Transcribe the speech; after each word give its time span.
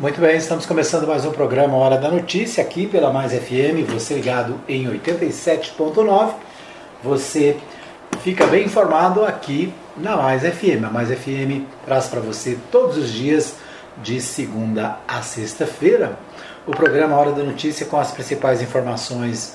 Muito 0.00 0.18
bem, 0.18 0.38
estamos 0.38 0.64
começando 0.64 1.06
mais 1.06 1.26
um 1.26 1.30
programa 1.30 1.76
Hora 1.76 1.98
da 1.98 2.10
Notícia 2.10 2.64
aqui 2.64 2.86
pela 2.86 3.12
Mais 3.12 3.32
FM, 3.34 3.86
você 3.86 4.14
ligado 4.14 4.58
em 4.66 4.86
87.9. 4.86 6.32
Você 7.04 7.58
fica 8.22 8.46
bem 8.46 8.64
informado 8.64 9.26
aqui 9.26 9.74
na 9.98 10.16
Mais 10.16 10.40
FM. 10.40 10.86
A 10.86 10.90
Mais 10.90 11.10
FM 11.10 11.66
traz 11.84 12.08
para 12.08 12.18
você 12.18 12.56
todos 12.72 12.96
os 12.96 13.12
dias 13.12 13.56
de 14.02 14.22
segunda 14.22 14.96
a 15.06 15.20
sexta-feira 15.20 16.18
o 16.66 16.70
programa 16.70 17.14
Hora 17.14 17.32
da 17.32 17.42
Notícia 17.42 17.84
com 17.84 17.98
as 17.98 18.10
principais 18.10 18.62
informações 18.62 19.54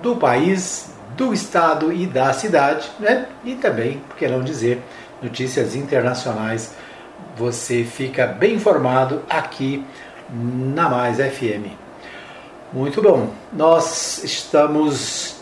do 0.00 0.14
país, 0.14 0.90
do 1.16 1.34
estado 1.34 1.92
e 1.92 2.06
da 2.06 2.32
cidade, 2.32 2.88
né? 3.00 3.26
E 3.44 3.56
também, 3.56 3.98
por 4.08 4.16
que 4.16 4.28
não 4.28 4.40
dizer, 4.40 4.80
notícias 5.20 5.74
internacionais 5.74 6.70
você 7.36 7.84
fica 7.84 8.26
bem 8.26 8.54
informado 8.54 9.22
aqui 9.28 9.84
na 10.30 10.88
Mais 10.88 11.18
FM. 11.18 11.72
Muito 12.72 13.00
bom, 13.02 13.30
nós 13.52 14.22
estamos 14.24 15.36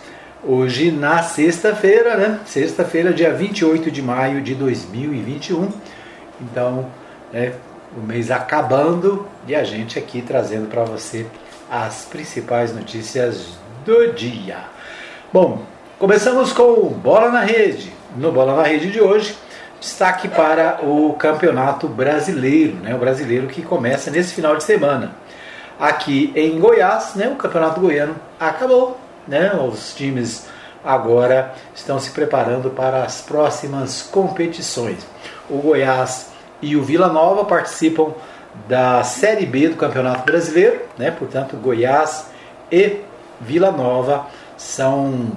hoje 0.44 0.90
na 0.90 1.22
sexta-feira, 1.22 2.16
né? 2.16 2.40
Sexta-feira, 2.44 3.12
dia 3.12 3.32
28 3.32 3.90
de 3.90 4.02
maio 4.02 4.42
de 4.42 4.54
2021. 4.54 5.70
Então, 6.40 6.86
né, 7.32 7.52
o 7.96 8.00
mês 8.00 8.30
acabando 8.30 9.26
e 9.46 9.54
a 9.54 9.64
gente 9.64 9.98
aqui 9.98 10.22
trazendo 10.22 10.68
para 10.68 10.84
você 10.84 11.26
as 11.70 12.04
principais 12.04 12.74
notícias 12.74 13.56
do 13.84 14.12
dia. 14.12 14.58
Bom, 15.32 15.62
começamos 15.98 16.52
com 16.52 16.88
Bola 16.88 17.30
na 17.30 17.40
Rede. 17.40 17.92
No 18.16 18.30
Bola 18.30 18.56
na 18.56 18.62
Rede 18.62 18.90
de 18.90 19.00
hoje, 19.00 19.34
Destaque 19.82 20.28
para 20.28 20.78
o 20.84 21.12
Campeonato 21.14 21.88
Brasileiro, 21.88 22.76
né? 22.76 22.94
o 22.94 22.98
brasileiro 22.98 23.48
que 23.48 23.62
começa 23.62 24.12
nesse 24.12 24.32
final 24.32 24.56
de 24.56 24.62
semana. 24.62 25.10
Aqui 25.76 26.32
em 26.36 26.56
Goiás, 26.60 27.16
né? 27.16 27.26
o 27.26 27.34
Campeonato 27.34 27.80
Goiano 27.80 28.14
acabou. 28.38 28.96
Né? 29.26 29.52
Os 29.54 29.92
times 29.92 30.46
agora 30.84 31.52
estão 31.74 31.98
se 31.98 32.12
preparando 32.12 32.70
para 32.70 33.02
as 33.02 33.22
próximas 33.22 34.02
competições. 34.02 35.04
O 35.50 35.58
Goiás 35.58 36.30
e 36.62 36.76
o 36.76 36.82
Vila 36.84 37.08
Nova 37.08 37.44
participam 37.44 38.14
da 38.68 39.02
Série 39.02 39.46
B 39.46 39.70
do 39.70 39.76
Campeonato 39.76 40.24
Brasileiro, 40.24 40.80
né? 40.96 41.10
portanto, 41.10 41.56
Goiás 41.56 42.26
e 42.70 43.00
Vila 43.40 43.72
Nova 43.72 44.26
são 44.56 45.32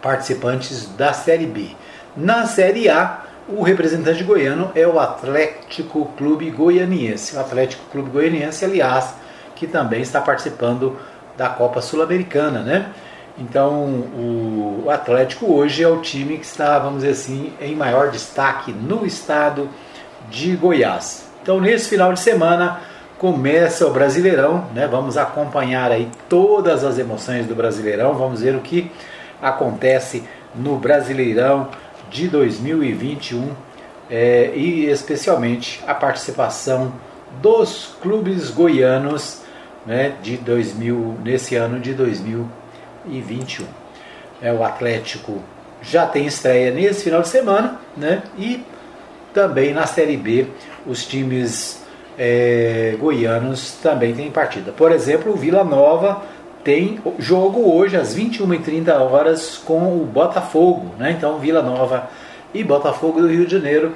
participantes 0.00 0.88
da 0.96 1.12
Série 1.12 1.44
B. 1.44 1.76
Na 2.16 2.46
Série 2.46 2.88
A, 2.88 3.19
o 3.52 3.62
representante 3.62 4.22
goiano 4.22 4.70
é 4.74 4.86
o 4.86 4.98
Atlético 4.98 6.06
Clube 6.16 6.50
Goianiense. 6.50 7.36
O 7.36 7.40
Atlético 7.40 7.82
Clube 7.90 8.10
Goianiense, 8.10 8.64
aliás, 8.64 9.14
que 9.54 9.66
também 9.66 10.00
está 10.00 10.20
participando 10.20 10.96
da 11.36 11.48
Copa 11.48 11.80
Sul-Americana, 11.80 12.60
né? 12.60 12.90
Então, 13.38 13.84
o 14.14 14.86
Atlético 14.90 15.46
hoje 15.52 15.82
é 15.82 15.88
o 15.88 16.00
time 16.00 16.36
que 16.36 16.44
está, 16.44 16.78
vamos 16.78 17.02
dizer 17.02 17.12
assim, 17.12 17.52
em 17.60 17.74
maior 17.74 18.10
destaque 18.10 18.72
no 18.72 19.06
estado 19.06 19.68
de 20.28 20.54
Goiás. 20.56 21.28
Então, 21.42 21.60
nesse 21.60 21.88
final 21.88 22.12
de 22.12 22.20
semana 22.20 22.80
começa 23.18 23.86
o 23.86 23.90
Brasileirão, 23.90 24.66
né? 24.74 24.86
Vamos 24.86 25.16
acompanhar 25.16 25.90
aí 25.90 26.08
todas 26.28 26.84
as 26.84 26.98
emoções 26.98 27.46
do 27.46 27.54
Brasileirão, 27.54 28.14
vamos 28.14 28.42
ver 28.42 28.54
o 28.54 28.60
que 28.60 28.90
acontece 29.40 30.22
no 30.54 30.76
Brasileirão 30.76 31.68
de 32.10 32.28
2021 32.28 33.50
é, 34.10 34.50
e 34.54 34.86
especialmente 34.86 35.82
a 35.86 35.94
participação 35.94 36.92
dos 37.40 37.94
clubes 38.02 38.50
goianos 38.50 39.42
né, 39.86 40.14
de 40.20 40.36
2000, 40.36 41.18
nesse 41.22 41.54
ano 41.54 41.78
de 41.78 41.94
2021. 41.94 43.64
É, 44.42 44.52
o 44.52 44.64
Atlético 44.64 45.40
já 45.80 46.06
tem 46.06 46.26
estreia 46.26 46.72
nesse 46.72 47.04
final 47.04 47.22
de 47.22 47.28
semana 47.28 47.80
né, 47.96 48.22
e 48.36 48.62
também 49.32 49.72
na 49.72 49.86
Série 49.86 50.16
B 50.16 50.48
os 50.84 51.06
times 51.06 51.80
é, 52.18 52.96
goianos 52.98 53.72
também 53.82 54.14
têm 54.14 54.30
partida. 54.30 54.72
Por 54.72 54.90
exemplo, 54.92 55.32
o 55.32 55.36
Vila 55.36 55.62
Nova 55.62 56.22
tem 56.62 57.00
jogo 57.18 57.72
hoje 57.74 57.96
às 57.96 58.14
21h30 58.16 58.88
horas 59.00 59.58
com 59.58 59.96
o 59.96 60.04
Botafogo, 60.04 60.94
né? 60.98 61.12
Então 61.12 61.38
Vila 61.38 61.62
Nova 61.62 62.10
e 62.52 62.62
Botafogo 62.62 63.20
do 63.20 63.28
Rio 63.28 63.46
de 63.46 63.52
Janeiro 63.52 63.94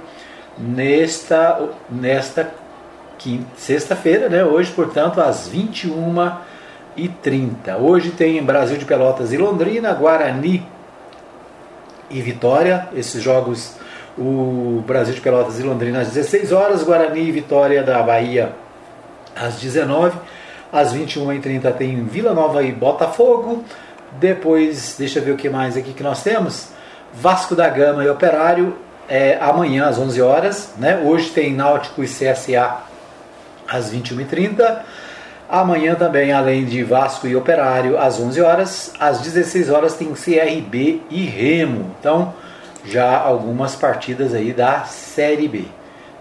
nesta 0.59 1.61
nesta 1.91 2.55
sexta-feira, 3.57 4.29
né? 4.29 4.45
Hoje, 4.45 4.71
portanto, 4.73 5.21
às 5.21 5.49
21h30. 5.51 6.37
Hoje 7.81 8.11
tem 8.11 8.43
Brasil 8.43 8.77
de 8.77 8.85
Pelotas 8.85 9.33
e 9.33 9.37
Londrina, 9.37 9.93
Guarani 9.95 10.67
e 12.11 12.21
Vitória. 12.21 12.89
Esses 12.95 13.23
jogos, 13.23 13.77
o 14.19 14.83
Brasil 14.87 15.15
de 15.15 15.21
Pelotas 15.21 15.59
e 15.59 15.63
Londrina 15.63 16.01
às 16.01 16.09
16 16.09 16.53
horas, 16.53 16.83
Guarani 16.83 17.21
e 17.21 17.33
Vitória 17.33 17.83
da 17.83 18.03
Bahia 18.03 18.53
às 19.35 19.57
19 19.57 20.17
às 20.75 20.93
21h30 20.93 21.73
tem 21.75 22.03
Vila 22.05 22.35
Nova 22.35 22.65
e 22.65 22.73
Botafogo. 22.73 23.65
Depois, 24.19 24.97
deixa 24.99 25.21
eu 25.21 25.25
ver 25.25 25.31
o 25.31 25.37
que 25.37 25.49
mais 25.49 25.77
aqui 25.77 25.93
que 25.93 26.03
nós 26.03 26.25
temos. 26.25 26.71
Vasco 27.15 27.55
da 27.55 27.69
Gama 27.69 28.03
e 28.03 28.09
Operário 28.09 28.77
é, 29.09 29.39
amanhã 29.41 29.87
às 29.87 29.99
11 29.99 30.21
horas. 30.21 30.71
Né? 30.77 31.01
Hoje 31.05 31.31
tem 31.31 31.55
Náutico 31.55 32.03
e 32.03 32.09
CSA 32.09 32.79
às 33.69 33.95
21h30. 33.95 34.81
Amanhã 35.49 35.95
também, 35.95 36.33
além 36.33 36.65
de 36.65 36.83
Vasco 36.83 37.29
e 37.29 37.37
Operário, 37.37 37.97
às 37.97 38.19
11 38.19 38.41
horas. 38.41 38.93
Às 38.99 39.21
16 39.21 39.71
horas 39.71 39.95
tem 39.95 40.13
CRB 40.13 41.03
e 41.09 41.25
Remo. 41.25 41.95
Então, 42.01 42.35
já 42.85 43.17
algumas 43.17 43.77
partidas 43.77 44.35
aí 44.35 44.53
da 44.53 44.81
Série 44.81 45.47
B. 45.47 45.67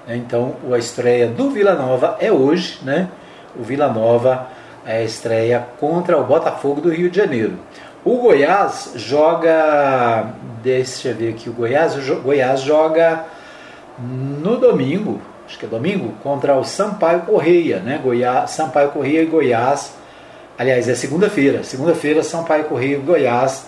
Então, 0.08 0.58
a 0.72 0.78
estreia 0.78 1.28
do 1.28 1.50
Vila 1.50 1.74
Nova 1.74 2.18
é 2.20 2.32
hoje, 2.32 2.78
né? 2.84 3.10
O 3.58 3.64
Vila 3.64 3.88
Nova 3.88 4.48
é, 4.86 5.04
estreia 5.04 5.66
contra 5.80 6.18
o 6.18 6.24
Botafogo 6.24 6.82
do 6.82 6.90
Rio 6.90 7.10
de 7.10 7.18
Janeiro. 7.18 7.58
O 8.04 8.18
Goiás 8.18 8.92
joga, 8.96 10.28
deixa 10.62 11.10
eu 11.10 11.16
ver 11.16 11.30
aqui, 11.30 11.50
o 11.50 11.54
Goiás, 11.54 11.96
o 11.96 12.16
Goiás 12.22 12.62
joga 12.62 13.26
no 13.98 14.58
domingo, 14.58 15.22
acho 15.48 15.58
que 15.58 15.66
é 15.66 15.70
domingo, 15.70 16.14
contra 16.22 16.56
o 16.56 16.64
Sampaio 16.64 17.22
Correia, 17.22 17.80
né? 17.80 18.00
Goiás, 18.04 18.52
Sampaio 18.52 18.90
Correia 18.90 19.22
e 19.22 19.26
Goiás. 19.26 19.94
Aliás, 20.58 20.90
é 20.90 20.96
segunda-feira. 20.96 21.64
Segunda-feira, 21.64 22.22
Sampaio 22.24 22.66
Correia 22.66 22.98
e 22.98 23.00
Goiás, 23.00 23.68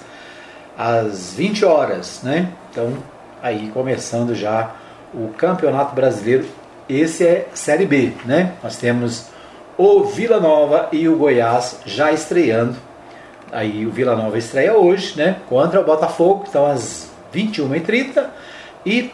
às 0.78 1.34
20 1.34 1.64
horas, 1.64 2.22
né? 2.22 2.50
Então, 2.70 2.94
aí 3.42 3.70
começando 3.74 4.36
já 4.36 4.72
o 5.14 5.30
Campeonato 5.38 5.96
Brasileiro. 5.96 6.46
Esse 6.90 7.26
é 7.26 7.48
Série 7.54 7.86
B, 7.86 8.12
né? 8.26 8.52
Nós 8.62 8.76
temos 8.76 9.28
o 9.78 10.04
Vila 10.04 10.40
Nova 10.40 10.90
e 10.92 11.08
o 11.08 11.18
Goiás 11.18 11.80
já 11.86 12.12
estreando. 12.12 12.76
Aí 13.52 13.86
o 13.86 13.92
Vila 13.92 14.16
Nova 14.16 14.38
estreia 14.38 14.74
hoje, 14.74 15.18
né? 15.18 15.38
Contra 15.48 15.80
o 15.80 15.84
Botafogo, 15.84 16.46
então 16.48 16.66
às 16.66 17.10
21h30. 17.34 18.26
E 18.86 19.12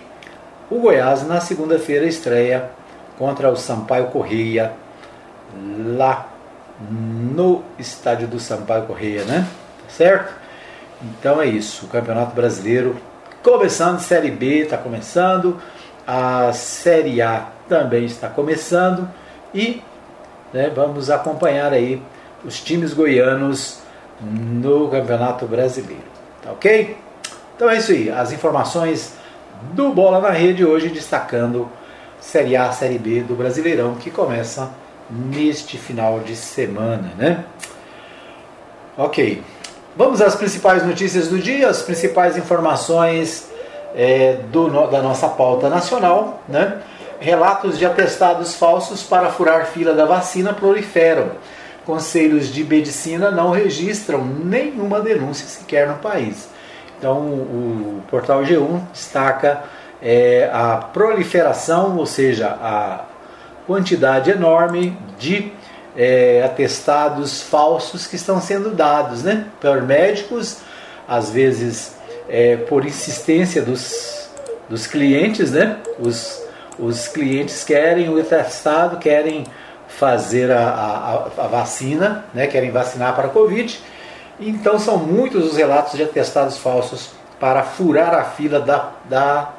o 0.70 0.80
Goiás 0.80 1.28
na 1.28 1.40
segunda-feira 1.40 2.06
estreia 2.06 2.70
contra 3.18 3.50
o 3.50 3.56
Sampaio 3.56 4.08
Correia 4.08 4.74
lá 5.96 6.30
no 6.90 7.64
estádio 7.78 8.28
do 8.28 8.40
Sampaio 8.40 8.84
Correia, 8.84 9.24
né? 9.26 9.48
Tá 9.84 9.90
certo? 9.90 10.34
Então 11.02 11.42
é 11.42 11.46
isso. 11.46 11.86
O 11.86 11.90
Campeonato 11.90 12.36
Brasileiro 12.36 12.96
começando, 13.44 14.00
Série 14.00 14.32
B 14.32 14.62
está 14.62 14.78
começando, 14.78 15.60
a 16.08 16.54
Série 16.54 17.22
A 17.22 17.48
também 17.68 18.06
está 18.06 18.28
começando 18.30 19.10
e 19.54 19.82
né, 20.54 20.72
vamos 20.74 21.10
acompanhar 21.10 21.74
aí 21.74 22.02
os 22.44 22.60
times 22.60 22.94
goianos 22.94 23.80
no 24.22 24.88
Campeonato 24.90 25.46
Brasileiro. 25.46 26.04
Tá 26.42 26.52
ok? 26.52 26.98
Então 27.56 27.70
é 27.70 27.78
isso 27.78 27.92
aí, 27.92 28.10
as 28.10 28.32
informações 28.32 29.14
do 29.74 29.94
Bola 29.94 30.20
na 30.20 30.32
Rede 30.32 30.66
hoje 30.66 30.90
destacando 30.90 31.70
Série 32.20 32.56
A, 32.56 32.72
Série 32.72 32.98
B 32.98 33.22
do 33.22 33.36
Brasileirão 33.36 33.96
que 33.96 34.10
começa 34.10 34.70
neste 35.10 35.78
final 35.78 36.20
de 36.20 36.36
semana, 36.36 37.12
né? 37.18 37.44
Ok, 38.98 39.44
vamos 39.96 40.22
às 40.22 40.36
principais 40.36 40.86
notícias 40.86 41.28
do 41.28 41.38
dia, 41.38 41.70
as 41.70 41.82
principais 41.82 42.38
informações 42.38 43.50
é, 43.96 44.38
do, 44.52 44.88
da 44.88 45.02
nossa 45.02 45.28
pauta 45.28 45.70
nacional, 45.70 46.42
né? 46.48 46.82
Relatos 47.22 47.78
de 47.78 47.86
atestados 47.86 48.56
falsos 48.56 49.04
para 49.04 49.30
furar 49.30 49.68
fila 49.68 49.94
da 49.94 50.06
vacina 50.06 50.54
proliferam. 50.54 51.34
Conselhos 51.86 52.52
de 52.52 52.64
medicina 52.64 53.30
não 53.30 53.52
registram 53.52 54.26
nenhuma 54.26 55.00
denúncia 55.00 55.46
sequer 55.46 55.88
no 55.88 56.00
país. 56.00 56.50
Então, 56.98 57.20
o 57.20 58.02
portal 58.10 58.42
G1 58.42 58.82
destaca 58.92 59.62
é, 60.02 60.50
a 60.52 60.78
proliferação, 60.78 61.96
ou 61.96 62.08
seja, 62.08 62.58
a 62.60 63.06
quantidade 63.68 64.32
enorme 64.32 64.98
de 65.20 65.54
é, 65.96 66.42
atestados 66.44 67.44
falsos 67.44 68.08
que 68.08 68.16
estão 68.16 68.42
sendo 68.42 68.72
dados 68.72 69.22
né, 69.22 69.46
por 69.62 69.84
médicos, 69.84 70.58
às 71.08 71.30
vezes 71.30 71.96
é, 72.28 72.56
por 72.58 72.84
insistência 72.84 73.62
dos, 73.62 74.28
dos 74.68 74.88
clientes, 74.88 75.52
né? 75.52 75.78
Os, 76.00 76.42
os 76.80 77.08
clientes 77.08 77.64
querem 77.64 78.10
o 78.10 78.20
atestado, 78.20 78.98
querem 78.98 79.46
fazer 79.88 80.52
a, 80.52 80.70
a, 81.38 81.44
a, 81.44 81.48
vacina, 81.48 82.26
né? 82.34 82.48
querem 82.48 82.72
vacinar 82.72 83.16
para 83.16 83.28
a 83.28 83.30
Covid. 83.30 83.80
Então 84.40 84.80
são 84.80 84.98
muitos 84.98 85.52
os 85.52 85.58
relatos 85.58 85.94
de 85.94 86.04
atestados 86.04 86.58
falsos 86.58 87.12
para 87.40 87.64
furar 87.64 88.14
a 88.14 88.24
fila 88.24 88.60
da, 88.60 88.92
da 89.10 89.50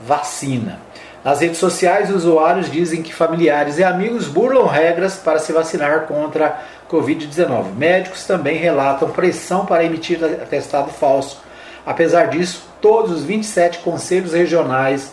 vacina. 0.00 0.80
Nas 1.22 1.40
redes 1.40 1.58
sociais, 1.58 2.10
usuários 2.10 2.70
dizem 2.70 3.02
que 3.02 3.14
familiares 3.14 3.78
e 3.78 3.84
amigos 3.84 4.28
burlam 4.28 4.66
regras 4.66 5.16
para 5.16 5.38
se 5.38 5.52
vacinar 5.52 6.02
contra 6.02 6.46
a 6.46 6.90
Covid-19. 6.90 7.74
Médicos 7.74 8.24
também 8.24 8.58
relatam 8.58 9.10
pressão 9.10 9.64
para 9.64 9.84
emitir 9.84 10.22
atestado 10.22 10.90
falso. 10.90 11.40
Apesar 11.86 12.26
disso, 12.26 12.68
todos 12.80 13.10
os 13.10 13.24
27 13.24 13.78
conselhos 13.78 14.34
regionais 14.34 15.12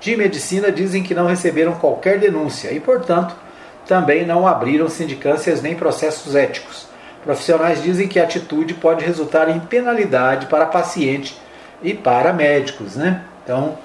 de 0.00 0.16
medicina 0.16 0.70
dizem 0.70 1.02
que 1.02 1.14
não 1.14 1.26
receberam 1.26 1.74
qualquer 1.74 2.18
denúncia 2.18 2.70
e, 2.72 2.80
portanto, 2.80 3.34
também 3.86 4.26
não 4.26 4.46
abriram 4.46 4.88
sindicâncias 4.88 5.62
nem 5.62 5.74
processos 5.74 6.34
éticos. 6.34 6.86
Profissionais 7.24 7.82
dizem 7.82 8.06
que 8.06 8.20
a 8.20 8.24
atitude 8.24 8.74
pode 8.74 9.04
resultar 9.04 9.48
em 9.48 9.58
penalidade 9.58 10.46
para 10.46 10.66
paciente 10.66 11.36
e 11.82 11.92
para 11.94 12.32
médicos. 12.32 12.96
Né? 12.96 13.22
Então, 13.42 13.78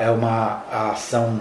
é 0.00 0.10
uma 0.10 0.64
ação 0.70 1.40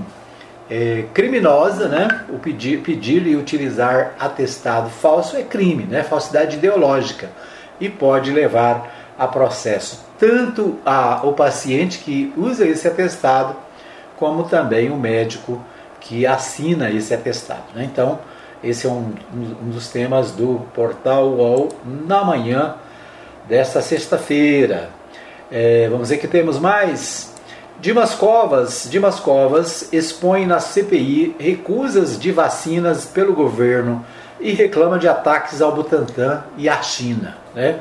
é, 0.69 1.05
criminosa, 1.13 1.88
né? 1.88 2.25
O 2.29 2.38
pedir, 2.38 2.81
pedir 2.81 3.25
e 3.25 3.35
utilizar 3.35 4.15
atestado 4.19 4.89
falso 4.89 5.38
é 5.38 5.43
crime, 5.43 5.83
né? 5.83 6.03
Falsidade 6.03 6.57
ideológica 6.57 7.29
e 7.79 7.89
pode 7.89 8.31
levar 8.31 9.15
a 9.17 9.27
processo 9.27 10.07
tanto 10.19 10.79
a, 10.85 11.21
o 11.23 11.33
paciente 11.33 12.00
que 12.00 12.33
usa 12.35 12.65
esse 12.65 12.88
atestado 12.88 13.55
como 14.17 14.43
também 14.43 14.89
o 14.89 14.97
médico 14.97 15.61
que 15.99 16.25
assina 16.25 16.89
esse 16.89 17.13
atestado. 17.13 17.63
Né? 17.73 17.87
Então, 17.91 18.19
esse 18.63 18.87
é 18.87 18.89
um, 18.89 19.13
um, 19.33 19.69
dos 19.69 19.89
temas 19.89 20.31
do 20.31 20.61
portal 20.73 21.27
UOL 21.29 21.69
na 21.85 22.23
manhã 22.23 22.75
desta 23.47 23.81
sexta-feira. 23.81 24.89
É, 25.51 25.87
vamos 25.89 26.09
ver 26.09 26.17
que 26.17 26.27
temos 26.27 26.59
mais. 26.59 27.33
Dimas 27.79 28.15
Covas, 28.15 28.87
Dimas 28.89 29.19
Covas 29.19 29.93
expõe 29.93 30.47
na 30.47 30.59
CPI 30.59 31.35
recusas 31.39 32.17
de 32.19 32.31
vacinas 32.31 33.05
pelo 33.05 33.33
governo 33.33 34.03
e 34.39 34.51
reclama 34.51 34.97
de 34.97 35.07
ataques 35.07 35.61
ao 35.61 35.75
Butantan 35.75 36.43
e 36.57 36.67
à 36.67 36.81
China. 36.81 37.37
Né? 37.53 37.79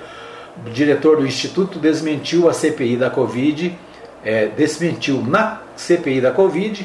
O 0.67 0.71
diretor 0.71 1.17
do 1.17 1.27
Instituto 1.27 1.79
desmentiu 1.79 2.49
a 2.49 2.53
CPI 2.53 2.97
da 2.97 3.09
Covid, 3.09 3.77
é, 4.27 4.47
desmentiu 4.47 5.23
na 5.23 5.61
CPI 5.77 6.21
da 6.21 6.33
Covid 6.33 6.85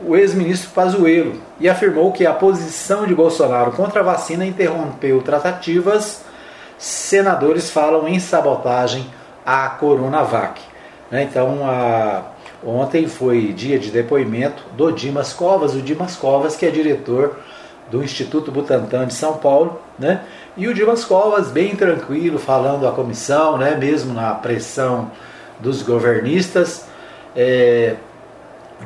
o 0.00 0.16
ex-ministro 0.16 0.70
Pazuello 0.70 1.34
e 1.60 1.68
afirmou 1.68 2.10
que 2.12 2.24
a 2.24 2.32
posição 2.32 3.06
de 3.06 3.14
Bolsonaro 3.14 3.72
contra 3.72 4.00
a 4.00 4.02
vacina 4.02 4.46
interrompeu 4.46 5.20
tratativas. 5.20 6.24
Senadores 6.78 7.70
falam 7.70 8.08
em 8.08 8.18
sabotagem 8.18 9.06
à 9.44 9.68
Coronavac. 9.68 10.62
Né? 11.10 11.24
Então, 11.24 11.68
a, 11.68 12.22
ontem 12.64 13.06
foi 13.06 13.52
dia 13.52 13.78
de 13.78 13.90
depoimento 13.90 14.62
do 14.74 14.90
Dimas 14.90 15.34
Covas, 15.34 15.74
o 15.74 15.82
Dimas 15.82 16.16
Covas, 16.16 16.56
que 16.56 16.64
é 16.64 16.70
diretor 16.70 17.36
do 17.90 18.02
Instituto 18.02 18.50
Butantan 18.50 19.06
de 19.06 19.14
São 19.14 19.38
Paulo, 19.38 19.80
né? 19.98 20.22
E 20.56 20.68
o 20.68 20.74
Dimas 20.74 21.06
Covas 21.06 21.50
bem 21.50 21.74
tranquilo, 21.74 22.38
falando 22.38 22.86
à 22.86 22.92
comissão, 22.92 23.56
né? 23.56 23.76
Mesmo 23.76 24.12
na 24.12 24.34
pressão 24.34 25.10
dos 25.60 25.82
governistas, 25.82 26.84
é, 27.34 27.96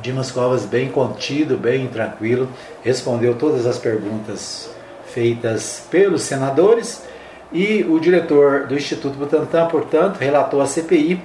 Dimas 0.01 0.31
Covas 0.31 0.65
bem 0.65 0.89
contido, 0.89 1.57
bem 1.57 1.87
tranquilo, 1.87 2.49
respondeu 2.83 3.35
todas 3.35 3.65
as 3.65 3.77
perguntas 3.77 4.69
feitas 5.07 5.85
pelos 5.89 6.23
senadores. 6.23 7.03
E 7.51 7.83
o 7.83 7.99
diretor 7.99 8.65
do 8.65 8.73
Instituto 8.73 9.15
Butantan, 9.15 9.67
portanto, 9.67 10.17
relatou 10.17 10.59
à 10.59 10.65
CPI 10.65 11.21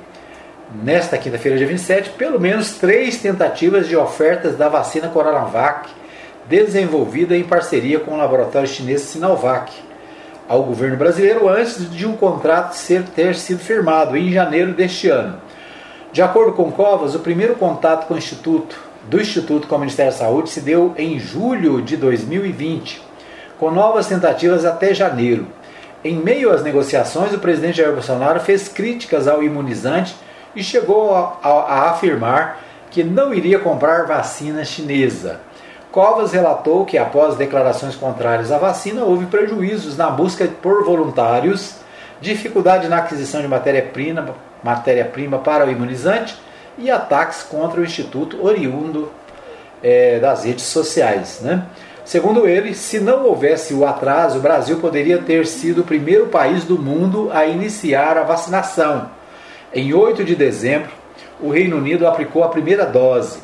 nesta 0.84 1.16
quinta-feira, 1.16 1.56
dia 1.56 1.66
27, 1.66 2.10
pelo 2.10 2.38
menos 2.38 2.72
três 2.72 3.16
tentativas 3.16 3.88
de 3.88 3.96
ofertas 3.96 4.54
da 4.56 4.68
vacina 4.68 5.08
Coronavac 5.08 5.88
desenvolvida 6.46 7.36
em 7.36 7.42
parceria 7.42 7.98
com 8.00 8.12
o 8.12 8.16
laboratório 8.16 8.68
chinês 8.68 9.02
Sinovac 9.02 9.72
ao 10.48 10.62
governo 10.62 10.96
brasileiro 10.96 11.48
antes 11.48 11.90
de 11.90 12.06
um 12.06 12.16
contrato 12.16 12.72
ser, 12.72 13.02
ter 13.04 13.34
sido 13.34 13.60
firmado 13.60 14.16
em 14.16 14.32
janeiro 14.32 14.72
deste 14.72 15.08
ano. 15.08 15.36
De 16.10 16.22
acordo 16.22 16.52
com 16.52 16.72
Covas, 16.72 17.14
o 17.14 17.20
primeiro 17.20 17.54
contato 17.54 18.06
com 18.06 18.14
o 18.14 18.18
Instituto, 18.18 18.80
do 19.08 19.20
Instituto 19.20 19.66
com 19.66 19.76
o 19.76 19.78
Ministério 19.78 20.10
da 20.10 20.18
Saúde 20.18 20.50
se 20.50 20.60
deu 20.60 20.94
em 20.96 21.18
julho 21.18 21.82
de 21.82 21.96
2020, 21.96 23.02
com 23.58 23.70
novas 23.70 24.06
tentativas 24.06 24.64
até 24.64 24.94
janeiro. 24.94 25.46
Em 26.02 26.16
meio 26.16 26.50
às 26.50 26.62
negociações, 26.62 27.32
o 27.34 27.38
presidente 27.38 27.78
Jair 27.78 27.92
Bolsonaro 27.92 28.40
fez 28.40 28.68
críticas 28.68 29.28
ao 29.28 29.42
imunizante 29.42 30.14
e 30.54 30.62
chegou 30.62 31.14
a, 31.14 31.38
a, 31.42 31.48
a 31.48 31.90
afirmar 31.90 32.60
que 32.90 33.04
não 33.04 33.34
iria 33.34 33.58
comprar 33.58 34.06
vacina 34.06 34.64
chinesa. 34.64 35.40
Covas 35.98 36.30
relatou 36.30 36.84
que, 36.84 36.96
após 36.96 37.34
declarações 37.34 37.96
contrárias 37.96 38.52
à 38.52 38.56
vacina, 38.56 39.02
houve 39.02 39.26
prejuízos 39.26 39.96
na 39.96 40.08
busca 40.08 40.46
por 40.62 40.84
voluntários, 40.84 41.74
dificuldade 42.20 42.86
na 42.86 42.98
aquisição 42.98 43.40
de 43.40 43.48
matéria-prima 43.48 44.32
matéria-prima 44.62 45.38
para 45.38 45.66
o 45.66 45.70
imunizante 45.72 46.38
e 46.78 46.88
ataques 46.88 47.42
contra 47.42 47.80
o 47.80 47.84
Instituto 47.84 48.46
oriundo 48.46 49.10
é, 49.82 50.20
das 50.20 50.44
redes 50.44 50.66
sociais. 50.66 51.40
Né? 51.42 51.64
Segundo 52.04 52.46
ele, 52.46 52.74
se 52.74 53.00
não 53.00 53.24
houvesse 53.24 53.74
o 53.74 53.84
atraso, 53.84 54.38
o 54.38 54.40
Brasil 54.40 54.78
poderia 54.78 55.18
ter 55.18 55.48
sido 55.48 55.80
o 55.80 55.84
primeiro 55.84 56.28
país 56.28 56.62
do 56.62 56.78
mundo 56.78 57.28
a 57.32 57.44
iniciar 57.44 58.16
a 58.16 58.22
vacinação. 58.22 59.10
Em 59.74 59.92
8 59.92 60.22
de 60.22 60.36
dezembro, 60.36 60.92
o 61.40 61.50
Reino 61.50 61.76
Unido 61.76 62.06
aplicou 62.06 62.44
a 62.44 62.48
primeira 62.50 62.86
dose 62.86 63.40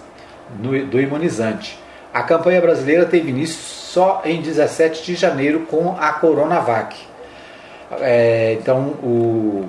do 0.89 1.01
imunizante. 1.01 1.83
A 2.15 2.23
campanha 2.23 2.61
brasileira 2.61 3.05
teve 3.07 3.31
início 3.31 3.57
só 3.61 4.23
em 4.25 4.41
17 4.41 5.05
de 5.05 5.17
janeiro 5.17 5.67
com 5.69 5.97
a 5.99 6.13
Coronavac. 6.13 6.97
É, 8.01 8.57
então, 8.61 8.95
o 9.03 9.69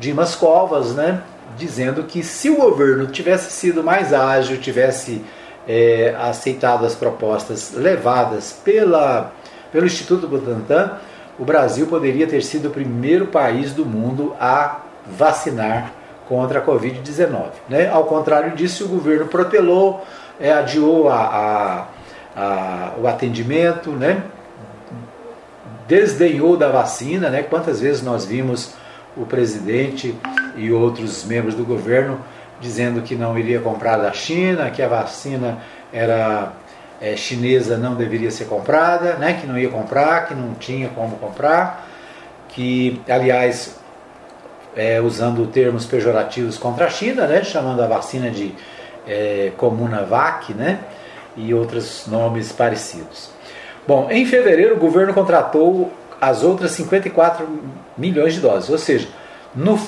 Dimas 0.00 0.34
Covas, 0.34 0.92
né, 0.92 1.22
dizendo 1.56 2.02
que 2.02 2.24
se 2.24 2.50
o 2.50 2.56
governo 2.56 3.06
tivesse 3.06 3.52
sido 3.52 3.84
mais 3.84 4.12
ágil, 4.12 4.60
tivesse 4.60 5.24
é, 5.68 6.16
aceitado 6.18 6.84
as 6.84 6.96
propostas 6.96 7.72
levadas 7.72 8.52
pela, 8.64 9.32
pelo 9.70 9.86
Instituto 9.86 10.26
Butantan, 10.26 10.98
o 11.38 11.44
Brasil 11.44 11.86
poderia 11.86 12.26
ter 12.26 12.42
sido 12.42 12.68
o 12.68 12.70
primeiro 12.72 13.26
país 13.28 13.72
do 13.72 13.86
mundo 13.86 14.34
a 14.40 14.80
vacinar 15.06 15.92
contra 16.28 16.58
a 16.58 16.62
Covid-19. 16.64 17.50
Né? 17.68 17.88
Ao 17.88 18.04
contrário 18.04 18.56
disso, 18.56 18.84
o 18.84 18.88
governo 18.88 19.26
protelou, 19.26 20.04
é, 20.40 20.52
adiou 20.52 21.08
a, 21.08 21.16
a, 21.16 21.86
a, 22.36 22.92
o 23.00 23.06
atendimento, 23.06 23.90
né? 23.90 24.22
desdenhou 25.86 26.56
da 26.56 26.68
vacina. 26.68 27.28
Né? 27.30 27.42
Quantas 27.42 27.80
vezes 27.80 28.02
nós 28.02 28.24
vimos 28.24 28.74
o 29.16 29.24
presidente 29.24 30.14
e 30.56 30.72
outros 30.72 31.24
membros 31.24 31.54
do 31.54 31.64
governo 31.64 32.18
dizendo 32.60 33.02
que 33.02 33.14
não 33.14 33.38
iria 33.38 33.60
comprar 33.60 33.98
da 33.98 34.12
China, 34.12 34.70
que 34.70 34.82
a 34.82 34.88
vacina 34.88 35.58
era 35.92 36.52
é, 37.00 37.16
chinesa 37.16 37.76
não 37.76 37.94
deveria 37.94 38.30
ser 38.30 38.46
comprada, 38.46 39.14
né, 39.14 39.38
que 39.40 39.46
não 39.46 39.58
ia 39.58 39.68
comprar, 39.68 40.26
que 40.26 40.34
não 40.34 40.54
tinha 40.54 40.88
como 40.88 41.16
comprar, 41.16 41.86
que, 42.48 43.00
aliás, 43.08 43.78
é, 44.76 45.00
usando 45.00 45.46
termos 45.46 45.84
pejorativos 45.84 46.56
contra 46.56 46.86
a 46.86 46.90
China, 46.90 47.26
né, 47.26 47.44
chamando 47.44 47.82
a 47.82 47.86
vacina 47.86 48.30
de 48.30 48.54
é, 49.06 49.52
Comunavac, 49.56 50.52
né, 50.54 50.80
e 51.36 51.52
outros 51.52 52.06
nomes 52.06 52.52
parecidos. 52.52 53.30
Bom, 53.86 54.08
em 54.10 54.24
fevereiro 54.24 54.76
o 54.76 54.78
governo 54.78 55.12
contratou 55.12 55.92
as 56.20 56.42
outras 56.42 56.70
54 56.72 57.46
milhões 57.98 58.34
de 58.34 58.40
doses. 58.40 58.70
Ou 58.70 58.78
seja, 58.78 59.08
no, 59.54 59.78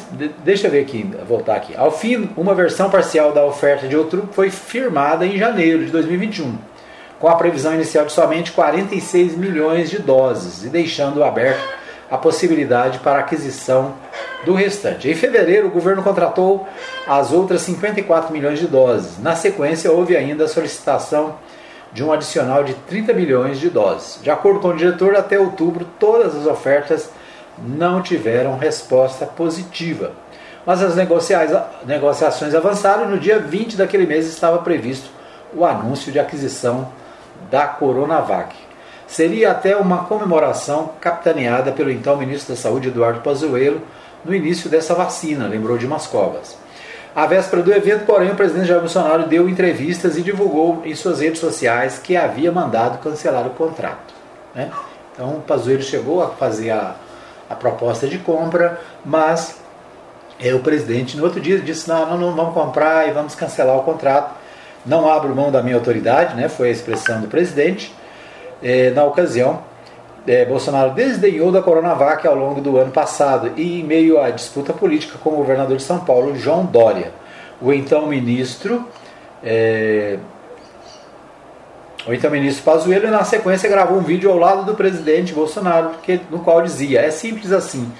deixa 0.45 0.67
eu 0.67 0.71
ver 0.71 0.81
aqui, 0.81 1.11
voltar 1.27 1.57
aqui. 1.57 1.75
Ao 1.77 1.91
fim, 1.91 2.31
uma 2.37 2.55
versão 2.55 2.91
parcial 2.91 3.33
da 3.33 3.45
oferta 3.45 3.89
de 3.89 3.97
outubro 3.97 4.29
foi 4.33 4.51
firmada 4.51 5.27
em 5.27 5.39
janeiro 5.39 5.85
de 5.85 5.91
2021, 5.91 6.57
com 7.19 7.29
a 7.29 7.37
previsão 7.37 7.75
inicial 7.75 8.05
de 8.05 8.13
somente 8.13 8.53
46 8.53 9.37
milhões 9.37 9.91
de 9.91 9.99
doses 9.99 10.65
e 10.65 10.69
deixando 10.69 11.25
aberto 11.25 11.67
a 12.11 12.17
possibilidade 12.17 12.99
para 13.01 13.19
aquisição 13.19 13.95
do 14.45 14.55
restante. 14.55 15.11
Em 15.11 15.15
fevereiro, 15.15 15.67
o 15.67 15.71
governo 15.71 16.03
contratou 16.03 16.67
as 17.07 17.33
outras 17.33 17.63
54 17.63 18.33
milhões 18.33 18.59
de 18.59 18.67
doses. 18.67 19.19
Na 19.19 19.35
sequência, 19.35 19.91
houve 19.91 20.17
ainda 20.17 20.45
a 20.45 20.49
solicitação 20.49 21.37
de 21.93 22.05
um 22.05 22.13
adicional 22.13 22.63
de 22.63 22.75
30 22.75 23.13
milhões 23.13 23.59
de 23.59 23.71
doses. 23.71 24.21
De 24.23 24.31
acordo 24.31 24.61
com 24.61 24.69
o 24.69 24.77
diretor, 24.77 25.17
até 25.17 25.39
outubro 25.39 25.87
todas 25.99 26.37
as 26.37 26.47
ofertas 26.47 27.11
não 27.59 28.03
tiveram 28.03 28.57
resposta 28.57 29.25
positiva. 29.25 30.13
Mas 30.65 30.83
as 30.83 30.95
negociações 30.97 32.55
avançaram 32.55 33.05
e 33.05 33.09
no 33.09 33.19
dia 33.19 33.39
20 33.39 33.77
daquele 33.77 34.05
mês 34.05 34.27
estava 34.27 34.59
previsto 34.59 35.09
o 35.55 35.65
anúncio 35.65 36.13
de 36.13 36.19
aquisição 36.19 36.89
da 37.51 37.67
Coronavac. 37.67 38.66
Seria 39.07 39.53
até 39.53 39.77
uma 39.77 40.05
comemoração 40.05 40.91
capitaneada 41.01 41.71
pelo 41.73 41.91
então 41.91 42.17
ministro 42.17 42.55
da 42.55 42.61
Saúde, 42.61 42.89
Eduardo 42.89 43.21
Pazuello, 43.21 43.81
no 44.25 44.35
início 44.35 44.69
dessa 44.69 44.95
vacina, 44.95 45.47
lembrou 45.47 45.79
de 45.79 45.87
Covas. 46.11 46.57
À 47.15 47.25
véspera 47.27 47.63
do 47.63 47.73
evento, 47.73 48.05
porém, 48.05 48.31
o 48.31 48.35
presidente 48.35 48.67
Jair 48.67 48.81
Bolsonaro 48.81 49.27
deu 49.27 49.49
entrevistas 49.49 50.19
e 50.19 50.23
divulgou 50.23 50.83
em 50.85 50.95
suas 50.95 51.21
redes 51.21 51.41
sociais 51.41 51.99
que 51.99 52.17
havia 52.17 52.53
mandado 52.53 52.99
cancelar 52.99 53.47
o 53.47 53.51
contrato. 53.51 54.13
Né? 54.55 54.71
Então, 55.15 55.37
o 55.37 55.41
Pazuello 55.41 55.83
chegou 55.83 56.23
a 56.23 56.29
fazer 56.29 56.73
a, 56.73 56.97
a 57.49 57.55
proposta 57.55 58.07
de 58.07 58.19
compra, 58.19 58.79
mas 59.03 59.59
é, 60.39 60.53
o 60.53 60.61
presidente 60.61 61.17
no 61.17 61.25
outro 61.25 61.41
dia 61.41 61.59
disse: 61.59 61.89
não, 61.89 62.07
não, 62.11 62.19
não 62.19 62.35
vamos 62.35 62.53
comprar 62.53 63.09
e 63.09 63.13
vamos 63.13 63.35
cancelar 63.35 63.77
o 63.79 63.83
contrato. 63.83 64.35
Não 64.85 65.11
abro 65.11 65.35
mão 65.35 65.51
da 65.51 65.63
minha 65.63 65.77
autoridade, 65.77 66.35
né? 66.35 66.49
foi 66.49 66.69
a 66.69 66.73
expressão 66.73 67.21
do 67.21 67.29
presidente. 67.29 67.95
É, 68.63 68.91
na 68.91 69.05
ocasião, 69.05 69.63
é, 70.27 70.45
Bolsonaro 70.45 70.91
desdenhou 70.93 71.53
da 71.53 71.63
Coronavac 71.63 72.27
ao 72.27 72.35
longo 72.35 72.61
do 72.61 72.77
ano 72.79 72.91
passado 72.91 73.53
e 73.57 73.81
em 73.81 73.85
meio 73.85 74.21
à 74.21 74.31
disputa 74.31 74.73
política 74.73 75.19
com 75.23 75.31
o 75.31 75.37
governador 75.37 75.77
de 75.77 75.83
São 75.83 76.01
Paulo, 76.01 76.37
João 76.37 76.65
Dória. 76.65 77.13
O 77.61 77.73
então 77.73 78.07
ministro. 78.07 78.85
É, 79.43 80.19
o 82.07 82.13
então 82.13 82.31
ministro 82.31 82.65
Pazuello, 82.65 83.11
na 83.11 83.25
sequência, 83.25 83.69
gravou 83.69 83.99
um 83.99 84.03
vídeo 84.03 84.31
ao 84.31 84.39
lado 84.39 84.65
do 84.65 84.75
presidente 84.75 85.33
Bolsonaro, 85.33 85.91
que, 86.03 86.21
no 86.31 86.41
qual 86.41 86.63
dizia: 86.63 87.01
é 87.01 87.11
simples 87.11 87.53
assim, 87.53 87.91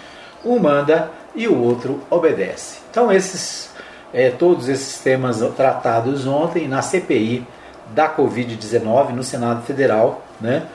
um 0.45 0.59
manda 0.59 1.11
e 1.35 1.47
o 1.47 1.61
outro 1.61 2.01
obedece. 2.11 2.79
Então, 2.91 3.13
esses, 3.13 3.71
é, 4.13 4.31
todos 4.31 4.69
esses 4.69 4.99
temas 4.99 5.41
tratados 5.57 6.27
ontem 6.27 6.67
na 6.67 6.83
CPI 6.83 7.47
da 7.95 8.15
Covid-19 8.15 9.11
no 9.11 9.23
Senado 9.23 9.63
Federal, 9.63 10.25
né? 10.41 10.67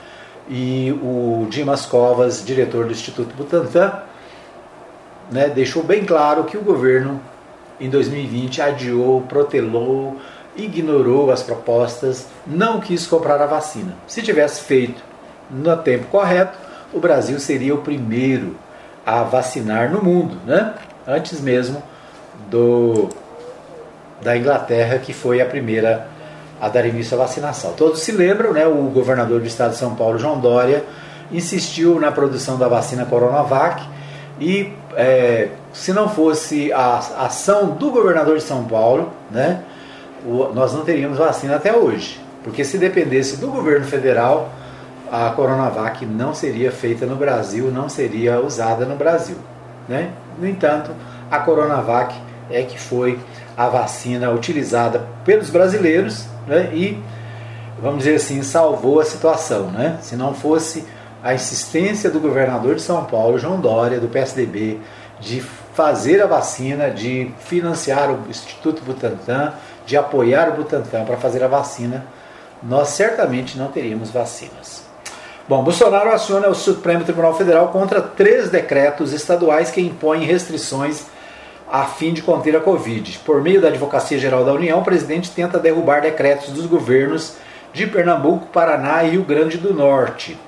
e 0.48 0.92
o 1.02 1.46
Dimas 1.48 1.86
Covas, 1.86 2.44
diretor 2.44 2.86
do 2.86 2.92
Instituto 2.92 3.34
Butantan, 3.34 3.92
né, 5.30 5.48
deixou 5.48 5.82
bem 5.82 6.04
claro 6.04 6.44
que 6.44 6.56
o 6.56 6.62
governo 6.62 7.20
em 7.80 7.88
2020 7.88 8.60
adiou, 8.60 9.22
protelou, 9.22 10.20
ignorou 10.56 11.30
as 11.30 11.42
propostas, 11.42 12.26
não 12.46 12.80
quis 12.80 13.06
comprar 13.06 13.40
a 13.40 13.46
vacina. 13.46 13.94
Se 14.06 14.22
tivesse 14.22 14.62
feito 14.62 15.02
no 15.50 15.76
tempo 15.76 16.06
correto, 16.06 16.58
o 16.92 17.00
Brasil 17.00 17.38
seria 17.40 17.74
o 17.74 17.78
primeiro 17.78 18.56
a 19.04 19.22
vacinar 19.22 19.90
no 19.90 20.02
mundo, 20.02 20.38
né? 20.46 20.74
antes 21.06 21.40
mesmo 21.40 21.82
do 22.50 23.08
da 24.20 24.36
Inglaterra, 24.36 24.98
que 24.98 25.12
foi 25.12 25.40
a 25.40 25.46
primeira 25.46 26.06
a 26.62 26.68
dar 26.68 26.86
início 26.86 27.18
à 27.18 27.24
vacinação. 27.24 27.72
Todos 27.72 28.02
se 28.02 28.12
lembram, 28.12 28.52
né, 28.52 28.64
o 28.64 28.84
governador 28.84 29.40
do 29.40 29.46
estado 29.48 29.72
de 29.72 29.78
São 29.78 29.96
Paulo, 29.96 30.16
João 30.16 30.38
Dória, 30.38 30.84
insistiu 31.32 31.98
na 31.98 32.12
produção 32.12 32.56
da 32.56 32.68
vacina 32.68 33.04
Coronavac 33.04 33.82
e 34.40 34.72
é, 34.94 35.48
se 35.72 35.92
não 35.92 36.08
fosse 36.08 36.72
a 36.72 36.98
ação 37.18 37.70
do 37.70 37.90
governador 37.90 38.36
de 38.36 38.44
São 38.44 38.62
Paulo, 38.62 39.10
né, 39.28 39.64
nós 40.54 40.72
não 40.72 40.84
teríamos 40.84 41.18
vacina 41.18 41.56
até 41.56 41.76
hoje. 41.76 42.20
Porque 42.44 42.64
se 42.64 42.78
dependesse 42.78 43.38
do 43.38 43.48
governo 43.48 43.84
federal, 43.84 44.48
a 45.10 45.30
Coronavac 45.30 46.06
não 46.06 46.32
seria 46.32 46.70
feita 46.70 47.06
no 47.06 47.16
Brasil, 47.16 47.72
não 47.72 47.88
seria 47.88 48.40
usada 48.40 48.84
no 48.84 48.94
Brasil. 48.94 49.36
Né? 49.88 50.10
No 50.38 50.46
entanto, 50.46 50.92
a 51.28 51.40
Coronavac 51.40 52.14
é 52.48 52.62
que 52.62 52.78
foi 52.78 53.18
a 53.56 53.68
vacina 53.68 54.30
utilizada 54.30 55.04
pelos 55.24 55.50
brasileiros 55.50 56.30
né, 56.46 56.70
e, 56.72 57.02
vamos 57.80 57.98
dizer 57.98 58.16
assim, 58.16 58.42
salvou 58.42 59.00
a 59.00 59.04
situação. 59.04 59.70
Né? 59.70 59.98
Se 60.02 60.16
não 60.16 60.34
fosse 60.34 60.84
a 61.22 61.34
insistência 61.34 62.10
do 62.10 62.18
governador 62.18 62.74
de 62.74 62.82
São 62.82 63.04
Paulo, 63.04 63.38
João 63.38 63.60
Dória, 63.60 64.00
do 64.00 64.08
PSDB, 64.08 64.80
de 65.20 65.40
fazer 65.40 66.20
a 66.20 66.26
vacina, 66.26 66.90
de 66.90 67.32
financiar 67.40 68.10
o 68.10 68.28
Instituto 68.28 68.82
Butantan, 68.82 69.54
de 69.86 69.96
apoiar 69.96 70.48
o 70.50 70.54
Butantan 70.54 71.04
para 71.04 71.16
fazer 71.16 71.42
a 71.42 71.48
vacina, 71.48 72.04
nós 72.62 72.88
certamente 72.88 73.56
não 73.56 73.68
teríamos 73.68 74.10
vacinas. 74.10 74.82
Bom, 75.48 75.62
Bolsonaro 75.64 76.10
aciona 76.12 76.48
o 76.48 76.54
Supremo 76.54 77.04
Tribunal 77.04 77.36
Federal 77.36 77.68
contra 77.68 78.00
três 78.00 78.48
decretos 78.48 79.12
estaduais 79.12 79.70
que 79.70 79.80
impõem 79.80 80.24
restrições 80.24 81.06
a 81.72 81.86
fim 81.86 82.12
de 82.12 82.20
conter 82.20 82.54
a 82.54 82.60
Covid. 82.60 83.20
Por 83.24 83.40
meio 83.40 83.58
da 83.58 83.68
Advocacia 83.68 84.18
Geral 84.18 84.44
da 84.44 84.52
União, 84.52 84.78
o 84.78 84.84
presidente 84.84 85.30
tenta 85.30 85.58
derrubar 85.58 86.02
decretos 86.02 86.50
dos 86.50 86.66
governos 86.66 87.36
de 87.72 87.86
Pernambuco, 87.86 88.48
Paraná 88.48 89.02
e 89.02 89.12
Rio 89.12 89.24
Grande 89.24 89.56
do 89.56 89.72
Norte. 89.72 90.38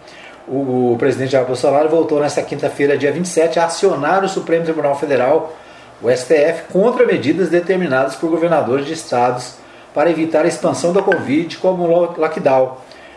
O, 0.47 0.95
presidente 0.99 1.33
Jair 1.33 1.47
Bolsonaro 1.47 1.89
voltou 1.89 2.21
nesta 2.21 2.43
quinta-feira, 2.43 2.99
dia 2.99 3.11
27, 3.11 3.59
a 3.59 3.65
acionar 3.65 4.23
o 4.23 4.29
Supremo 4.29 4.65
Tribunal 4.65 4.99
Federal, 4.99 5.57
o 6.03 6.11
STF, 6.11 6.65
contra 6.71 7.07
medidas 7.07 7.49
determinadas 7.49 8.17
por 8.17 8.29
governadores 8.29 8.85
de 8.85 8.93
estados 8.93 9.55
para 9.95 10.11
evitar 10.11 10.45
a 10.45 10.49
expansão 10.49 10.93
da 10.93 11.01
Covid, 11.01 11.57
como 11.57 11.85
o 11.85 12.21
lockdown 12.21 12.77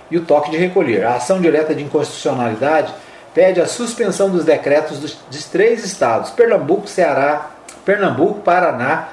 e 0.09 0.15
o 0.15 0.23
toque 0.23 0.49
de 0.49 0.55
recolher. 0.55 1.05
A 1.05 1.15
ação 1.15 1.41
direta 1.41 1.75
de 1.75 1.83
inconstitucionalidade 1.83 2.93
pede 3.33 3.59
a 3.59 3.67
suspensão 3.67 4.29
dos 4.29 4.45
decretos 4.45 4.97
dos, 4.99 5.17
dos 5.29 5.43
três 5.43 5.83
estados, 5.83 6.29
Pernambuco, 6.29 6.87
Ceará 6.87 7.56
Pernambuco, 7.87 8.41
Paraná 8.41 9.07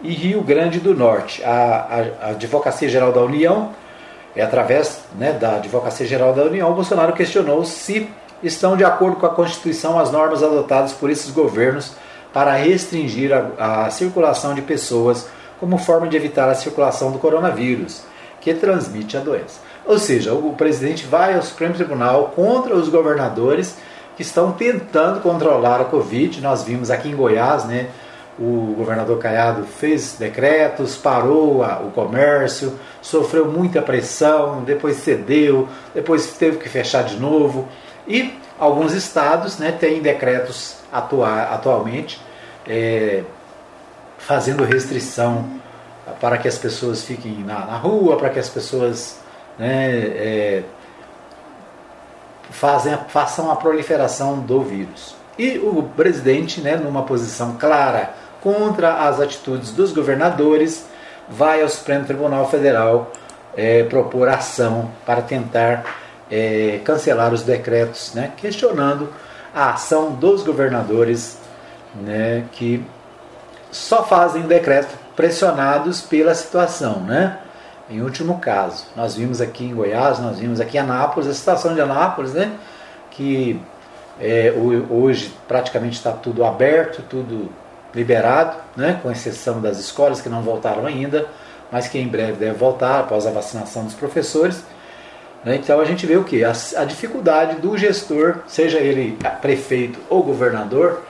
e 0.00 0.12
Rio 0.12 0.40
Grande 0.40 0.78
do 0.78 0.94
Norte. 0.94 1.42
A, 1.42 1.50
a, 1.50 2.26
a 2.26 2.30
Advocacia 2.30 2.88
Geral 2.88 3.10
da 3.10 3.20
União, 3.22 3.72
é 4.36 4.42
através 4.42 5.00
né, 5.18 5.32
da 5.32 5.56
Advocacia 5.56 6.06
Geral 6.06 6.32
da 6.32 6.44
União, 6.44 6.72
Bolsonaro 6.72 7.12
questionou 7.12 7.64
se 7.64 8.08
estão 8.40 8.76
de 8.76 8.84
acordo 8.84 9.16
com 9.16 9.26
a 9.26 9.34
Constituição 9.34 9.98
as 9.98 10.12
normas 10.12 10.44
adotadas 10.44 10.92
por 10.92 11.10
esses 11.10 11.32
governos 11.32 11.94
para 12.32 12.54
restringir 12.54 13.32
a, 13.32 13.86
a 13.86 13.90
circulação 13.90 14.54
de 14.54 14.62
pessoas 14.62 15.28
como 15.58 15.76
forma 15.76 16.06
de 16.06 16.16
evitar 16.16 16.48
a 16.48 16.54
circulação 16.54 17.10
do 17.10 17.18
coronavírus, 17.18 18.04
que 18.40 18.54
transmite 18.54 19.16
a 19.16 19.20
doença. 19.20 19.60
Ou 19.84 19.98
seja, 19.98 20.32
o 20.32 20.54
presidente 20.54 21.04
vai 21.04 21.34
ao 21.34 21.42
Supremo 21.42 21.74
Tribunal 21.74 22.32
contra 22.36 22.76
os 22.76 22.88
governadores 22.88 23.76
que 24.16 24.22
estão 24.22 24.52
tentando 24.52 25.20
controlar 25.20 25.80
a 25.80 25.84
Covid. 25.84 26.40
Nós 26.40 26.62
vimos 26.62 26.92
aqui 26.92 27.08
em 27.08 27.16
Goiás, 27.16 27.64
né, 27.64 27.88
o 28.40 28.74
governador 28.74 29.18
Caiado 29.18 29.64
fez 29.64 30.16
decretos, 30.18 30.96
parou 30.96 31.62
o 31.62 31.90
comércio, 31.90 32.80
sofreu 33.02 33.44
muita 33.44 33.82
pressão, 33.82 34.62
depois 34.62 34.96
cedeu, 34.96 35.68
depois 35.94 36.38
teve 36.38 36.56
que 36.56 36.66
fechar 36.66 37.04
de 37.04 37.18
novo. 37.18 37.68
E 38.08 38.40
alguns 38.58 38.94
estados 38.94 39.58
né, 39.58 39.70
têm 39.70 40.00
decretos 40.00 40.76
atua, 40.90 41.42
atualmente 41.42 42.18
é, 42.66 43.24
fazendo 44.16 44.64
restrição 44.64 45.60
para 46.18 46.38
que 46.38 46.48
as 46.48 46.56
pessoas 46.56 47.04
fiquem 47.04 47.44
na, 47.44 47.66
na 47.66 47.76
rua, 47.76 48.16
para 48.16 48.30
que 48.30 48.38
as 48.38 48.48
pessoas 48.48 49.18
né, 49.58 49.96
é, 49.96 50.62
fazem, 52.48 52.96
façam 53.08 53.50
a 53.50 53.56
proliferação 53.56 54.38
do 54.40 54.62
vírus. 54.62 55.14
E 55.38 55.58
o 55.58 55.82
presidente, 55.94 56.60
né, 56.60 56.76
numa 56.76 57.02
posição 57.02 57.56
clara 57.58 58.14
contra 58.40 59.06
as 59.06 59.20
atitudes 59.20 59.72
dos 59.72 59.92
governadores, 59.92 60.86
vai 61.28 61.62
ao 61.62 61.68
Supremo 61.68 62.04
Tribunal 62.04 62.48
Federal 62.48 63.12
é, 63.56 63.84
propor 63.84 64.28
ação 64.28 64.90
para 65.04 65.22
tentar 65.22 65.84
é, 66.30 66.80
cancelar 66.84 67.32
os 67.32 67.42
decretos, 67.42 68.14
né, 68.14 68.32
questionando 68.36 69.08
a 69.54 69.70
ação 69.70 70.12
dos 70.12 70.42
governadores 70.42 71.38
né, 71.94 72.44
que 72.52 72.84
só 73.70 74.04
fazem 74.04 74.42
decreto 74.42 74.96
pressionados 75.16 76.00
pela 76.00 76.34
situação. 76.34 77.00
Né? 77.00 77.38
Em 77.88 78.00
último 78.00 78.38
caso, 78.38 78.86
nós 78.96 79.16
vimos 79.16 79.40
aqui 79.40 79.64
em 79.64 79.74
Goiás, 79.74 80.18
nós 80.20 80.38
vimos 80.38 80.60
aqui 80.60 80.76
em 80.76 80.80
Anápolis, 80.80 81.28
a 81.28 81.34
situação 81.34 81.74
de 81.74 81.80
Anápolis, 81.80 82.32
né, 82.32 82.52
que 83.10 83.60
é, 84.20 84.52
hoje 84.90 85.34
praticamente 85.48 85.96
está 85.96 86.12
tudo 86.12 86.44
aberto, 86.44 87.02
tudo 87.08 87.50
liberado, 87.94 88.56
né, 88.76 88.98
com 89.02 89.10
exceção 89.10 89.60
das 89.60 89.78
escolas 89.78 90.20
que 90.20 90.28
não 90.28 90.42
voltaram 90.42 90.86
ainda, 90.86 91.26
mas 91.70 91.88
que 91.88 91.98
em 91.98 92.08
breve 92.08 92.32
deve 92.32 92.58
voltar 92.58 93.00
após 93.00 93.26
a 93.26 93.30
vacinação 93.30 93.84
dos 93.84 93.94
professores. 93.94 94.62
Né, 95.44 95.56
então 95.56 95.80
a 95.80 95.84
gente 95.84 96.06
vê 96.06 96.16
o 96.16 96.24
que? 96.24 96.44
A, 96.44 96.52
a 96.76 96.84
dificuldade 96.84 97.56
do 97.56 97.76
gestor, 97.76 98.40
seja 98.46 98.78
ele 98.78 99.18
prefeito 99.40 99.98
ou 100.08 100.22
governador, 100.22 101.02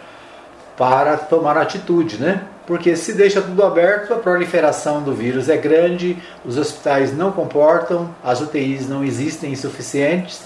para 0.76 1.16
tomar 1.16 1.58
atitude, 1.58 2.18
né? 2.18 2.42
porque 2.70 2.94
se 2.94 3.14
deixa 3.14 3.42
tudo 3.42 3.64
aberto, 3.64 4.14
a 4.14 4.18
proliferação 4.18 5.02
do 5.02 5.12
vírus 5.12 5.48
é 5.48 5.56
grande, 5.56 6.16
os 6.44 6.56
hospitais 6.56 7.12
não 7.12 7.32
comportam, 7.32 8.14
as 8.22 8.40
UTIs 8.40 8.88
não 8.88 9.02
existem 9.02 9.56
suficientes. 9.56 10.42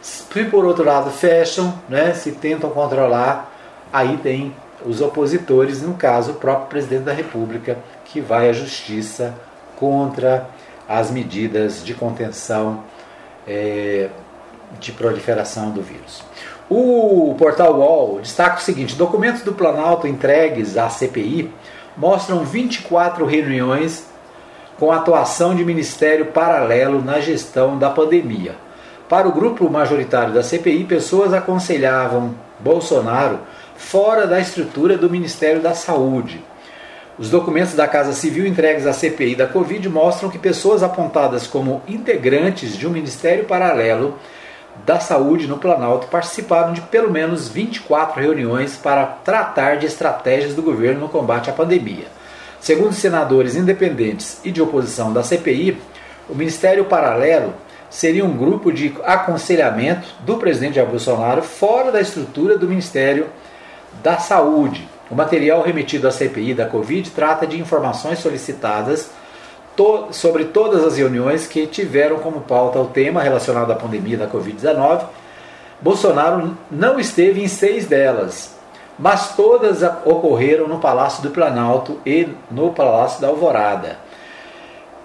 Se 0.00 0.22
por 0.44 0.64
outro 0.64 0.84
lado 0.84 1.10
fecham, 1.10 1.74
né, 1.88 2.14
se 2.14 2.30
tentam 2.30 2.70
controlar, 2.70 3.52
aí 3.92 4.16
tem 4.18 4.54
os 4.84 5.00
opositores, 5.00 5.82
no 5.82 5.94
caso 5.94 6.32
o 6.32 6.34
próprio 6.34 6.68
presidente 6.68 7.04
da 7.04 7.12
República, 7.12 7.78
que 8.04 8.20
vai 8.20 8.48
à 8.48 8.52
justiça 8.52 9.34
contra 9.76 10.48
as 10.88 11.10
medidas 11.10 11.84
de 11.84 11.94
contenção 11.94 12.82
é, 13.46 14.08
de 14.78 14.92
proliferação 14.92 15.70
do 15.70 15.82
vírus. 15.82 16.22
O 16.68 17.34
portal 17.38 17.74
UOL 17.74 18.20
destaca 18.20 18.58
o 18.58 18.60
seguinte: 18.60 18.94
documentos 18.94 19.42
do 19.42 19.52
Planalto 19.52 20.06
entregues 20.06 20.76
à 20.76 20.88
CPI 20.88 21.52
mostram 21.96 22.44
24 22.44 23.26
reuniões 23.26 24.06
com 24.78 24.90
atuação 24.90 25.54
de 25.54 25.64
ministério 25.64 26.26
paralelo 26.26 27.02
na 27.02 27.20
gestão 27.20 27.78
da 27.78 27.90
pandemia. 27.90 28.54
Para 29.08 29.28
o 29.28 29.32
grupo 29.32 29.68
majoritário 29.68 30.32
da 30.32 30.42
CPI, 30.42 30.84
pessoas 30.84 31.34
aconselhavam 31.34 32.34
Bolsonaro 32.60 33.40
fora 33.80 34.26
da 34.26 34.38
estrutura 34.38 34.96
do 34.96 35.10
Ministério 35.10 35.60
da 35.60 35.74
Saúde. 35.74 36.44
Os 37.18 37.30
documentos 37.30 37.74
da 37.74 37.88
Casa 37.88 38.12
Civil 38.12 38.46
entregues 38.46 38.86
à 38.86 38.92
CPI 38.92 39.34
da 39.34 39.46
Covid 39.46 39.88
mostram 39.88 40.30
que 40.30 40.38
pessoas 40.38 40.82
apontadas 40.82 41.46
como 41.46 41.82
integrantes 41.88 42.76
de 42.76 42.86
um 42.86 42.90
ministério 42.90 43.46
paralelo 43.46 44.16
da 44.86 45.00
Saúde 45.00 45.48
no 45.48 45.58
Planalto 45.58 46.06
participaram 46.06 46.72
de 46.72 46.82
pelo 46.82 47.10
menos 47.10 47.48
24 47.48 48.20
reuniões 48.20 48.76
para 48.76 49.04
tratar 49.06 49.78
de 49.78 49.86
estratégias 49.86 50.54
do 50.54 50.62
governo 50.62 51.00
no 51.00 51.08
combate 51.08 51.50
à 51.50 51.52
pandemia. 51.52 52.06
Segundo 52.60 52.92
senadores 52.92 53.56
independentes 53.56 54.40
e 54.44 54.52
de 54.52 54.62
oposição 54.62 55.12
da 55.12 55.24
CPI, 55.24 55.80
o 56.28 56.34
Ministério 56.34 56.84
Paralelo 56.84 57.54
seria 57.88 58.24
um 58.24 58.36
grupo 58.36 58.70
de 58.70 58.94
aconselhamento 59.04 60.06
do 60.20 60.36
presidente 60.36 60.76
Jair 60.76 60.86
Bolsonaro 60.86 61.42
fora 61.42 61.90
da 61.90 62.00
estrutura 62.00 62.56
do 62.56 62.68
Ministério 62.68 63.26
da 64.02 64.18
Saúde. 64.18 64.88
O 65.10 65.14
material 65.14 65.62
remetido 65.62 66.06
à 66.06 66.10
CPI 66.10 66.54
da 66.54 66.66
Covid 66.66 67.10
trata 67.10 67.46
de 67.46 67.60
informações 67.60 68.20
solicitadas 68.20 69.10
to 69.76 70.08
sobre 70.12 70.44
todas 70.46 70.84
as 70.84 70.96
reuniões 70.96 71.46
que 71.46 71.66
tiveram 71.66 72.18
como 72.18 72.40
pauta 72.40 72.78
o 72.78 72.86
tema 72.86 73.22
relacionado 73.22 73.72
à 73.72 73.74
pandemia 73.74 74.16
da 74.16 74.28
Covid-19. 74.28 75.04
Bolsonaro 75.80 76.56
não 76.70 77.00
esteve 77.00 77.42
em 77.42 77.48
seis 77.48 77.86
delas, 77.86 78.54
mas 78.98 79.34
todas 79.34 79.82
ocorreram 80.04 80.68
no 80.68 80.78
Palácio 80.78 81.22
do 81.22 81.30
Planalto 81.30 81.98
e 82.04 82.28
no 82.50 82.70
Palácio 82.72 83.20
da 83.20 83.28
Alvorada. 83.28 83.96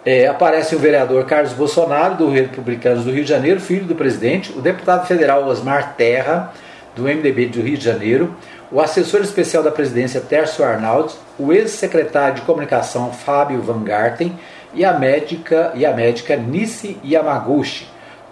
É, 0.06 0.28
aparece 0.28 0.76
o 0.76 0.80
vereador 0.80 1.26
Carlos 1.26 1.54
Bolsonaro, 1.54 2.16
do 2.16 2.30
Republicanos 2.30 3.06
do 3.06 3.12
Rio 3.12 3.24
de 3.24 3.30
Janeiro, 3.30 3.60
filho 3.60 3.86
do 3.86 3.96
presidente, 3.96 4.52
o 4.56 4.62
deputado 4.62 5.08
federal 5.08 5.48
Osmar 5.48 5.96
Terra, 5.96 6.54
do 6.96 7.04
MDB 7.04 7.48
do 7.48 7.62
Rio 7.62 7.78
de 7.78 7.84
Janeiro, 7.84 8.36
o 8.72 8.82
assessor 8.82 9.22
especial 9.22 9.62
da 9.62 9.72
presidência 9.72 10.22
Tércio 10.22 10.64
Arnaldi, 10.66 11.14
o 11.38 11.54
ex-secretário 11.54 12.36
de 12.36 12.42
comunicação 12.42 13.12
Fábio 13.12 13.62
Van 13.62 13.84
Garten 13.84 14.38
e 14.74 14.84
a 14.84 14.94
médica 14.94 15.72
e 15.76 15.86
a 15.86 15.94
médica 15.94 16.36
Nisi 16.36 16.98
Yamaguchi, 17.04 17.88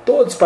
todos 0.06 0.38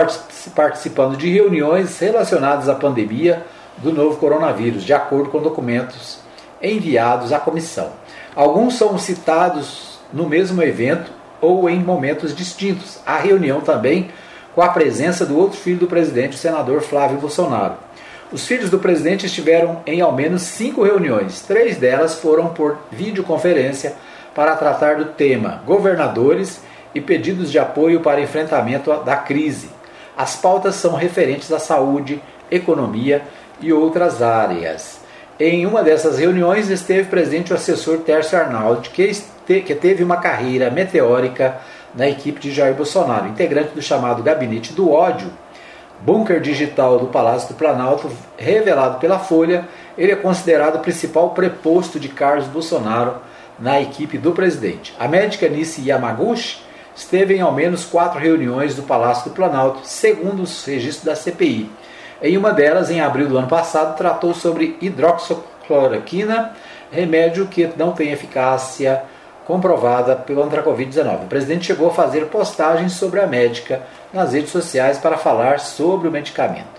participando 0.53 1.17
de 1.17 1.31
reuniões 1.31 1.97
relacionadas 1.99 2.69
à 2.69 2.75
pandemia 2.75 3.43
do 3.77 3.93
novo 3.93 4.17
coronavírus, 4.17 4.83
de 4.83 4.93
acordo 4.93 5.29
com 5.29 5.39
documentos 5.39 6.19
enviados 6.61 7.31
à 7.31 7.39
comissão. 7.39 7.91
Alguns 8.35 8.75
são 8.75 8.97
citados 8.97 9.99
no 10.11 10.27
mesmo 10.27 10.61
evento 10.61 11.11
ou 11.39 11.69
em 11.69 11.79
momentos 11.79 12.35
distintos. 12.35 12.99
A 13.05 13.17
reunião 13.17 13.61
também 13.61 14.09
com 14.53 14.61
a 14.61 14.69
presença 14.69 15.25
do 15.25 15.37
outro 15.37 15.57
filho 15.57 15.79
do 15.79 15.87
presidente, 15.87 16.35
o 16.35 16.39
senador 16.39 16.81
Flávio 16.81 17.19
Bolsonaro. 17.19 17.75
Os 18.29 18.45
filhos 18.45 18.69
do 18.69 18.77
presidente 18.77 19.25
estiveram 19.25 19.81
em 19.85 20.01
ao 20.01 20.11
menos 20.11 20.41
cinco 20.41 20.83
reuniões. 20.83 21.41
Três 21.41 21.77
delas 21.77 22.15
foram 22.15 22.49
por 22.49 22.77
videoconferência 22.91 23.95
para 24.35 24.55
tratar 24.55 24.97
do 24.97 25.05
tema 25.05 25.61
governadores 25.65 26.59
e 26.93 26.99
pedidos 26.99 27.49
de 27.49 27.57
apoio 27.57 28.01
para 28.01 28.19
enfrentamento 28.19 28.93
da 29.03 29.15
crise. 29.15 29.69
As 30.15 30.35
pautas 30.35 30.75
são 30.75 30.93
referentes 30.93 31.51
à 31.53 31.59
saúde, 31.59 32.21
economia 32.51 33.21
e 33.61 33.71
outras 33.71 34.21
áreas. 34.21 34.99
Em 35.39 35.65
uma 35.65 35.81
dessas 35.81 36.19
reuniões 36.19 36.69
esteve 36.69 37.07
presente 37.07 37.53
o 37.53 37.55
assessor 37.55 37.99
Tércio 37.99 38.37
Arnaldi, 38.37 38.89
que, 38.89 39.61
que 39.61 39.75
teve 39.75 40.03
uma 40.03 40.17
carreira 40.17 40.69
meteórica 40.69 41.57
na 41.95 42.09
equipe 42.09 42.41
de 42.41 42.51
Jair 42.51 42.73
Bolsonaro, 42.73 43.27
integrante 43.27 43.73
do 43.73 43.81
chamado 43.81 44.21
Gabinete 44.21 44.73
do 44.73 44.91
Ódio, 44.91 45.31
bunker 46.01 46.39
digital 46.39 46.99
do 46.99 47.07
Palácio 47.07 47.49
do 47.49 47.55
Planalto, 47.55 48.11
revelado 48.37 48.99
pela 48.99 49.19
Folha, 49.19 49.67
ele 49.97 50.11
é 50.11 50.15
considerado 50.15 50.75
o 50.75 50.79
principal 50.79 51.31
preposto 51.31 51.99
de 51.99 52.09
Carlos 52.09 52.47
Bolsonaro 52.47 53.15
na 53.59 53.81
equipe 53.81 54.17
do 54.17 54.31
presidente. 54.31 54.93
A 54.99 55.07
médica 55.07 55.49
Nishi 55.49 55.87
Yamaguchi 55.87 56.59
esteve 56.95 57.35
em 57.35 57.41
ao 57.41 57.51
menos 57.51 57.85
quatro 57.85 58.19
reuniões 58.19 58.75
do 58.75 58.83
Palácio 58.83 59.29
do 59.29 59.35
Planalto, 59.35 59.79
segundo 59.83 60.43
os 60.43 60.65
registros 60.65 61.05
da 61.05 61.15
CPI. 61.15 61.69
Em 62.21 62.37
uma 62.37 62.51
delas, 62.51 62.89
em 62.89 62.99
abril 62.99 63.27
do 63.27 63.37
ano 63.37 63.47
passado, 63.47 63.95
tratou 63.95 64.33
sobre 64.33 64.77
hidroxicloroquina, 64.81 66.53
remédio 66.91 67.47
que 67.47 67.69
não 67.77 67.91
tem 67.91 68.11
eficácia 68.11 69.03
comprovada 69.47 70.13
contra 70.13 70.59
a 70.59 70.63
Covid-19. 70.63 71.23
O 71.23 71.27
presidente 71.27 71.67
chegou 71.67 71.87
a 71.87 71.93
fazer 71.93 72.25
postagens 72.25 72.91
sobre 72.91 73.21
a 73.21 73.25
médica 73.25 73.81
nas 74.11 74.33
redes 74.33 74.51
sociais 74.51 74.97
para 74.97 75.17
falar 75.17 75.61
sobre 75.61 76.09
o 76.09 76.11
medicamento. 76.11 76.77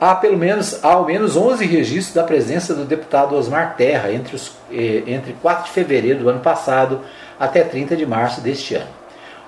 Há 0.00 0.14
pelo 0.14 0.38
menos 0.38 0.84
há 0.84 0.92
ao 0.92 1.04
menos 1.04 1.36
11 1.36 1.66
registros 1.66 2.14
da 2.14 2.22
presença 2.22 2.72
do 2.72 2.84
deputado 2.84 3.34
Osmar 3.34 3.74
Terra 3.76 4.12
entre, 4.12 4.36
os, 4.36 4.52
eh, 4.70 5.02
entre 5.08 5.32
4 5.42 5.64
de 5.64 5.70
fevereiro 5.72 6.20
do 6.20 6.28
ano 6.28 6.38
passado 6.38 7.00
até 7.38 7.64
30 7.64 7.96
de 7.96 8.06
março 8.06 8.40
deste 8.40 8.76
ano. 8.76 8.98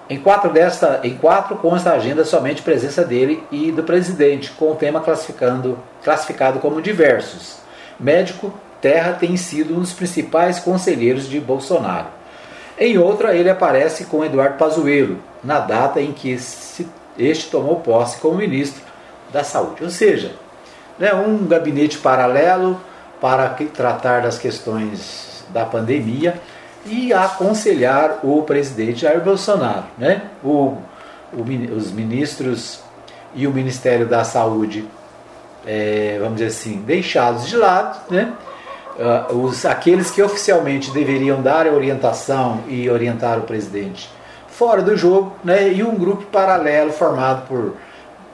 Em 0.08 0.18
quatro, 0.18 0.52
desta, 0.52 0.98
em 1.04 1.14
quatro 1.14 1.54
consta 1.54 1.90
a 1.90 1.94
agenda 1.94 2.24
somente 2.24 2.62
presença 2.62 3.04
dele 3.04 3.44
e 3.52 3.70
do 3.70 3.84
presidente, 3.84 4.50
com 4.50 4.72
o 4.72 4.74
tema 4.74 5.00
classificando, 5.00 5.78
classificado 6.02 6.58
como 6.58 6.82
diversos. 6.82 7.58
Médico, 7.98 8.52
Terra 8.80 9.12
tem 9.12 9.36
sido 9.36 9.76
um 9.76 9.78
dos 9.78 9.92
principais 9.92 10.58
conselheiros 10.58 11.28
de 11.28 11.38
Bolsonaro. 11.38 12.19
Em 12.80 12.96
outra, 12.96 13.36
ele 13.36 13.50
aparece 13.50 14.06
com 14.06 14.24
Eduardo 14.24 14.56
Pazuello, 14.56 15.18
na 15.44 15.60
data 15.60 16.00
em 16.00 16.12
que 16.12 16.30
este 17.18 17.50
tomou 17.50 17.76
posse 17.76 18.18
como 18.18 18.38
ministro 18.38 18.82
da 19.30 19.44
Saúde. 19.44 19.84
Ou 19.84 19.90
seja, 19.90 20.32
né, 20.98 21.12
um 21.12 21.46
gabinete 21.46 21.98
paralelo 21.98 22.80
para 23.20 23.50
tratar 23.74 24.22
das 24.22 24.38
questões 24.38 25.44
da 25.50 25.66
pandemia 25.66 26.40
e 26.86 27.12
aconselhar 27.12 28.20
o 28.22 28.42
presidente 28.44 29.02
Jair 29.02 29.20
Bolsonaro. 29.20 29.84
Né? 29.98 30.22
O, 30.42 30.78
o, 31.34 31.42
os 31.76 31.92
ministros 31.92 32.80
e 33.34 33.46
o 33.46 33.52
Ministério 33.52 34.06
da 34.06 34.24
Saúde, 34.24 34.88
é, 35.66 36.16
vamos 36.18 36.38
dizer 36.38 36.46
assim, 36.46 36.82
deixados 36.82 37.46
de 37.46 37.56
lado, 37.56 38.00
né? 38.10 38.32
Uh, 38.98 39.36
os, 39.36 39.64
aqueles 39.64 40.10
que 40.10 40.22
oficialmente 40.22 40.90
deveriam 40.90 41.40
dar 41.40 41.66
a 41.66 41.72
orientação 41.72 42.60
e 42.68 42.88
orientar 42.88 43.38
o 43.38 43.42
presidente 43.42 44.10
fora 44.48 44.82
do 44.82 44.94
jogo, 44.94 45.34
né, 45.42 45.72
e 45.72 45.82
um 45.82 45.94
grupo 45.94 46.24
paralelo 46.26 46.92
formado 46.92 47.46
por 47.46 47.76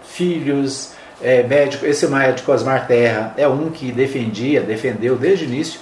filhos, 0.02 0.92
é, 1.22 1.42
médico, 1.44 1.86
esse 1.86 2.06
médico 2.08 2.50
Osmar 2.50 2.86
Terra 2.86 3.32
é 3.36 3.46
um 3.46 3.70
que 3.70 3.92
defendia, 3.92 4.60
defendeu 4.60 5.16
desde 5.16 5.44
o 5.44 5.48
início 5.48 5.80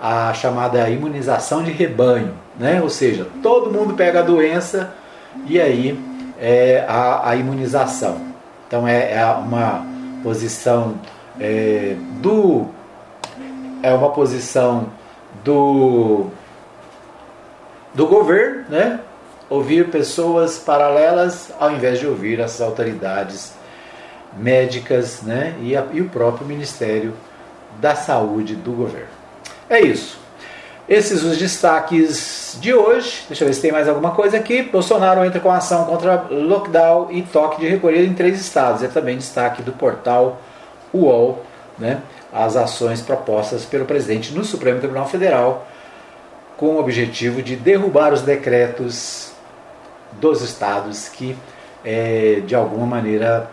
a 0.00 0.32
chamada 0.32 0.88
imunização 0.88 1.62
de 1.62 1.70
rebanho, 1.70 2.34
né? 2.58 2.80
ou 2.82 2.88
seja, 2.88 3.26
todo 3.42 3.70
mundo 3.70 3.94
pega 3.94 4.20
a 4.20 4.22
doença 4.22 4.94
e 5.46 5.60
aí 5.60 5.98
é 6.40 6.84
a, 6.88 7.30
a 7.30 7.36
imunização. 7.36 8.20
Então 8.66 8.88
é, 8.88 9.12
é 9.12 9.24
uma 9.26 9.86
posição 10.22 10.94
é, 11.38 11.94
do 12.20 12.66
é 13.84 13.92
uma 13.92 14.08
posição 14.08 14.86
do, 15.44 16.28
do 17.92 18.06
governo, 18.06 18.64
né? 18.70 18.98
ouvir 19.50 19.90
pessoas 19.90 20.58
paralelas 20.58 21.52
ao 21.60 21.70
invés 21.70 22.00
de 22.00 22.06
ouvir 22.06 22.40
as 22.40 22.62
autoridades 22.62 23.52
médicas 24.38 25.20
né? 25.20 25.54
e, 25.60 25.76
a, 25.76 25.84
e 25.92 26.00
o 26.00 26.08
próprio 26.08 26.46
Ministério 26.46 27.12
da 27.78 27.94
Saúde 27.94 28.56
do 28.56 28.72
governo. 28.72 29.08
É 29.68 29.80
isso. 29.80 30.18
Esses 30.88 31.22
os 31.22 31.36
destaques 31.36 32.56
de 32.58 32.72
hoje. 32.72 33.24
Deixa 33.28 33.44
eu 33.44 33.48
ver 33.48 33.54
se 33.54 33.60
tem 33.60 33.72
mais 33.72 33.86
alguma 33.86 34.12
coisa 34.12 34.38
aqui. 34.38 34.62
Bolsonaro 34.62 35.22
entra 35.26 35.40
com 35.40 35.50
ação 35.50 35.84
contra 35.84 36.24
lockdown 36.30 37.10
e 37.10 37.20
toque 37.20 37.60
de 37.60 37.68
recolher 37.68 38.06
em 38.06 38.14
três 38.14 38.40
estados. 38.40 38.82
É 38.82 38.88
também 38.88 39.18
destaque 39.18 39.62
do 39.62 39.72
portal 39.72 40.40
UOL, 40.92 41.44
né? 41.78 42.00
As 42.34 42.56
ações 42.56 43.00
propostas 43.00 43.64
pelo 43.64 43.84
presidente 43.84 44.34
no 44.34 44.44
Supremo 44.44 44.80
Tribunal 44.80 45.08
Federal 45.08 45.68
com 46.56 46.66
o 46.66 46.80
objetivo 46.80 47.40
de 47.40 47.54
derrubar 47.54 48.12
os 48.12 48.22
decretos 48.22 49.32
dos 50.12 50.42
estados 50.42 51.08
que, 51.08 51.36
é, 51.84 52.42
de 52.44 52.54
alguma 52.54 52.86
maneira, 52.86 53.50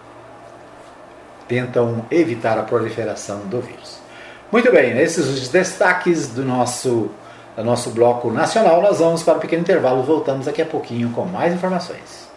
tentam 1.48 2.06
evitar 2.10 2.58
a 2.58 2.64
proliferação 2.64 3.42
do 3.42 3.62
vírus. 3.62 4.00
Muito 4.52 4.72
bem, 4.72 4.98
esses 5.00 5.28
os 5.28 5.48
destaques 5.50 6.30
do 6.30 6.44
nosso, 6.44 7.10
do 7.56 7.64
nosso 7.64 7.92
bloco 7.92 8.32
nacional. 8.32 8.82
Nós 8.82 9.00
vamos 9.00 9.24
para 9.24 9.36
um 9.36 9.40
pequeno 9.40 9.62
intervalo, 9.62 10.04
voltamos 10.04 10.46
daqui 10.46 10.62
a 10.62 10.66
pouquinho 10.66 11.10
com 11.12 11.26
mais 11.26 11.54
informações. 11.54 12.30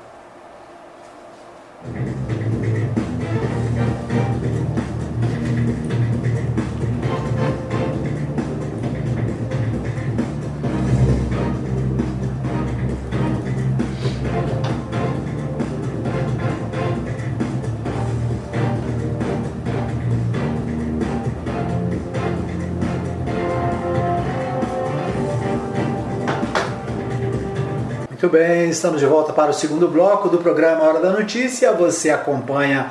Muito 28.25 28.39
bem, 28.39 28.71
estamos 28.71 29.01
de 29.01 29.07
volta 29.07 29.35
para 29.35 29.51
o 29.51 29.53
segundo 29.53 29.87
bloco 29.87 30.31
do 30.31 30.39
programa 30.39 30.83
Hora 30.83 30.99
da 30.99 31.11
Notícia. 31.11 31.71
Você 31.75 32.09
acompanha 32.09 32.91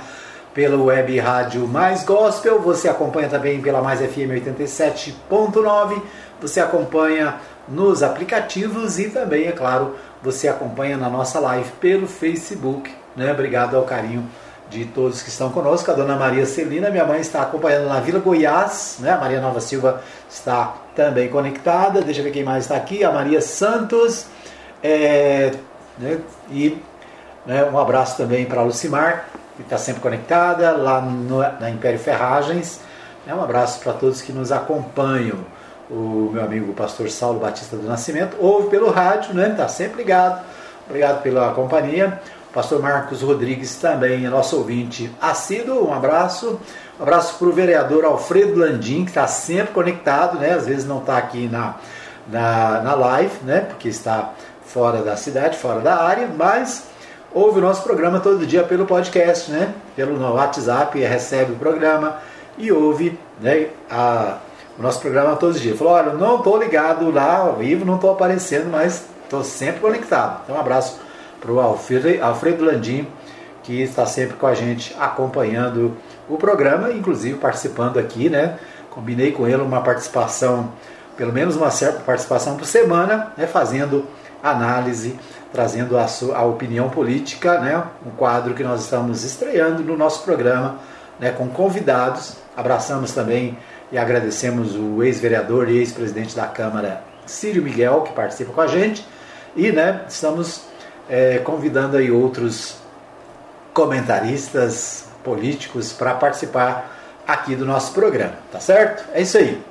pelo 0.53 0.85
web 0.85 1.17
rádio 1.17 1.67
Mais 1.67 2.03
Gospel, 2.03 2.59
você 2.59 2.87
acompanha 2.87 3.27
também 3.27 3.59
pela 3.59 3.81
Mais 3.81 3.99
FM 3.99 4.29
87.9, 4.45 5.99
você 6.39 6.59
acompanha 6.59 7.37
nos 7.67 8.03
aplicativos 8.03 8.99
e 8.99 9.09
também, 9.09 9.47
é 9.47 9.51
claro, 9.51 9.95
você 10.21 10.47
acompanha 10.47 10.97
na 10.97 11.09
nossa 11.09 11.39
live 11.39 11.71
pelo 11.81 12.05
Facebook. 12.05 12.93
Né? 13.15 13.31
Obrigado 13.31 13.75
ao 13.75 13.85
carinho 13.85 14.29
de 14.69 14.85
todos 14.85 15.23
que 15.23 15.29
estão 15.29 15.49
conosco. 15.49 15.89
A 15.89 15.95
dona 15.95 16.15
Maria 16.15 16.45
Celina, 16.45 16.91
minha 16.91 17.05
mãe, 17.05 17.21
está 17.21 17.41
acompanhando 17.41 17.87
na 17.87 17.99
Vila 17.99 18.19
Goiás. 18.19 18.97
Né? 18.99 19.09
A 19.09 19.17
Maria 19.17 19.41
Nova 19.41 19.59
Silva 19.59 19.99
está 20.29 20.75
também 20.95 21.27
conectada. 21.27 22.03
Deixa 22.03 22.19
eu 22.19 22.23
ver 22.23 22.29
quem 22.29 22.43
mais 22.43 22.65
está 22.65 22.75
aqui. 22.75 23.03
A 23.03 23.11
Maria 23.11 23.41
Santos. 23.41 24.27
É, 24.83 25.53
né, 25.97 26.19
e 26.51 26.77
né, 27.45 27.63
um 27.65 27.77
abraço 27.77 28.17
também 28.17 28.45
para 28.45 28.61
a 28.61 28.63
Lucimar, 28.63 29.29
que 29.55 29.61
está 29.61 29.77
sempre 29.77 30.01
conectada 30.01 30.71
lá 30.71 30.99
no, 31.01 31.39
na 31.39 31.69
Império 31.69 31.99
Ferragens. 31.99 32.81
É, 33.25 33.33
um 33.33 33.41
abraço 33.41 33.79
para 33.79 33.93
todos 33.93 34.21
que 34.21 34.33
nos 34.33 34.51
acompanham. 34.51 35.39
O 35.89 36.29
meu 36.33 36.43
amigo 36.43 36.73
pastor 36.73 37.09
Saulo 37.09 37.39
Batista 37.39 37.75
do 37.75 37.87
Nascimento, 37.87 38.35
ouve 38.39 38.69
pelo 38.69 38.89
rádio, 38.89 39.33
né? 39.33 39.49
Está 39.49 39.67
sempre 39.67 39.97
ligado. 39.97 40.43
Obrigado 40.87 41.21
pela 41.21 41.53
companhia. 41.53 42.19
O 42.49 42.53
pastor 42.53 42.81
Marcos 42.81 43.21
Rodrigues 43.21 43.75
também 43.75 44.25
é 44.25 44.29
nosso 44.29 44.57
ouvinte 44.57 45.11
assíduo. 45.21 45.87
Um 45.87 45.93
abraço. 45.93 46.59
Um 46.99 47.03
abraço 47.03 47.37
para 47.37 47.47
o 47.47 47.51
vereador 47.51 48.05
Alfredo 48.05 48.59
Landim, 48.59 49.03
que 49.03 49.11
está 49.11 49.27
sempre 49.27 49.73
conectado, 49.73 50.39
né? 50.39 50.53
Às 50.53 50.65
vezes 50.65 50.85
não 50.85 50.99
está 50.99 51.17
aqui 51.17 51.47
na, 51.47 51.75
na, 52.27 52.81
na 52.81 52.95
live, 52.95 53.43
né? 53.43 53.61
Porque 53.61 53.89
está 53.89 54.33
fora 54.73 55.03
da 55.03 55.15
cidade, 55.15 55.55
fora 55.57 55.79
da 55.79 56.01
área, 56.01 56.27
mas 56.35 56.85
ouve 57.31 57.59
o 57.59 57.61
nosso 57.61 57.83
programa 57.83 58.19
todo 58.19 58.45
dia 58.45 58.63
pelo 58.63 58.87
podcast, 58.87 59.51
né? 59.51 59.71
Pelo 59.95 60.19
WhatsApp, 60.33 60.99
recebe 60.99 61.51
o 61.51 61.55
programa 61.55 62.17
e 62.57 62.71
ouve 62.71 63.17
né, 63.39 63.67
a, 63.89 64.39
o 64.77 64.81
nosso 64.81 64.99
programa 64.99 65.35
todos 65.35 65.57
os 65.57 65.61
dias. 65.61 65.77
Falou, 65.77 65.93
olha, 65.93 66.13
não 66.13 66.37
estou 66.37 66.57
ligado 66.57 67.11
lá 67.11 67.37
ao 67.37 67.57
vivo, 67.57 67.85
não 67.85 67.95
estou 67.95 68.11
aparecendo, 68.11 68.69
mas 68.71 69.05
estou 69.23 69.43
sempre 69.43 69.79
conectado. 69.79 70.41
Então 70.43 70.55
um 70.55 70.59
abraço 70.59 70.99
para 71.39 71.51
o 71.51 71.59
Alfredo, 71.59 72.23
Alfredo 72.23 72.65
Landim, 72.65 73.07
que 73.61 73.79
está 73.79 74.07
sempre 74.07 74.37
com 74.37 74.47
a 74.47 74.55
gente 74.55 74.95
acompanhando 74.99 75.95
o 76.27 76.35
programa, 76.35 76.91
inclusive 76.91 77.37
participando 77.37 77.99
aqui, 77.99 78.27
né? 78.27 78.57
Combinei 78.89 79.31
com 79.31 79.47
ele 79.47 79.61
uma 79.61 79.81
participação, 79.81 80.71
pelo 81.15 81.31
menos 81.31 81.55
uma 81.55 81.69
certa 81.69 81.99
participação 81.99 82.57
por 82.57 82.65
semana, 82.65 83.33
né? 83.37 83.45
Fazendo 83.45 84.05
análise, 84.43 85.17
trazendo 85.53 85.97
a, 85.97 86.05
sua, 86.07 86.37
a 86.37 86.43
opinião 86.43 86.89
política, 86.89 87.59
né? 87.59 87.81
um 88.05 88.11
quadro 88.11 88.53
que 88.53 88.63
nós 88.63 88.81
estamos 88.81 89.23
estreando 89.23 89.81
no 89.81 89.95
nosso 89.95 90.23
programa 90.23 90.79
né? 91.19 91.31
com 91.31 91.47
convidados. 91.47 92.35
Abraçamos 92.55 93.13
também 93.13 93.57
e 93.89 93.97
agradecemos 93.97 94.75
o 94.75 95.01
ex-vereador 95.01 95.69
e 95.69 95.77
ex-presidente 95.77 96.35
da 96.35 96.45
Câmara, 96.45 97.01
Círio 97.25 97.63
Miguel, 97.63 98.01
que 98.01 98.11
participa 98.11 98.51
com 98.51 98.61
a 98.61 98.67
gente. 98.67 99.07
E 99.55 99.71
né, 99.71 100.01
estamos 100.09 100.65
é, 101.09 101.37
convidando 101.37 101.95
aí 101.95 102.11
outros 102.11 102.77
comentaristas 103.73 105.05
políticos 105.23 105.93
para 105.93 106.15
participar 106.15 106.91
aqui 107.27 107.55
do 107.55 107.65
nosso 107.65 107.93
programa, 107.93 108.33
tá 108.51 108.59
certo? 108.59 109.05
É 109.13 109.21
isso 109.21 109.37
aí. 109.37 109.61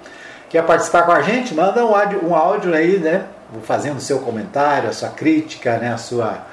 Quer 0.49 0.65
participar 0.65 1.03
com 1.03 1.13
a 1.13 1.21
gente? 1.21 1.55
Manda 1.55 1.85
um 1.85 1.95
áudio, 1.95 2.25
um 2.25 2.35
áudio 2.35 2.75
aí, 2.75 2.99
né? 2.99 3.27
Fazendo 3.63 3.99
o 3.99 4.01
seu 4.01 4.21
comentário, 4.21 4.89
a 4.89 4.93
sua 4.93 5.11
crítica, 5.11 5.77
né, 5.79 5.93
a, 5.93 5.99
sua, 5.99 6.47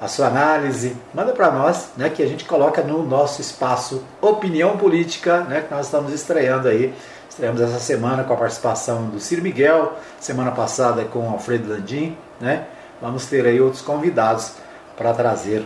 a 0.00 0.08
sua 0.08 0.26
análise, 0.26 0.96
manda 1.14 1.32
para 1.32 1.50
nós, 1.50 1.90
né, 1.96 2.08
que 2.08 2.22
a 2.22 2.26
gente 2.26 2.44
coloca 2.44 2.82
no 2.82 3.02
nosso 3.02 3.40
espaço 3.40 4.02
Opinião 4.20 4.76
Política, 4.76 5.40
né, 5.40 5.62
que 5.62 5.74
nós 5.74 5.86
estamos 5.86 6.12
estreando 6.12 6.68
aí. 6.68 6.94
Estreamos 7.28 7.60
essa 7.60 7.78
semana 7.78 8.24
com 8.24 8.32
a 8.32 8.36
participação 8.36 9.04
do 9.06 9.20
Ciro 9.20 9.42
Miguel, 9.42 9.92
semana 10.18 10.50
passada 10.50 11.04
com 11.04 11.20
o 11.20 11.30
Alfredo 11.30 11.72
Landim, 11.72 12.16
né? 12.40 12.66
Vamos 13.00 13.26
ter 13.26 13.46
aí 13.46 13.60
outros 13.60 13.80
convidados 13.80 14.54
para 14.96 15.14
trazer 15.14 15.64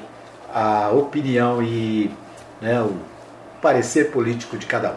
a 0.52 0.90
opinião 0.90 1.62
e 1.62 2.10
né, 2.60 2.78
o 2.82 2.92
parecer 3.62 4.10
político 4.10 4.58
de 4.58 4.66
cada 4.66 4.90
um. 4.90 4.96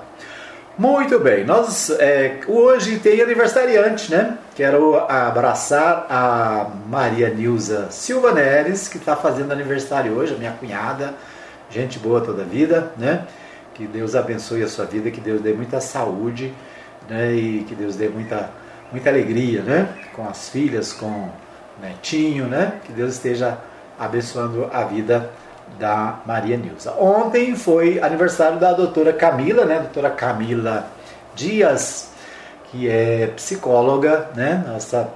Muito 0.78 1.18
bem, 1.18 1.46
nós 1.46 1.90
é, 1.92 2.42
hoje 2.46 3.00
tem 3.00 3.22
aniversariante, 3.22 4.12
né? 4.12 4.38
Quero 4.56 4.98
abraçar 5.12 6.08
a 6.10 6.72
Maria 6.88 7.30
Nilza 7.30 7.92
Silva 7.92 8.32
Neres, 8.32 8.88
que 8.88 8.98
está 8.98 9.14
fazendo 9.14 9.52
aniversário 9.52 10.14
hoje, 10.14 10.34
minha 10.36 10.54
cunhada, 10.54 11.14
gente 11.70 12.00
boa 12.00 12.22
toda 12.22 12.44
a 12.44 12.46
vida, 12.46 12.94
né? 12.96 13.28
Que 13.74 13.86
Deus 13.86 14.16
abençoe 14.16 14.64
a 14.64 14.70
sua 14.70 14.86
vida, 14.86 15.12
que 15.12 15.20
Deus 15.20 15.42
dê 15.42 15.52
muita 15.52 15.82
saúde, 15.82 16.54
né? 17.10 17.34
E 17.34 17.66
que 17.68 17.76
Deus 17.76 17.98
dê 17.98 18.08
muita, 18.08 18.50
muita 18.94 19.10
alegria, 19.10 19.62
né? 19.62 19.90
Com 20.14 20.26
as 20.26 20.48
filhas, 20.48 20.94
com 20.94 21.08
o 21.08 21.32
netinho, 21.82 22.46
né? 22.46 22.76
Que 22.86 22.94
Deus 22.94 23.16
esteja 23.16 23.58
abençoando 24.00 24.70
a 24.72 24.86
vida 24.86 25.32
da 25.78 26.20
Maria 26.26 26.56
Nilza. 26.56 26.94
Ontem 26.94 27.58
foi 27.58 28.00
aniversário 28.02 28.58
da 28.58 28.72
doutora 28.72 29.12
Camila, 29.12 29.66
né? 29.66 29.80
Doutora 29.80 30.12
Camila 30.12 30.88
Dias, 31.36 32.15
que 32.72 32.90
é 32.90 33.28
psicóloga, 33.36 34.30
né? 34.36 34.64
Nossa 34.68 35.10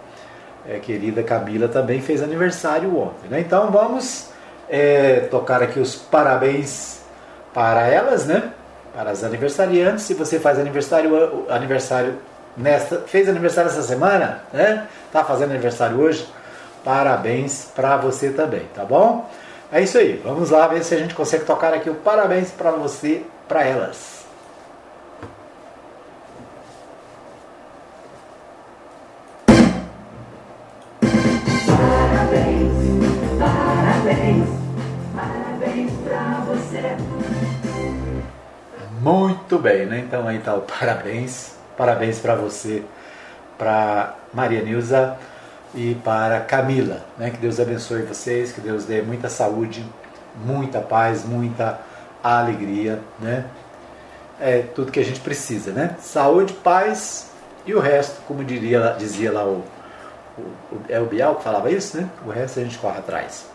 é, 0.68 0.80
querida 0.80 1.24
Camila 1.24 1.68
também 1.68 2.02
fez 2.02 2.22
aniversário 2.22 2.98
ontem, 2.98 3.28
né? 3.30 3.40
Então 3.40 3.72
vamos 3.72 4.30
é, 4.70 5.22
tocar 5.32 5.64
aqui 5.64 5.80
os 5.80 5.96
parabéns 5.96 7.02
para 7.54 7.88
elas, 7.88 8.26
né? 8.26 8.52
Para 8.94 9.12
as 9.12 9.24
aniversariantes. 9.24 10.06
Se 10.06 10.14
você 10.14 10.40
faz 10.40 10.60
aniversário, 10.60 11.46
aniversário 11.50 12.16
nesta, 12.56 13.00
fez 13.00 13.28
aniversário 13.28 13.70
essa 13.70 13.82
semana, 13.82 14.44
né? 14.54 14.88
Tá 15.12 15.24
fazendo 15.24 15.52
aniversário 15.52 16.00
hoje? 16.00 16.28
Parabéns 16.84 17.70
para 17.76 17.98
você 17.98 18.30
também, 18.30 18.68
tá 18.74 18.86
bom? 18.86 19.30
É 19.72 19.82
isso 19.82 19.98
aí. 19.98 20.22
Vamos 20.24 20.50
lá 20.50 20.68
ver 20.68 20.84
se 20.84 20.96
a 20.96 20.98
gente 20.98 21.14
consegue 21.14 21.46
tocar 21.46 21.74
aqui 21.74 21.90
o 21.90 21.96
parabéns 21.96 22.52
para 22.52 22.72
você, 22.72 23.24
para 23.48 23.64
elas. 23.64 24.26
Muito 39.00 39.58
bem, 39.58 39.86
né? 39.86 40.00
Então 40.00 40.28
aí 40.28 40.40
tá 40.40 40.54
o 40.56 40.62
parabéns. 40.62 41.54
Parabéns 41.78 42.20
para 42.20 42.36
você, 42.36 42.84
para 43.58 44.16
Maria 44.34 44.62
Nilza 44.62 45.18
e 45.74 45.96
para 46.04 46.42
Camila. 46.42 47.02
Né? 47.18 47.30
Que 47.30 47.38
Deus 47.38 47.58
abençoe 47.62 48.02
vocês, 48.02 48.52
que 48.52 48.60
Deus 48.60 48.84
dê 48.84 49.02
muita 49.02 49.30
saúde, 49.30 49.86
muita 50.44 50.82
paz, 50.82 51.24
muita 51.24 51.80
alegria. 52.22 53.00
Né? 53.20 53.46
É 54.42 54.64
tudo 54.76 54.92
que 54.92 55.00
a 55.00 55.06
gente 55.06 55.22
precisa. 55.22 55.72
Né? 55.72 55.96
Saúde, 56.02 56.52
paz 56.52 57.32
e 57.66 57.74
o 57.74 57.80
resto, 57.80 58.22
como 58.28 58.44
diria, 58.44 58.94
dizia 59.00 59.32
lá 59.32 59.46
o, 59.46 59.64
o, 60.38 60.42
o, 60.76 60.82
é 60.90 61.00
o 61.00 61.06
Bial 61.06 61.36
que 61.36 61.44
falava 61.44 61.72
isso, 61.72 61.96
né? 61.98 62.10
O 62.26 62.30
resto 62.30 62.60
a 62.60 62.64
gente 62.64 62.78
corre 62.78 62.98
atrás. 62.98 63.46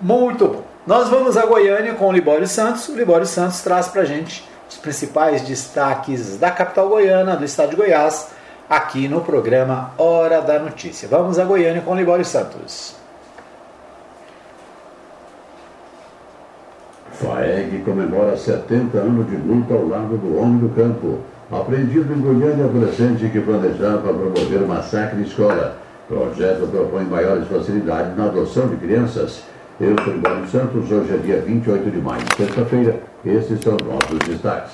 Muito 0.00 0.46
bom. 0.46 0.69
Nós 0.86 1.10
vamos 1.10 1.36
a 1.36 1.44
Goiânia 1.44 1.92
com 1.92 2.08
o 2.08 2.12
Libório 2.12 2.46
Santos. 2.46 2.88
O 2.88 2.96
Libório 2.96 3.26
Santos 3.26 3.60
traz 3.60 3.88
para 3.88 4.00
a 4.00 4.04
gente 4.04 4.48
os 4.68 4.78
principais 4.78 5.42
destaques 5.42 6.38
da 6.38 6.50
capital 6.50 6.88
goiana, 6.88 7.36
do 7.36 7.44
estado 7.44 7.70
de 7.70 7.76
Goiás, 7.76 8.28
aqui 8.68 9.06
no 9.06 9.20
programa 9.20 9.92
Hora 9.98 10.40
da 10.40 10.58
Notícia. 10.58 11.06
Vamos 11.06 11.38
a 11.38 11.44
Goiânia 11.44 11.82
com 11.82 11.94
Libório 11.94 12.24
Santos. 12.24 12.96
FAEG 17.12 17.82
comemora 17.84 18.34
70 18.34 18.96
anos 18.96 19.28
de 19.28 19.36
luta 19.36 19.74
ao 19.74 19.86
lado 19.86 20.16
do 20.16 20.38
homem 20.38 20.60
do 20.60 20.70
campo. 20.70 21.18
Apreendido 21.52 22.14
em 22.14 22.20
Goiânia, 22.20 22.64
adolescente 22.64 23.28
que 23.28 23.40
planejava 23.40 24.14
promover 24.14 24.60
massacre 24.60 25.20
em 25.20 25.24
escola. 25.24 25.76
Projeto 26.08 26.66
propõe 26.68 27.04
maiores 27.04 27.46
facilidades 27.48 28.16
na 28.16 28.24
adoção 28.24 28.68
de 28.68 28.76
crianças. 28.76 29.42
Eu 29.80 29.96
sou 30.04 30.12
Libório 30.12 30.46
Santos, 30.46 30.92
hoje 30.92 31.14
é 31.14 31.16
dia 31.16 31.40
28 31.40 31.90
de 31.90 32.02
maio, 32.02 32.20
sexta-feira. 32.36 33.00
Esses 33.24 33.58
são 33.60 33.78
nossos 33.88 34.18
destaques. 34.28 34.72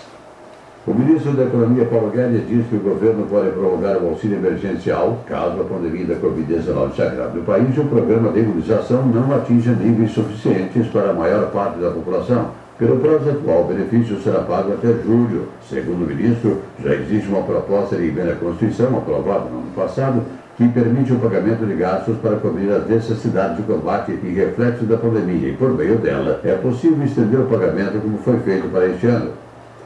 O 0.84 0.92
ministro 0.92 1.30
da 1.30 1.44
Economia, 1.44 1.84
Paulo 1.84 2.10
Guedes, 2.10 2.48
diz 2.48 2.66
que 2.66 2.74
o 2.74 2.80
governo 2.80 3.24
pode 3.30 3.50
prorrogar 3.50 3.98
o 3.98 4.08
auxílio 4.08 4.38
emergencial 4.38 5.20
caso 5.28 5.60
a 5.60 5.64
pandemia 5.64 6.06
da 6.06 6.16
Covid-19 6.16 6.96
se 6.96 7.02
agrave 7.02 7.38
no 7.38 7.44
país 7.44 7.76
e 7.76 7.80
o 7.80 7.84
programa 7.84 8.32
de 8.32 8.40
imunização 8.40 9.06
não 9.06 9.32
atinja 9.32 9.70
níveis 9.70 10.10
suficientes 10.10 10.88
para 10.88 11.10
a 11.10 11.14
maior 11.14 11.52
parte 11.52 11.78
da 11.78 11.92
população. 11.92 12.50
Pelo 12.76 12.98
prazo 12.98 13.30
atual, 13.30 13.62
o 13.62 13.68
benefício 13.68 14.20
será 14.20 14.40
pago 14.40 14.72
até 14.72 14.88
julho. 14.88 15.50
Segundo 15.70 16.02
o 16.02 16.08
ministro, 16.08 16.62
já 16.82 16.92
existe 16.92 17.28
uma 17.28 17.42
proposta 17.42 17.94
de 17.94 18.08
emenda 18.08 18.32
à 18.32 18.36
Constituição, 18.36 18.98
aprovada 18.98 19.48
no 19.50 19.58
ano 19.58 19.70
passado, 19.76 20.20
que 20.56 20.66
permite 20.68 21.12
o 21.12 21.18
pagamento 21.18 21.66
de 21.66 21.74
gastos 21.74 22.16
para 22.18 22.36
cobrir 22.36 22.70
as 22.72 22.86
necessidades 22.86 23.58
de 23.58 23.62
combate 23.64 24.18
e 24.22 24.32
reflexo 24.32 24.84
da 24.84 24.96
pandemia, 24.96 25.50
e 25.50 25.56
por 25.56 25.70
meio 25.72 25.98
dela 25.98 26.40
é 26.42 26.54
possível 26.54 27.04
estender 27.04 27.40
o 27.40 27.44
pagamento 27.44 28.00
como 28.00 28.16
foi 28.18 28.38
feito 28.38 28.68
para 28.68 28.86
este 28.86 29.06
ano. 29.06 29.32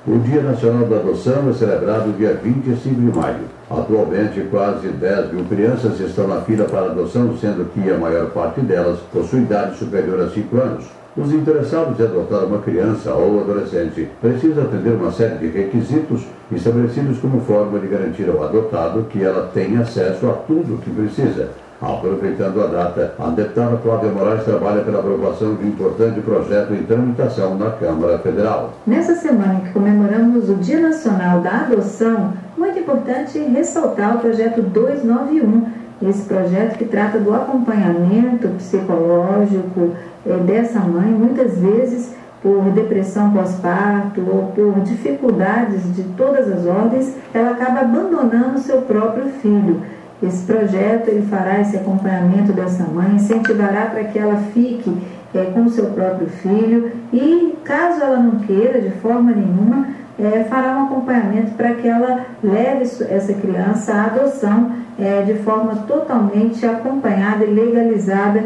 O 0.06 0.18
Dia 0.18 0.40
Nacional 0.40 0.86
da 0.86 0.96
Adoção 0.96 1.50
é 1.50 1.52
celebrado 1.52 2.16
dia 2.16 2.38
25 2.42 2.94
de 2.94 3.18
maio. 3.18 3.44
Atualmente, 3.68 4.40
quase 4.50 4.88
10 4.88 5.32
mil 5.32 5.44
crianças 5.44 6.00
estão 6.00 6.26
na 6.26 6.40
fila 6.40 6.64
para 6.64 6.86
adoção, 6.86 7.36
sendo 7.36 7.70
que 7.72 7.90
a 7.90 7.98
maior 7.98 8.30
parte 8.30 8.60
delas 8.60 8.98
possui 9.12 9.40
idade 9.40 9.76
superior 9.76 10.20
a 10.20 10.30
5 10.30 10.56
anos. 10.56 10.99
Os 11.20 11.34
interessados 11.34 12.00
em 12.00 12.02
adotar 12.02 12.46
uma 12.46 12.62
criança 12.62 13.12
ou 13.12 13.40
adolescente 13.40 14.08
precisam 14.22 14.64
atender 14.64 14.94
uma 14.94 15.12
série 15.12 15.36
de 15.36 15.48
requisitos 15.48 16.26
estabelecidos 16.50 17.18
como 17.18 17.42
forma 17.42 17.78
de 17.78 17.88
garantir 17.88 18.26
ao 18.30 18.42
adotado 18.42 19.04
que 19.10 19.22
ela 19.22 19.50
tenha 19.52 19.80
acesso 19.80 20.30
a 20.30 20.32
tudo 20.32 20.76
o 20.76 20.78
que 20.78 20.88
precisa, 20.88 21.50
Aproveitando 21.82 22.62
a 22.62 22.66
data, 22.66 23.14
a 23.18 23.30
deputada 23.30 23.78
Cláudia 23.78 24.10
Moraes 24.10 24.44
trabalha 24.44 24.82
pela 24.82 24.98
aprovação 24.98 25.54
de 25.54 25.64
um 25.64 25.68
importante 25.68 26.20
projeto 26.20 26.74
em 26.74 26.82
tramitação 26.82 27.56
na 27.56 27.70
Câmara 27.70 28.18
Federal. 28.18 28.74
Nessa 28.86 29.14
semana 29.14 29.54
em 29.54 29.60
que 29.60 29.72
comemoramos 29.72 30.50
o 30.50 30.56
Dia 30.56 30.78
Nacional 30.78 31.40
da 31.40 31.60
Adoção, 31.62 32.34
muito 32.58 32.78
importante 32.78 33.38
ressaltar 33.38 34.16
o 34.16 34.20
projeto 34.20 34.60
291, 34.60 35.66
esse 36.02 36.22
projeto 36.22 36.78
que 36.78 36.84
trata 36.86 37.18
do 37.18 37.34
acompanhamento 37.34 38.48
psicológico 38.56 39.94
eh, 40.26 40.36
dessa 40.38 40.80
mãe, 40.80 41.10
muitas 41.10 41.58
vezes 41.58 42.14
por 42.42 42.70
depressão 42.70 43.32
pós-parto 43.32 44.22
ou 44.22 44.52
por 44.54 44.80
dificuldades 44.80 45.94
de 45.94 46.02
todas 46.16 46.50
as 46.50 46.64
ordens, 46.64 47.14
ela 47.34 47.50
acaba 47.50 47.80
abandonando 47.80 48.58
seu 48.58 48.82
próprio 48.82 49.26
filho. 49.42 49.82
Esse 50.22 50.44
projeto 50.44 51.08
ele 51.08 51.26
fará 51.26 51.60
esse 51.60 51.76
acompanhamento 51.76 52.52
dessa 52.52 52.84
mãe, 52.84 53.16
incentivará 53.16 53.86
para 53.86 54.04
que 54.04 54.18
ela 54.18 54.36
fique 54.54 54.96
é, 55.34 55.44
com 55.46 55.68
seu 55.68 55.86
próprio 55.86 56.28
filho 56.28 56.92
e, 57.12 57.56
caso 57.64 58.02
ela 58.02 58.18
não 58.18 58.40
queira 58.40 58.80
de 58.80 58.90
forma 58.90 59.32
nenhuma, 59.32 59.88
é, 60.18 60.44
fará 60.44 60.76
um 60.78 60.84
acompanhamento 60.84 61.52
para 61.52 61.74
que 61.74 61.88
ela 61.88 62.26
leve 62.42 62.82
essa 63.08 63.32
criança 63.32 63.94
à 63.94 64.04
adoção 64.06 64.72
é, 64.98 65.22
de 65.22 65.34
forma 65.42 65.76
totalmente 65.86 66.64
acompanhada 66.66 67.44
e 67.44 67.50
legalizada 67.52 68.44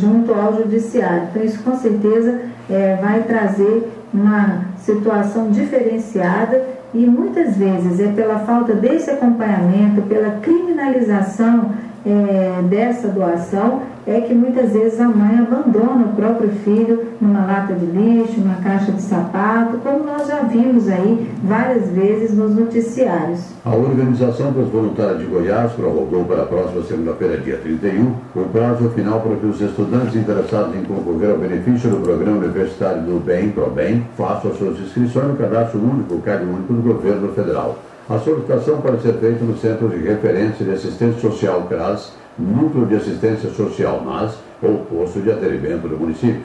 junto 0.00 0.32
ao 0.32 0.56
judiciário. 0.56 1.24
Então, 1.28 1.42
isso 1.42 1.60
com 1.64 1.74
certeza 1.76 2.38
vai 3.00 3.24
trazer 3.24 3.90
uma 4.14 4.66
situação 4.78 5.50
diferenciada 5.50 6.64
e 6.92 7.06
muitas 7.06 7.56
vezes 7.56 8.00
é 8.00 8.12
pela 8.12 8.40
falta 8.40 8.74
desse 8.74 9.10
acompanhamento, 9.10 10.02
pela 10.02 10.38
criminalização 10.40 11.70
é, 12.04 12.62
dessa 12.62 13.08
doação, 13.08 13.82
é 14.06 14.20
que 14.20 14.34
muitas 14.34 14.72
vezes 14.72 15.00
a 15.00 15.08
mãe 15.08 15.38
abandona 15.38 16.06
o 16.06 16.16
próprio 16.16 16.50
filho 16.50 17.06
numa 17.20 17.44
lata 17.44 17.74
de 17.74 17.86
lixo, 17.86 18.40
numa 18.40 18.56
caixa 18.56 18.92
de 18.92 19.02
sapato, 19.02 19.78
como 19.78 20.04
nós 20.04 20.26
já 20.26 20.40
vimos 20.42 20.88
aí 20.88 21.30
várias 21.42 21.88
vezes 21.88 22.36
nos 22.36 22.54
noticiários. 22.54 23.40
A 23.64 23.74
Organização 23.74 24.52
dos 24.52 24.68
Voluntários 24.68 25.20
de 25.20 25.26
Goiás 25.26 25.72
prorrogou 25.72 26.24
para 26.24 26.42
a 26.42 26.46
próxima 26.46 26.82
segunda-feira, 26.82 27.38
dia 27.38 27.58
31, 27.58 28.14
o 28.34 28.48
prazo 28.52 28.88
final 28.90 29.20
para 29.20 29.36
que 29.36 29.46
os 29.46 29.60
estudantes 29.60 30.16
interessados 30.16 30.74
em 30.74 30.84
concorrer 30.84 31.30
ao 31.30 31.38
benefício 31.38 31.90
do 31.90 31.96
Programa 31.96 32.38
Universitário 32.38 33.02
do 33.02 33.20
Bem, 33.20 33.50
ProBem, 33.50 34.06
façam 34.16 34.50
as 34.50 34.58
suas 34.58 34.78
inscrições 34.80 35.28
no 35.28 35.36
cadastro 35.36 35.78
único, 35.78 36.18
CAD 36.18 36.44
único 36.44 36.72
do 36.72 36.82
governo 36.82 37.28
federal. 37.32 37.78
A 38.08 38.18
solicitação 38.18 38.80
pode 38.80 39.02
ser 39.02 39.12
feita 39.14 39.44
no 39.44 39.56
Centro 39.56 39.88
de 39.88 39.98
Referência 39.98 40.64
de 40.64 40.72
Assistência 40.72 41.20
Social 41.20 41.62
CRAS, 41.68 42.12
Núcleo 42.40 42.86
de 42.86 42.96
Assistência 42.96 43.50
Social 43.50 44.02
NAS 44.04 44.38
ou 44.62 44.78
Posto 44.78 45.20
de 45.20 45.30
Atendimento 45.30 45.88
do 45.88 45.96
município. 45.96 46.40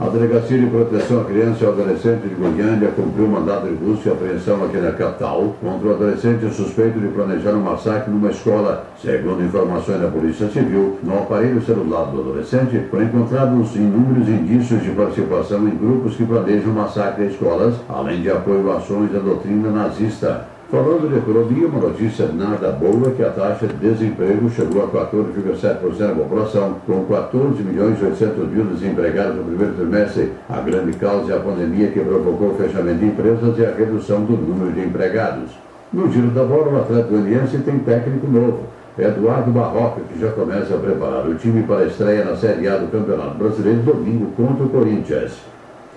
A 0.00 0.08
Delegacia 0.08 0.58
de 0.58 0.66
Proteção 0.66 1.20
à 1.20 1.24
Criança 1.24 1.62
e 1.62 1.66
ao 1.66 1.72
Adolescente 1.72 2.26
de 2.26 2.34
Goiânia 2.34 2.88
cumpriu 2.96 3.28
mandado 3.28 3.68
de 3.68 3.76
busca 3.76 4.08
e 4.08 4.12
apreensão 4.12 4.64
aqui 4.64 4.78
na 4.78 4.90
capital 4.90 5.54
contra 5.60 5.86
o 5.86 5.90
adolescente 5.92 6.52
suspeito 6.52 6.98
de 6.98 7.06
planejar 7.06 7.52
um 7.52 7.60
massacre 7.60 8.10
numa 8.10 8.30
escola. 8.30 8.86
Segundo 9.00 9.44
informações 9.44 10.00
da 10.00 10.08
Polícia 10.08 10.48
Civil, 10.48 10.98
no 11.00 11.18
aparelho 11.18 11.62
celular 11.62 12.06
do 12.06 12.22
adolescente 12.22 12.76
foram 12.90 13.04
encontrados 13.04 13.76
inúmeros 13.76 14.28
indícios 14.28 14.82
de 14.82 14.90
participação 14.90 15.68
em 15.68 15.76
grupos 15.76 16.16
que 16.16 16.26
planejam 16.26 16.72
massacre 16.72 17.22
a 17.22 17.26
escolas, 17.26 17.76
além 17.88 18.20
de 18.20 18.30
apoio 18.32 18.72
a 18.72 18.78
ações 18.78 19.12
da 19.12 19.20
doutrina 19.20 19.70
nazista. 19.70 20.53
Falando 20.70 21.08
de 21.08 21.18
economia, 21.18 21.68
uma 21.68 21.88
notícia 21.88 22.26
nada 22.26 22.72
boa 22.72 23.08
é 23.08 23.10
que 23.10 23.22
a 23.22 23.30
taxa 23.30 23.66
de 23.66 23.74
desemprego 23.74 24.48
chegou 24.48 24.82
a 24.82 24.88
14,7% 24.88 25.98
da 25.98 26.14
população, 26.14 26.76
com 26.86 27.04
14 27.04 27.62
milhões 27.62 28.00
e 28.00 28.04
800 28.04 28.48
mil 28.48 28.64
desempregados 28.64 29.36
no 29.36 29.44
primeiro 29.44 29.74
trimestre. 29.74 30.32
A 30.48 30.60
grande 30.60 30.96
causa 30.96 31.34
é 31.34 31.36
a 31.36 31.40
pandemia 31.40 31.88
que 31.88 32.00
provocou 32.00 32.52
o 32.52 32.54
fechamento 32.54 32.98
de 32.98 33.06
empresas 33.06 33.58
e 33.58 33.66
a 33.66 33.74
redução 33.74 34.24
do 34.24 34.32
número 34.32 34.72
de 34.72 34.80
empregados. 34.80 35.50
No 35.92 36.10
giro 36.10 36.28
da 36.28 36.42
bola, 36.42 36.72
o 36.72 36.80
Atlético 36.80 37.10
Goianiense 37.10 37.58
tem 37.58 37.78
técnico 37.80 38.26
novo. 38.26 38.60
Eduardo 38.98 39.50
Barroca, 39.50 40.00
que 40.10 40.18
já 40.18 40.30
começa 40.30 40.74
a 40.74 40.78
preparar 40.78 41.26
o 41.26 41.34
time 41.34 41.62
para 41.64 41.80
a 41.80 41.86
estreia 41.86 42.24
na 42.24 42.36
Série 42.36 42.68
A 42.68 42.78
do 42.78 42.90
Campeonato 42.90 43.36
Brasileiro 43.36 43.82
domingo 43.82 44.32
contra 44.36 44.64
o 44.64 44.68
Corinthians. 44.68 45.53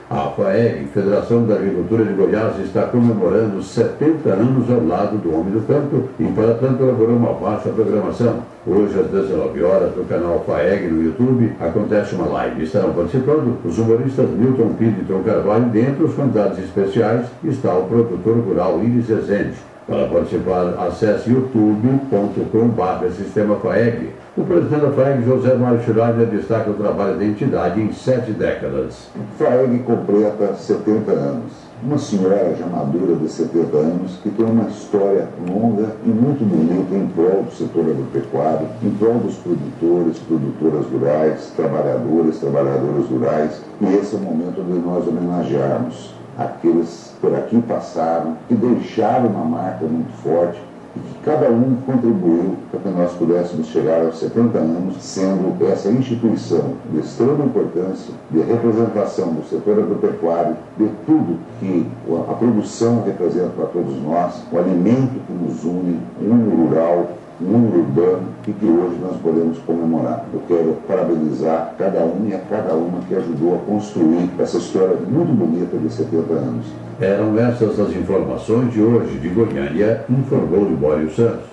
A 0.09 0.29
FAEG, 0.29 0.85
Federação 0.93 1.45
da 1.45 1.55
Agricultura 1.55 2.05
de 2.05 2.13
Goiás, 2.13 2.57
está 2.61 2.83
comemorando 2.83 3.61
70 3.61 4.29
anos 4.29 4.71
ao 4.71 4.87
lado 4.87 5.17
do 5.17 5.35
Homem 5.35 5.51
do 5.51 5.67
Campo 5.67 6.07
e, 6.17 6.23
para 6.31 6.53
tanto, 6.53 6.81
elaborou 6.81 7.17
uma 7.17 7.33
vasta 7.33 7.67
programação. 7.71 8.39
Hoje, 8.65 8.97
às 8.97 9.07
19 9.07 9.61
horas, 9.63 9.93
no 9.97 10.05
canal 10.05 10.41
FAEG 10.47 10.87
no 10.87 11.03
YouTube, 11.03 11.51
acontece 11.59 12.15
uma 12.15 12.27
live. 12.27 12.63
Estarão 12.63 12.93
participando 12.93 13.57
os 13.65 13.77
humoristas 13.77 14.29
Milton 14.29 14.75
Pinto 14.79 15.01
e 15.01 15.03
Tom 15.03 15.23
Carvalho. 15.23 15.65
Dentre 15.65 16.05
os 16.05 16.13
convidados 16.13 16.57
especiais 16.59 17.25
está 17.43 17.77
o 17.77 17.83
produtor 17.83 18.37
rural 18.37 18.81
Iris 18.81 19.09
Rezende. 19.09 19.57
Para 19.87 20.05
participar, 20.07 20.75
acesse 20.85 21.29
youtube.com.br 21.29 23.09
Sistema 23.15 23.55
FAEG. 23.55 24.09
O 24.35 24.43
presidente 24.43 24.81
da 24.81 24.91
FAEG, 24.91 25.23
José 25.23 25.55
Mário 25.55 25.81
Schreiber, 25.81 26.27
destaca 26.27 26.69
o 26.69 26.73
trabalho 26.73 27.17
da 27.17 27.23
entidade 27.23 27.79
em 27.79 27.93
sete 27.93 28.31
décadas. 28.31 29.07
FAEG 29.39 29.79
completa 29.83 30.55
70 30.55 31.11
anos. 31.13 31.53
Uma 31.81 31.97
senhora 31.97 32.53
já 32.59 32.65
madura 32.65 33.15
de 33.15 33.29
70 33.29 33.77
anos 33.77 34.17
que 34.21 34.29
tem 34.29 34.45
uma 34.45 34.67
história 34.67 35.29
longa 35.49 35.95
e 36.05 36.09
muito 36.09 36.43
bonita 36.43 36.93
em 36.93 37.07
prol 37.07 37.43
do 37.43 37.51
setor 37.53 37.85
agropecuário, 37.89 38.67
em 38.83 38.89
prol 38.89 39.19
dos 39.19 39.37
produtores, 39.37 40.19
produtoras 40.19 40.85
rurais, 40.87 41.53
trabalhadores, 41.55 42.39
trabalhadoras 42.39 43.05
rurais. 43.05 43.61
E 43.79 43.85
esse 43.95 44.15
é 44.15 44.17
o 44.17 44.21
momento 44.21 44.61
de 44.61 44.79
nós 44.79 45.07
homenagearmos 45.07 46.16
aqueles 46.37 47.13
por 47.19 47.33
aqui 47.35 47.61
passaram, 47.61 48.37
que 48.47 48.53
deixaram 48.53 49.27
uma 49.27 49.45
marca 49.45 49.85
muito 49.85 50.11
forte 50.21 50.61
e 50.95 50.99
que 50.99 51.23
cada 51.23 51.49
um 51.49 51.77
contribuiu 51.85 52.55
para 52.71 52.79
que 52.79 52.89
nós 52.89 53.11
pudéssemos 53.13 53.67
chegar 53.67 54.03
aos 54.03 54.19
70 54.19 54.57
anos, 54.57 54.95
sendo 54.99 55.55
essa 55.65 55.89
instituição 55.89 56.73
de 56.91 56.99
extrema 56.99 57.45
importância, 57.45 58.13
de 58.31 58.39
representação 58.39 59.33
do 59.33 59.43
setor 59.47 59.79
agropecuário, 59.79 60.55
de 60.77 60.89
tudo 61.05 61.37
que 61.59 61.85
a 62.29 62.33
produção 62.33 63.03
representa 63.03 63.49
para 63.49 63.65
todos 63.65 64.01
nós, 64.01 64.41
o 64.51 64.57
alimento 64.57 65.19
que 65.25 65.33
nos 65.33 65.63
une, 65.63 65.99
o 66.19 66.23
mundo 66.23 66.69
rural, 66.69 67.07
mundo 67.39 67.79
urbano 67.79 68.29
e 68.47 68.51
que 68.51 68.65
hoje 68.65 68.97
nós 68.99 69.17
podemos 69.21 69.57
comemorar. 69.59 70.25
Eu 70.33 70.41
quero 70.47 70.77
parabenizar 70.87 71.75
cada 71.77 71.99
um 71.99 72.27
e 72.27 72.33
a 72.33 72.39
cada 72.39 72.73
uma 72.73 73.01
que 73.07 73.15
ajudou 73.15 73.55
a 73.55 73.59
construir 73.59 74.29
essa 74.39 74.57
história 74.57 74.95
muito 75.07 75.33
bonita 75.33 75.77
de 75.77 75.91
70 75.91 76.33
anos. 76.33 76.65
Eram 76.99 77.37
essas 77.37 77.79
as 77.79 77.95
informações 77.95 78.73
de 78.73 78.81
hoje 78.81 79.19
de 79.19 79.29
Goiânia, 79.29 80.03
informou 80.09 80.65
Libório 80.65 81.13
Santos. 81.13 81.45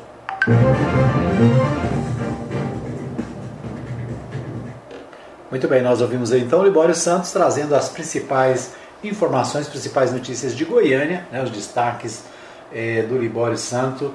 Muito 5.50 5.68
bem, 5.68 5.82
nós 5.82 6.00
ouvimos 6.00 6.32
aí 6.32 6.42
então 6.42 6.60
o 6.60 6.64
Libório 6.64 6.94
Santos 6.94 7.30
trazendo 7.30 7.74
as 7.74 7.88
principais 7.88 8.74
informações, 9.04 9.68
principais 9.68 10.12
notícias 10.12 10.54
de 10.56 10.64
Goiânia, 10.64 11.26
né, 11.30 11.42
os 11.42 11.50
destaques 11.50 12.24
é, 12.72 13.02
do 13.02 13.18
Libório 13.18 13.56
Santo. 13.56 14.12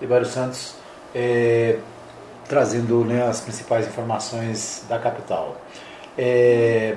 Libório 0.00 0.26
Santos 0.26 0.75
é, 1.16 1.78
trazendo 2.46 3.02
né, 3.02 3.26
as 3.26 3.40
principais 3.40 3.86
informações 3.86 4.84
da 4.86 4.98
capital. 4.98 5.56
É, 6.16 6.94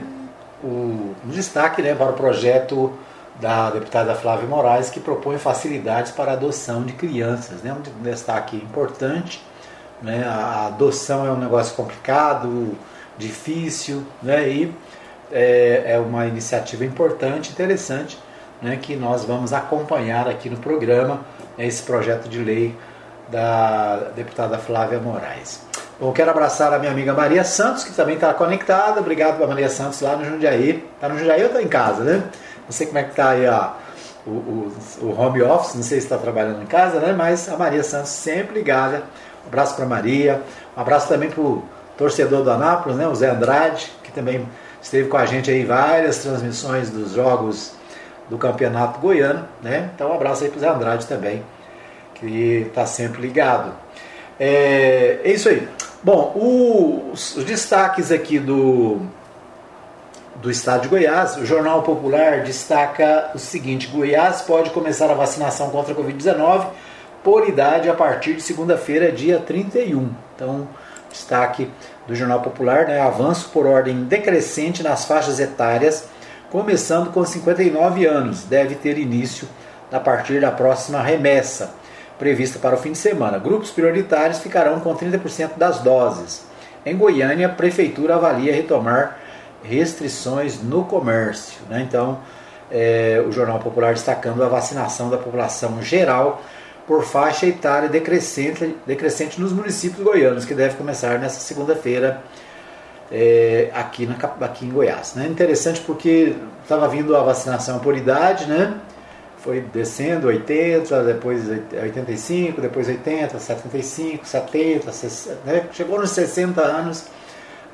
o, 0.61 1.15
um 1.25 1.29
destaque 1.29 1.81
né, 1.81 1.95
para 1.95 2.09
o 2.09 2.13
projeto 2.13 2.91
da 3.39 3.69
deputada 3.69 4.13
Flávia 4.15 4.45
Moraes, 4.45 4.89
que 4.89 4.99
propõe 4.99 5.37
facilidades 5.37 6.11
para 6.11 6.31
a 6.31 6.33
adoção 6.33 6.83
de 6.83 6.91
crianças. 6.91 7.63
Né, 7.63 7.73
um 7.73 8.03
destaque 8.03 8.57
importante. 8.57 9.41
Né, 10.01 10.25
a 10.25 10.67
adoção 10.67 11.25
é 11.25 11.31
um 11.31 11.37
negócio 11.37 11.73
complicado, 11.75 12.77
difícil, 13.17 14.03
né, 14.21 14.49
e 14.49 14.75
é, 15.31 15.93
é 15.93 15.99
uma 15.99 16.25
iniciativa 16.25 16.83
importante, 16.83 17.51
interessante, 17.51 18.17
né, 18.61 18.77
que 18.81 18.95
nós 18.95 19.23
vamos 19.23 19.53
acompanhar 19.53 20.27
aqui 20.27 20.49
no 20.49 20.57
programa, 20.57 21.21
né, 21.57 21.65
esse 21.65 21.83
projeto 21.83 22.27
de 22.27 22.39
lei 22.39 22.75
da 23.31 24.11
deputada 24.15 24.57
Flávia 24.57 24.99
Moraes. 24.99 25.61
Bom, 25.99 26.13
quero 26.13 26.31
abraçar 26.31 26.73
a 26.73 26.79
minha 26.79 26.91
amiga 26.91 27.13
Maria 27.13 27.43
Santos, 27.43 27.83
que 27.83 27.91
também 27.91 28.15
está 28.15 28.33
conectada. 28.33 28.99
Obrigado 29.01 29.37
para 29.37 29.47
Maria 29.47 29.69
Santos 29.69 29.99
lá 30.01 30.15
no 30.15 30.23
Jundiaí. 30.23 30.87
Está 30.95 31.09
no 31.09 31.17
Jundiaí 31.17 31.41
ou 31.41 31.47
está 31.47 31.61
em 31.61 31.67
casa, 31.67 32.03
né? 32.03 32.23
Não 32.65 32.71
sei 32.71 32.87
como 32.87 32.99
é 32.99 33.03
que 33.03 33.09
está 33.09 33.31
aí 33.31 33.45
ó, 33.47 33.71
o, 34.25 34.29
o, 34.29 34.73
o, 35.01 35.19
home 35.19 35.41
office, 35.41 35.75
não 35.75 35.83
sei 35.83 35.99
se 35.99 36.05
está 36.05 36.17
trabalhando 36.17 36.61
em 36.61 36.65
casa, 36.65 36.99
né? 36.99 37.11
Mas 37.11 37.49
a 37.49 37.57
Maria 37.57 37.83
Santos 37.83 38.11
sempre 38.11 38.55
ligada. 38.55 39.03
Um 39.43 39.47
abraço 39.47 39.75
para 39.75 39.85
Maria. 39.85 40.41
Um 40.77 40.81
abraço 40.81 41.07
também 41.07 41.29
para 41.29 41.41
o 41.41 41.63
torcedor 41.97 42.43
do 42.43 42.51
Anápolis, 42.51 42.97
né? 42.97 43.07
O 43.07 43.15
Zé 43.15 43.29
Andrade, 43.29 43.91
que 44.03 44.11
também 44.11 44.47
esteve 44.81 45.09
com 45.09 45.17
a 45.17 45.25
gente 45.25 45.51
aí 45.51 45.65
várias 45.65 46.19
transmissões 46.19 46.89
dos 46.89 47.11
jogos 47.11 47.73
do 48.29 48.37
Campeonato 48.37 48.99
Goiano, 48.99 49.45
né? 49.61 49.89
Então 49.93 50.11
um 50.11 50.13
abraço 50.13 50.43
aí 50.43 50.49
para 50.49 50.57
o 50.57 50.61
Zé 50.61 50.69
Andrade 50.69 51.05
também, 51.07 51.43
que 52.19 52.65
está 52.67 52.85
sempre 52.85 53.21
ligado. 53.21 53.73
É, 54.39 55.19
é, 55.23 55.31
isso 55.31 55.49
aí. 55.49 55.67
Bom, 56.01 56.31
os, 57.11 57.35
os, 57.35 57.43
destaques 57.43 58.11
aqui 58.11 58.39
do, 58.39 59.01
do 60.35 60.49
estado 60.49 60.83
de 60.83 60.87
Goiás, 60.87 61.35
o 61.35 61.45
Jornal 61.45 61.83
Popular 61.83 62.43
destaca 62.43 63.31
o 63.35 63.39
seguinte: 63.39 63.87
Goiás 63.87 64.41
pode 64.41 64.69
começar 64.69 65.09
a 65.11 65.13
vacinação 65.13 65.69
contra 65.69 65.93
a 65.93 65.97
Covid-19 65.97 66.67
por 67.23 67.47
idade 67.47 67.89
a 67.89 67.93
partir 67.93 68.35
de 68.35 68.41
segunda-feira, 68.41 69.11
dia 69.11 69.39
31. 69.39 70.09
Então, 70.35 70.69
destaque 71.11 71.69
do 72.07 72.15
Jornal 72.15 72.41
Popular, 72.41 72.87
né, 72.87 73.01
avanço 73.01 73.49
por 73.49 73.65
ordem 73.65 74.05
decrescente 74.05 74.81
nas 74.81 75.05
faixas 75.05 75.39
etárias, 75.39 76.05
começando 76.49 77.11
com 77.11 77.25
59 77.25 78.05
anos, 78.05 78.43
deve 78.45 78.75
ter 78.75 78.97
início 78.97 79.47
a 79.91 79.99
partir 79.99 80.39
da 80.39 80.51
próxima 80.51 81.01
remessa, 81.01 81.71
prevista 82.19 82.59
para 82.59 82.75
o 82.75 82.77
fim 82.77 82.91
de 82.91 82.97
semana. 82.97 83.39
Grupos 83.39 83.71
prioritários 83.71 84.39
ficarão 84.39 84.79
com 84.81 84.93
30% 84.93 85.51
das 85.57 85.79
doses. 85.79 86.45
Em 86.85 86.95
Goiânia, 86.95 87.47
a 87.47 87.49
prefeitura 87.49 88.15
avalia 88.15 88.53
retomar 88.53 89.17
restrições 89.63 90.61
no 90.61 90.83
comércio. 90.83 91.61
Né? 91.69 91.85
Então, 91.87 92.19
é, 92.69 93.23
o 93.25 93.31
Jornal 93.31 93.59
Popular 93.59 93.93
destacando 93.93 94.43
a 94.43 94.47
vacinação 94.47 95.09
da 95.09 95.17
população 95.17 95.81
geral 95.81 96.41
por 96.85 97.03
faixa 97.03 97.45
etária 97.45 97.87
decrescente, 97.87 98.75
decrescente 98.85 99.39
nos 99.39 99.53
municípios 99.53 100.03
goianos, 100.03 100.45
que 100.45 100.53
deve 100.53 100.75
começar 100.75 101.19
nessa 101.19 101.39
segunda-feira 101.39 102.21
é, 103.11 103.69
aqui, 103.73 104.05
na, 104.05 104.15
aqui 104.41 104.65
em 104.65 104.69
Goiás. 104.69 105.13
Né? 105.15 105.27
Interessante 105.27 105.81
porque 105.81 106.35
estava 106.63 106.87
vindo 106.87 107.15
a 107.15 107.21
vacinação 107.21 107.79
por 107.79 107.95
idade, 107.95 108.45
né? 108.45 108.73
Foi 109.43 109.61
descendo 109.61 110.27
80, 110.27 111.03
depois 111.03 111.47
85, 111.47 112.61
depois 112.61 112.87
80, 112.87 113.39
75, 113.39 114.25
70, 114.25 114.91
60, 114.91 115.37
né? 115.45 115.65
chegou 115.71 115.99
nos 115.99 116.11
60 116.11 116.61
anos, 116.61 117.05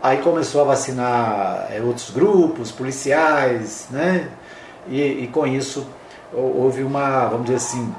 aí 0.01 0.17
começou 0.17 0.61
a 0.61 0.65
vacinar 0.65 1.67
é, 1.71 1.81
outros 1.81 2.11
grupos, 2.11 2.71
policiais, 2.71 3.87
né? 3.89 4.29
e, 4.87 5.23
e 5.23 5.27
com 5.27 5.47
isso 5.47 5.87
houve 6.33 6.83
uma, 6.83 7.27
vamos 7.27 7.45
dizer 7.45 7.57
assim, 7.57 7.93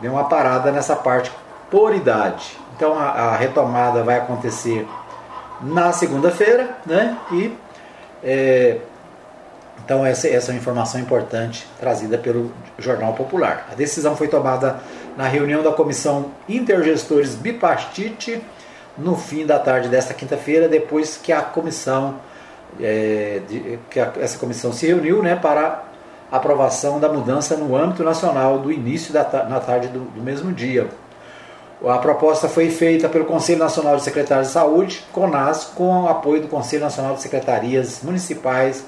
deu 0.00 0.12
uma 0.12 0.24
parada 0.24 0.70
nessa 0.70 0.96
parte 0.96 1.30
por 1.70 1.94
idade. 1.94 2.56
Então 2.76 2.98
a, 2.98 3.10
a 3.10 3.36
retomada 3.36 4.02
vai 4.02 4.16
acontecer 4.16 4.86
na 5.60 5.92
segunda-feira, 5.92 6.76
né? 6.86 7.18
E 7.32 7.56
é, 8.22 8.78
então 9.84 10.04
essa, 10.04 10.28
essa 10.28 10.50
é 10.50 10.54
uma 10.54 10.60
informação 10.60 11.00
importante 11.00 11.66
trazida 11.78 12.16
pelo 12.18 12.52
Jornal 12.78 13.14
Popular. 13.14 13.68
A 13.70 13.74
decisão 13.74 14.16
foi 14.16 14.28
tomada 14.28 14.80
na 15.16 15.26
reunião 15.26 15.62
da 15.62 15.72
Comissão 15.72 16.30
Intergestores 16.48 17.34
Bipastite 17.34 18.42
no 18.96 19.16
fim 19.16 19.46
da 19.46 19.58
tarde 19.58 19.88
desta 19.88 20.14
quinta-feira, 20.14 20.68
depois 20.68 21.16
que 21.16 21.32
a 21.32 21.40
comissão 21.40 22.16
é, 22.80 23.40
de, 23.48 23.78
que 23.90 23.98
a, 23.98 24.12
essa 24.20 24.38
comissão 24.38 24.72
se 24.72 24.86
reuniu, 24.86 25.22
né, 25.22 25.36
para 25.36 25.84
aprovação 26.30 26.98
da 26.98 27.08
mudança 27.08 27.56
no 27.56 27.76
âmbito 27.76 28.02
nacional 28.02 28.58
do 28.58 28.72
início 28.72 29.12
da 29.12 29.22
na 29.48 29.60
tarde 29.60 29.88
do, 29.88 30.00
do 30.00 30.22
mesmo 30.22 30.52
dia. 30.52 30.88
A 31.84 31.98
proposta 31.98 32.48
foi 32.48 32.70
feita 32.70 33.08
pelo 33.08 33.24
Conselho 33.24 33.58
Nacional 33.58 33.96
de 33.96 34.04
Secretários 34.04 34.48
de 34.48 34.52
Saúde, 34.52 35.04
CONAS, 35.12 35.64
com 35.74 36.04
o 36.04 36.08
apoio 36.08 36.40
do 36.40 36.48
Conselho 36.48 36.82
Nacional 36.82 37.16
de 37.16 37.22
Secretarias 37.22 38.02
Municipais 38.04 38.84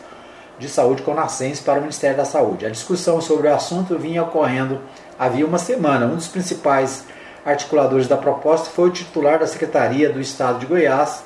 de 0.58 0.68
Saúde 0.68 1.02
CONASENS 1.02 1.60
para 1.60 1.78
o 1.78 1.82
Ministério 1.82 2.16
da 2.16 2.24
Saúde. 2.24 2.66
A 2.66 2.70
discussão 2.70 3.20
sobre 3.20 3.48
o 3.48 3.54
assunto 3.54 3.98
vinha 3.98 4.22
ocorrendo 4.22 4.80
havia 5.18 5.46
uma 5.46 5.58
semana. 5.58 6.06
Um 6.06 6.16
dos 6.16 6.28
principais 6.28 7.04
articuladores 7.44 8.08
da 8.08 8.16
proposta 8.16 8.70
foi 8.70 8.88
o 8.88 8.92
titular 8.92 9.38
da 9.38 9.46
Secretaria 9.46 10.10
do 10.10 10.20
Estado 10.20 10.58
de 10.58 10.66
Goiás, 10.66 11.24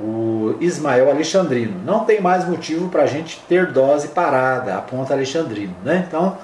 o 0.00 0.56
Ismael 0.60 1.10
Alexandrino. 1.10 1.80
Não 1.84 2.04
tem 2.04 2.20
mais 2.20 2.46
motivo 2.46 2.88
para 2.88 3.02
a 3.02 3.06
gente 3.06 3.40
ter 3.48 3.72
dose 3.72 4.08
parada, 4.08 4.76
aponta 4.76 5.14
Alexandrino. 5.14 5.74
Né? 5.84 6.04
Então, 6.06 6.38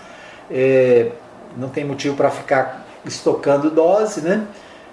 é, 0.50 1.12
não 1.56 1.68
tem 1.68 1.84
motivo 1.84 2.16
para 2.16 2.30
ficar 2.30 2.84
estocando 3.04 3.70
dose, 3.70 4.20
né? 4.20 4.46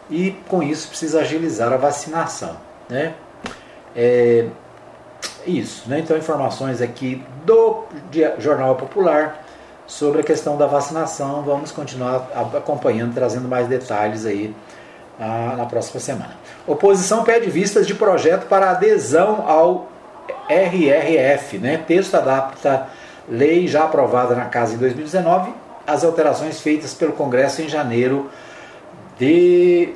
e 0.09 0.35
com 0.47 0.61
isso 0.61 0.89
precisa 0.89 1.21
agilizar 1.21 1.71
a 1.71 1.77
vacinação. 1.77 2.57
Né? 2.89 3.13
É, 3.95 4.47
isso, 5.45 5.89
né? 5.89 5.99
então 5.99 6.17
informações 6.17 6.81
aqui 6.81 7.23
do 7.45 7.85
Jornal 8.37 8.75
Popular 8.75 9.43
sobre 9.87 10.21
a 10.21 10.23
questão 10.23 10.57
da 10.57 10.67
vacinação. 10.67 11.41
Vamos 11.43 11.71
continuar 11.71 12.29
acompanhando, 12.55 13.13
trazendo 13.13 13.47
mais 13.47 13.67
detalhes 13.67 14.25
aí 14.25 14.55
ah, 15.19 15.55
na 15.57 15.65
próxima 15.65 15.99
semana. 15.99 16.31
Oposição 16.65 17.23
pede 17.23 17.49
vistas 17.49 17.85
de 17.85 17.93
projeto 17.93 18.47
para 18.47 18.71
adesão 18.71 19.45
ao 19.47 19.89
RRF. 20.47 21.57
Né? 21.57 21.77
Texto 21.77 22.15
adapta 22.15 22.87
lei 23.27 23.67
já 23.67 23.83
aprovada 23.83 24.35
na 24.35 24.45
Casa 24.45 24.75
em 24.75 24.77
2019 24.77 25.53
as 25.85 26.03
alterações 26.03 26.61
feitas 26.61 26.93
pelo 26.93 27.13
Congresso 27.13 27.61
em 27.61 27.67
janeiro 27.67 28.29
de 29.19 29.93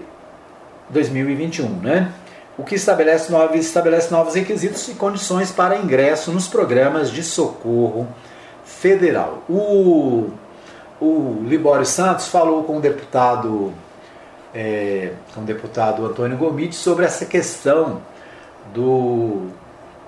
2021. 0.90 1.70
Né? 1.70 2.12
O 2.58 2.64
que 2.64 2.76
estabelece 2.76 3.32
novos, 3.32 3.60
estabelece 3.60 4.12
novos 4.12 4.36
requisitos 4.36 4.88
e 4.88 4.94
condições 4.94 5.52
para 5.52 5.78
ingresso 5.78 6.32
nos 6.32 6.48
programas 6.48 7.12
de 7.12 7.22
socorro 7.22 8.08
federal. 8.64 9.44
O, 9.50 10.30
o 11.02 11.44
Libório 11.44 11.86
Santos 11.86 12.28
falou 12.28 12.64
com 12.64 12.78
o 12.78 12.82
deputado 12.82 13.74
é, 14.54 15.12
com 15.34 15.42
o 15.42 15.44
deputado 15.44 16.06
Antônio 16.06 16.38
Gomide 16.38 16.76
sobre 16.76 17.04
essa 17.04 17.26
questão 17.26 18.02
do, 18.74 19.50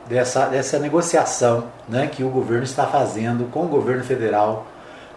dessa, 0.07 0.45
dessa 0.45 0.79
negociação 0.79 1.65
né, 1.87 2.07
que 2.07 2.23
o 2.23 2.29
governo 2.29 2.63
está 2.63 2.87
fazendo 2.87 3.51
com 3.51 3.65
o 3.65 3.67
governo 3.67 4.05
federal. 4.05 4.65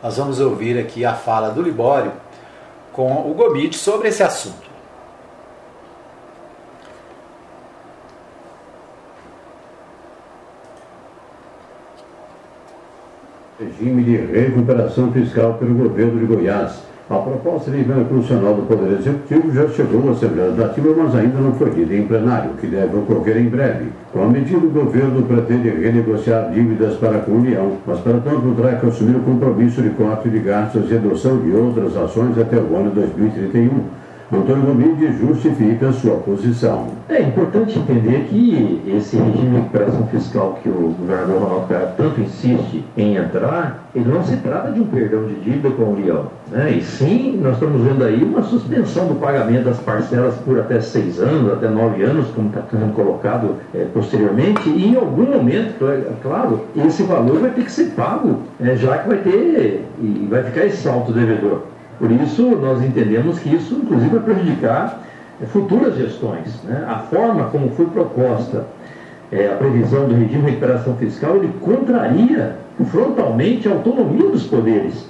Nós 0.03 0.16
vamos 0.16 0.41
ouvir 0.41 0.78
aqui 0.78 1.05
a 1.05 1.14
fala 1.14 1.51
do 1.51 1.62
Libório 1.62 2.12
com 2.93 3.31
o 3.31 3.35
Gomide 3.35 3.76
sobre 3.76 4.09
esse 4.09 4.22
assunto. 4.22 4.70
Regime 13.61 14.03
de 14.03 14.17
recuperação 14.17 15.13
fiscal 15.13 15.55
pelo 15.55 15.75
governo 15.75 16.19
de 16.19 16.25
Goiás 16.25 16.91
a 17.11 17.19
proposta 17.19 17.73
de 17.73 17.79
emenda 17.79 18.05
constitucional 18.05 18.55
do 18.55 18.63
Poder 18.69 18.93
Executivo 18.93 19.53
já 19.53 19.69
chegou 19.71 20.09
à 20.09 20.13
Assembleia 20.13 20.51
Legislativa, 20.51 20.95
mas 20.97 21.15
ainda 21.17 21.41
não 21.41 21.53
foi 21.55 21.71
lida 21.71 21.93
em 21.97 22.07
plenário, 22.07 22.53
que 22.53 22.69
deve 22.69 22.97
ocorrer 22.97 23.37
em 23.39 23.49
breve. 23.49 23.87
Com 24.13 24.23
a 24.23 24.29
medida, 24.29 24.65
o 24.65 24.71
governo 24.71 25.21
pretende 25.25 25.71
renegociar 25.71 26.53
dívidas 26.53 26.95
para 26.99 27.19
com 27.19 27.33
a 27.33 27.35
União, 27.35 27.79
mas 27.85 27.99
para 27.99 28.21
tanto 28.21 28.55
terá 28.55 28.77
que 28.77 28.87
assumir 28.87 29.17
o 29.17 29.23
compromisso 29.23 29.83
de 29.83 29.91
corte 29.91 30.29
de 30.29 30.39
gastos 30.39 30.89
e 30.89 30.93
redução 30.93 31.37
de 31.39 31.51
outras 31.51 31.97
ações 31.97 32.39
até 32.39 32.59
o 32.59 32.77
ano 32.77 32.93
2031. 32.93 33.99
Antônio 34.33 34.62
Gomide 34.62 35.12
justifica 35.18 35.91
sua 35.91 36.16
posição. 36.18 36.87
É 37.09 37.20
importante 37.20 37.76
entender 37.76 38.28
que 38.31 38.81
esse 38.87 39.16
regime 39.16 39.49
de 39.49 39.57
recuperação 39.57 40.07
fiscal 40.07 40.61
que 40.62 40.68
o 40.68 40.95
governador 40.97 41.43
Ronaldo 41.43 41.66
Caiado 41.66 41.95
tanto 41.97 42.20
insiste 42.20 42.85
em 42.97 43.16
entrar, 43.16 43.91
ele 43.93 44.09
não 44.09 44.22
se 44.22 44.37
trata 44.37 44.70
de 44.70 44.81
um 44.81 44.87
perdão 44.87 45.26
de 45.26 45.35
dívida 45.35 45.70
com 45.70 45.83
a 45.83 45.89
União. 45.89 46.26
Né? 46.49 46.76
E 46.78 46.83
sim, 46.83 47.41
nós 47.43 47.55
estamos 47.55 47.83
vendo 47.83 48.05
aí 48.05 48.22
uma 48.22 48.43
suspensão 48.45 49.09
do 49.09 49.16
pagamento 49.16 49.64
das 49.64 49.81
parcelas 49.81 50.37
por 50.37 50.61
até 50.61 50.81
seis 50.81 51.18
anos, 51.18 51.53
até 51.53 51.68
nove 51.68 52.01
anos, 52.05 52.28
como 52.28 52.51
está 52.51 52.62
sendo 52.70 52.95
colocado 52.95 53.57
é, 53.74 53.85
posteriormente, 53.93 54.68
e 54.68 54.93
em 54.93 54.97
algum 54.97 55.24
momento, 55.24 55.74
claro, 56.22 56.66
esse 56.76 57.03
valor 57.03 57.41
vai 57.41 57.51
ter 57.51 57.64
que 57.64 57.72
ser 57.72 57.87
pago, 57.97 58.39
é, 58.61 58.76
já 58.76 58.99
que 58.99 59.09
vai 59.09 59.18
ter 59.18 59.85
e 60.01 60.28
vai 60.31 60.45
ficar 60.45 60.66
esse 60.66 60.76
salto 60.76 61.11
devedor. 61.12 61.62
Por 62.01 62.11
isso, 62.11 62.42
nós 62.57 62.82
entendemos 62.82 63.38
que 63.38 63.55
isso, 63.55 63.74
inclusive, 63.74 64.16
vai 64.16 64.20
prejudicar 64.20 65.03
é, 65.40 65.44
futuras 65.44 65.94
gestões. 65.96 66.62
Né? 66.64 66.82
A 66.88 66.96
forma 67.01 67.44
como 67.51 67.68
foi 67.72 67.84
proposta 67.84 68.64
é, 69.30 69.48
a 69.48 69.57
previsão 69.57 70.09
do 70.09 70.14
regime 70.14 70.44
de 70.44 70.51
recuperação 70.51 70.96
fiscal, 70.96 71.36
ele 71.36 71.53
contraria 71.61 72.57
frontalmente 72.90 73.68
a 73.68 73.72
autonomia 73.72 74.30
dos 74.30 74.44
poderes 74.44 75.09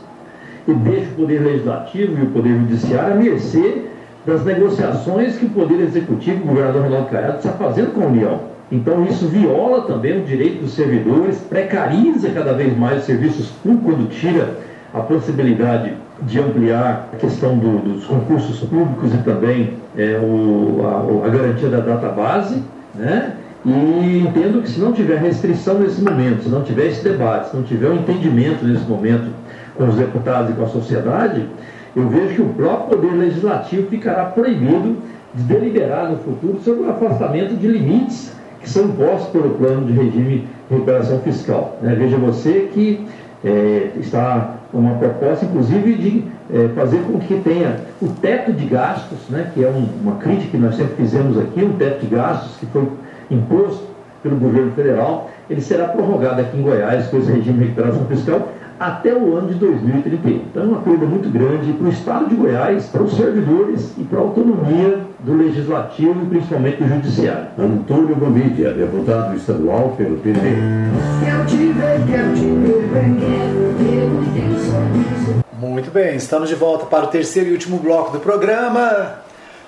e 0.66 0.74
deixa 0.74 1.10
o 1.12 1.14
Poder 1.14 1.40
Legislativo 1.40 2.18
e 2.18 2.22
o 2.24 2.30
Poder 2.30 2.58
Judiciário 2.58 3.14
a 3.14 3.16
mercê 3.16 3.84
das 4.26 4.44
negociações 4.44 5.36
que 5.36 5.46
o 5.46 5.50
Poder 5.50 5.80
Executivo, 5.80 6.42
o 6.42 6.46
governador 6.48 6.82
Ronaldo 6.82 7.08
Caiado, 7.08 7.38
está 7.38 7.52
fazendo 7.52 7.94
com 7.94 8.02
a 8.02 8.06
União. 8.06 8.40
Então, 8.70 9.04
isso 9.04 9.26
viola 9.26 9.82
também 9.82 10.20
o 10.20 10.24
direito 10.24 10.62
dos 10.62 10.74
servidores, 10.74 11.38
precariza 11.38 12.30
cada 12.30 12.52
vez 12.52 12.76
mais 12.76 12.98
os 12.98 13.04
serviços 13.04 13.48
públicos 13.62 13.84
quando 13.84 14.10
tira 14.10 14.58
a 14.92 15.00
possibilidade 15.00 15.94
de 16.22 16.38
ampliar 16.38 17.08
a 17.12 17.16
questão 17.16 17.56
do, 17.56 17.78
dos 17.78 18.04
concursos 18.04 18.60
públicos 18.60 19.14
e 19.14 19.18
também 19.18 19.74
é, 19.96 20.18
o, 20.18 20.80
a, 20.84 21.26
a, 21.26 21.30
garantia 21.30 21.68
da 21.68 21.80
data 21.80 22.08
base, 22.08 22.62
né? 22.94 23.36
E 23.64 24.24
entendo 24.26 24.62
que 24.62 24.70
se 24.70 24.80
não 24.80 24.92
tiver 24.92 25.18
restrição 25.18 25.78
nesse 25.78 26.00
momento, 26.02 26.44
se 26.44 26.48
não 26.48 26.62
tiver 26.62 26.86
esse 26.86 27.04
debate, 27.04 27.50
se 27.50 27.56
não 27.56 27.62
tiver 27.62 27.90
um 27.90 27.96
entendimento 27.96 28.64
nesse 28.64 28.84
momento 28.86 29.30
com 29.76 29.86
os 29.86 29.96
deputados 29.96 30.50
e 30.50 30.54
com 30.54 30.64
a 30.64 30.68
sociedade, 30.68 31.46
eu 31.94 32.08
vejo 32.08 32.34
que 32.36 32.42
o 32.42 32.48
próprio 32.50 32.98
Poder 32.98 33.14
Legislativo 33.16 33.88
ficará 33.88 34.26
proibido 34.26 34.96
de 35.34 35.42
deliberar 35.42 36.10
no 36.10 36.18
futuro 36.18 36.58
sobre 36.64 36.84
o 36.84 36.90
afastamento 36.90 37.54
de 37.54 37.66
limites 37.66 38.34
que 38.60 38.68
são 38.68 38.84
impostos 38.84 39.28
pelo 39.30 39.50
plano 39.50 39.86
de 39.86 39.92
regime 39.92 40.48
de 40.68 40.74
recuperação 40.74 41.20
fiscal. 41.20 41.78
Né? 41.82 41.94
Veja 41.94 42.16
você 42.16 42.70
que 42.72 43.06
é, 43.44 43.90
está 43.98 44.59
uma 44.72 44.94
proposta, 44.94 45.44
inclusive, 45.44 45.94
de 45.94 46.24
é, 46.52 46.68
fazer 46.74 46.98
com 47.02 47.18
que 47.18 47.40
tenha 47.40 47.76
o 48.00 48.08
teto 48.08 48.52
de 48.52 48.64
gastos, 48.66 49.18
né, 49.28 49.50
que 49.52 49.64
é 49.64 49.68
um, 49.68 49.88
uma 50.02 50.16
crítica 50.16 50.50
que 50.50 50.56
nós 50.56 50.76
sempre 50.76 50.94
fizemos 50.96 51.38
aqui, 51.38 51.64
um 51.64 51.72
teto 51.72 52.06
de 52.06 52.14
gastos 52.14 52.56
que 52.56 52.66
foi 52.66 52.88
imposto 53.30 53.90
pelo 54.22 54.36
governo 54.36 54.72
federal, 54.72 55.30
ele 55.48 55.60
será 55.60 55.88
prorrogado 55.88 56.40
aqui 56.40 56.56
em 56.56 56.62
Goiás 56.62 57.06
com 57.08 57.18
esse 57.18 57.30
regime 57.30 57.58
de 57.58 57.64
recuperação 57.64 58.04
fiscal 58.06 58.52
até 58.78 59.14
o 59.14 59.36
ano 59.36 59.48
de 59.48 59.54
2031. 59.54 60.30
Então 60.50 60.62
é 60.62 60.66
uma 60.66 60.80
perda 60.80 61.06
muito 61.06 61.28
grande 61.30 61.72
para 61.72 61.86
o 61.86 61.90
Estado 61.90 62.28
de 62.28 62.34
Goiás, 62.34 62.86
para 62.86 63.02
os 63.02 63.14
servidores 63.14 63.94
e 63.98 64.04
para 64.04 64.18
a 64.18 64.22
autonomia 64.22 65.00
do 65.22 65.34
Legislativo 65.34 66.22
e 66.22 66.26
principalmente 66.26 66.82
do 66.82 66.88
Judiciário. 66.88 67.48
Antônio 67.58 68.16
Gomidia, 68.16 68.72
deputado 68.72 69.36
estadual 69.36 69.94
pelo 69.96 70.16
PT. 70.18 70.40
Quero 70.40 71.46
te 71.46 71.56
ver, 71.56 72.06
quero 72.06 72.34
te 72.34 72.40
ver 72.40 72.88
bem, 72.88 73.16
quero 73.16 73.74
ter 73.78 74.40
teu 74.40 74.58
sorriso. 74.58 75.44
Muito 75.52 75.90
bem, 75.90 76.16
estamos 76.16 76.48
de 76.48 76.54
volta 76.54 76.86
para 76.86 77.04
o 77.04 77.08
terceiro 77.08 77.50
e 77.50 77.52
último 77.52 77.78
bloco 77.78 78.12
do 78.12 78.20
programa. 78.20 79.16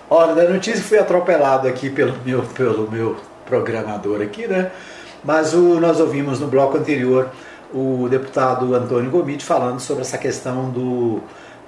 Hora 0.09 0.35
da 0.35 0.49
notícia, 0.49 0.83
fui 0.83 0.99
atropelado 0.99 1.69
aqui 1.69 1.91
pelo 1.91 2.15
meu, 2.25 2.43
pelo 2.43 2.91
meu 2.91 3.17
programador 3.47 4.23
aqui, 4.23 4.47
né? 4.47 4.71
Mas 5.23 5.53
o, 5.53 5.79
nós 5.79 6.01
ouvimos 6.01 6.41
no 6.41 6.49
bloco 6.49 6.79
anterior 6.79 7.29
o 7.73 8.09
deputado 8.11 8.75
Antônio 8.75 9.11
Gomide 9.11 9.45
falando 9.45 9.81
sobre 9.81 10.03
essa 10.03 10.19
questão 10.19 10.71
do, 10.71 11.21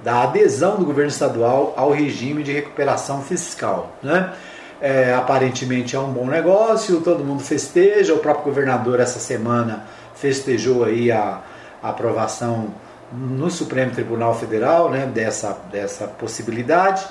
da 0.05 0.25
adesão 0.25 0.77
do 0.77 0.85
governo 0.85 1.11
estadual 1.11 1.73
ao 1.79 1.91
regime 1.91 2.43
de 2.43 2.53
recuperação 2.53 3.23
fiscal. 3.23 3.97
Né? 4.03 4.35
É, 4.79 5.15
aparentemente 5.15 5.97
é 5.97 5.99
um 5.99 6.13
bom 6.13 6.27
negócio, 6.27 7.01
todo 7.01 7.25
mundo 7.25 7.43
festeja, 7.43 8.13
o 8.13 8.19
próprio 8.19 8.45
governador 8.45 9.01
essa 9.01 9.19
semana 9.19 9.87
festejou 10.15 10.85
aí 10.85 11.11
a, 11.11 11.41
a 11.83 11.89
aprovação 11.89 12.69
no 13.11 13.51
Supremo 13.51 13.93
Tribunal 13.93 14.35
Federal 14.35 14.91
né, 14.91 15.07
dessa, 15.07 15.59
dessa 15.73 16.07
possibilidade. 16.07 17.03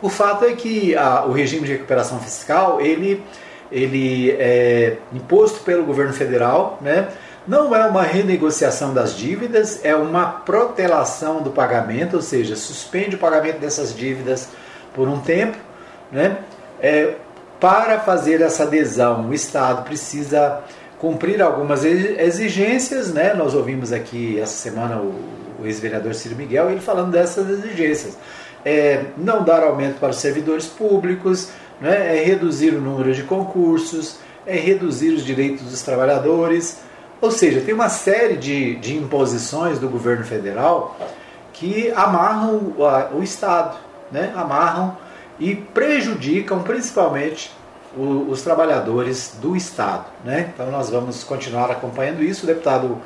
O 0.00 0.08
fato 0.08 0.46
é 0.46 0.52
que 0.52 0.96
a, 0.96 1.26
o 1.26 1.32
regime 1.32 1.66
de 1.66 1.72
recuperação 1.72 2.18
fiscal 2.18 2.80
ele, 2.80 3.22
ele 3.70 4.30
é 4.38 4.96
imposto 5.12 5.60
pelo 5.60 5.84
governo 5.84 6.14
federal, 6.14 6.78
né, 6.80 7.08
não 7.48 7.74
é 7.74 7.86
uma 7.86 8.02
renegociação 8.02 8.92
das 8.92 9.16
dívidas, 9.16 9.82
é 9.82 9.96
uma 9.96 10.26
protelação 10.26 11.42
do 11.42 11.50
pagamento, 11.50 12.16
ou 12.16 12.22
seja, 12.22 12.54
suspende 12.54 13.16
o 13.16 13.18
pagamento 13.18 13.58
dessas 13.58 13.96
dívidas 13.96 14.50
por 14.94 15.08
um 15.08 15.18
tempo. 15.18 15.56
Né? 16.12 16.36
É, 16.78 17.14
para 17.58 18.00
fazer 18.00 18.42
essa 18.42 18.64
adesão, 18.64 19.30
o 19.30 19.34
Estado 19.34 19.82
precisa 19.82 20.60
cumprir 20.98 21.40
algumas 21.40 21.84
exigências. 21.84 23.14
Né? 23.14 23.32
Nós 23.32 23.54
ouvimos 23.54 23.94
aqui 23.94 24.38
essa 24.38 24.58
semana 24.58 24.96
o, 24.96 25.14
o 25.58 25.66
ex-vereador 25.66 26.14
Ciro 26.14 26.36
Miguel 26.36 26.70
ele 26.70 26.80
falando 26.80 27.12
dessas 27.12 27.48
exigências. 27.48 28.18
É, 28.62 29.04
não 29.16 29.42
dar 29.42 29.62
aumento 29.62 29.98
para 29.98 30.10
os 30.10 30.16
servidores 30.16 30.66
públicos, 30.66 31.48
né? 31.80 32.18
é 32.18 32.22
reduzir 32.22 32.74
o 32.74 32.80
número 32.80 33.14
de 33.14 33.22
concursos, 33.22 34.18
é 34.46 34.56
reduzir 34.56 35.14
os 35.14 35.24
direitos 35.24 35.62
dos 35.62 35.80
trabalhadores, 35.80 36.86
ou 37.20 37.30
seja, 37.30 37.60
tem 37.60 37.74
uma 37.74 37.88
série 37.88 38.36
de, 38.36 38.76
de 38.76 38.96
imposições 38.96 39.78
do 39.78 39.88
governo 39.88 40.24
federal 40.24 40.96
que 41.52 41.90
amarram 41.96 42.74
o, 42.76 42.84
a, 42.84 43.10
o 43.12 43.22
Estado, 43.22 43.76
né? 44.12 44.32
amarram 44.36 44.96
e 45.38 45.54
prejudicam 45.54 46.62
principalmente 46.62 47.50
o, 47.96 48.30
os 48.30 48.42
trabalhadores 48.42 49.36
do 49.40 49.56
Estado. 49.56 50.06
Né? 50.24 50.50
Então 50.54 50.70
nós 50.70 50.90
vamos 50.90 51.24
continuar 51.24 51.70
acompanhando 51.70 52.22
isso. 52.22 52.44
O 52.44 52.46
deputado 52.46 52.98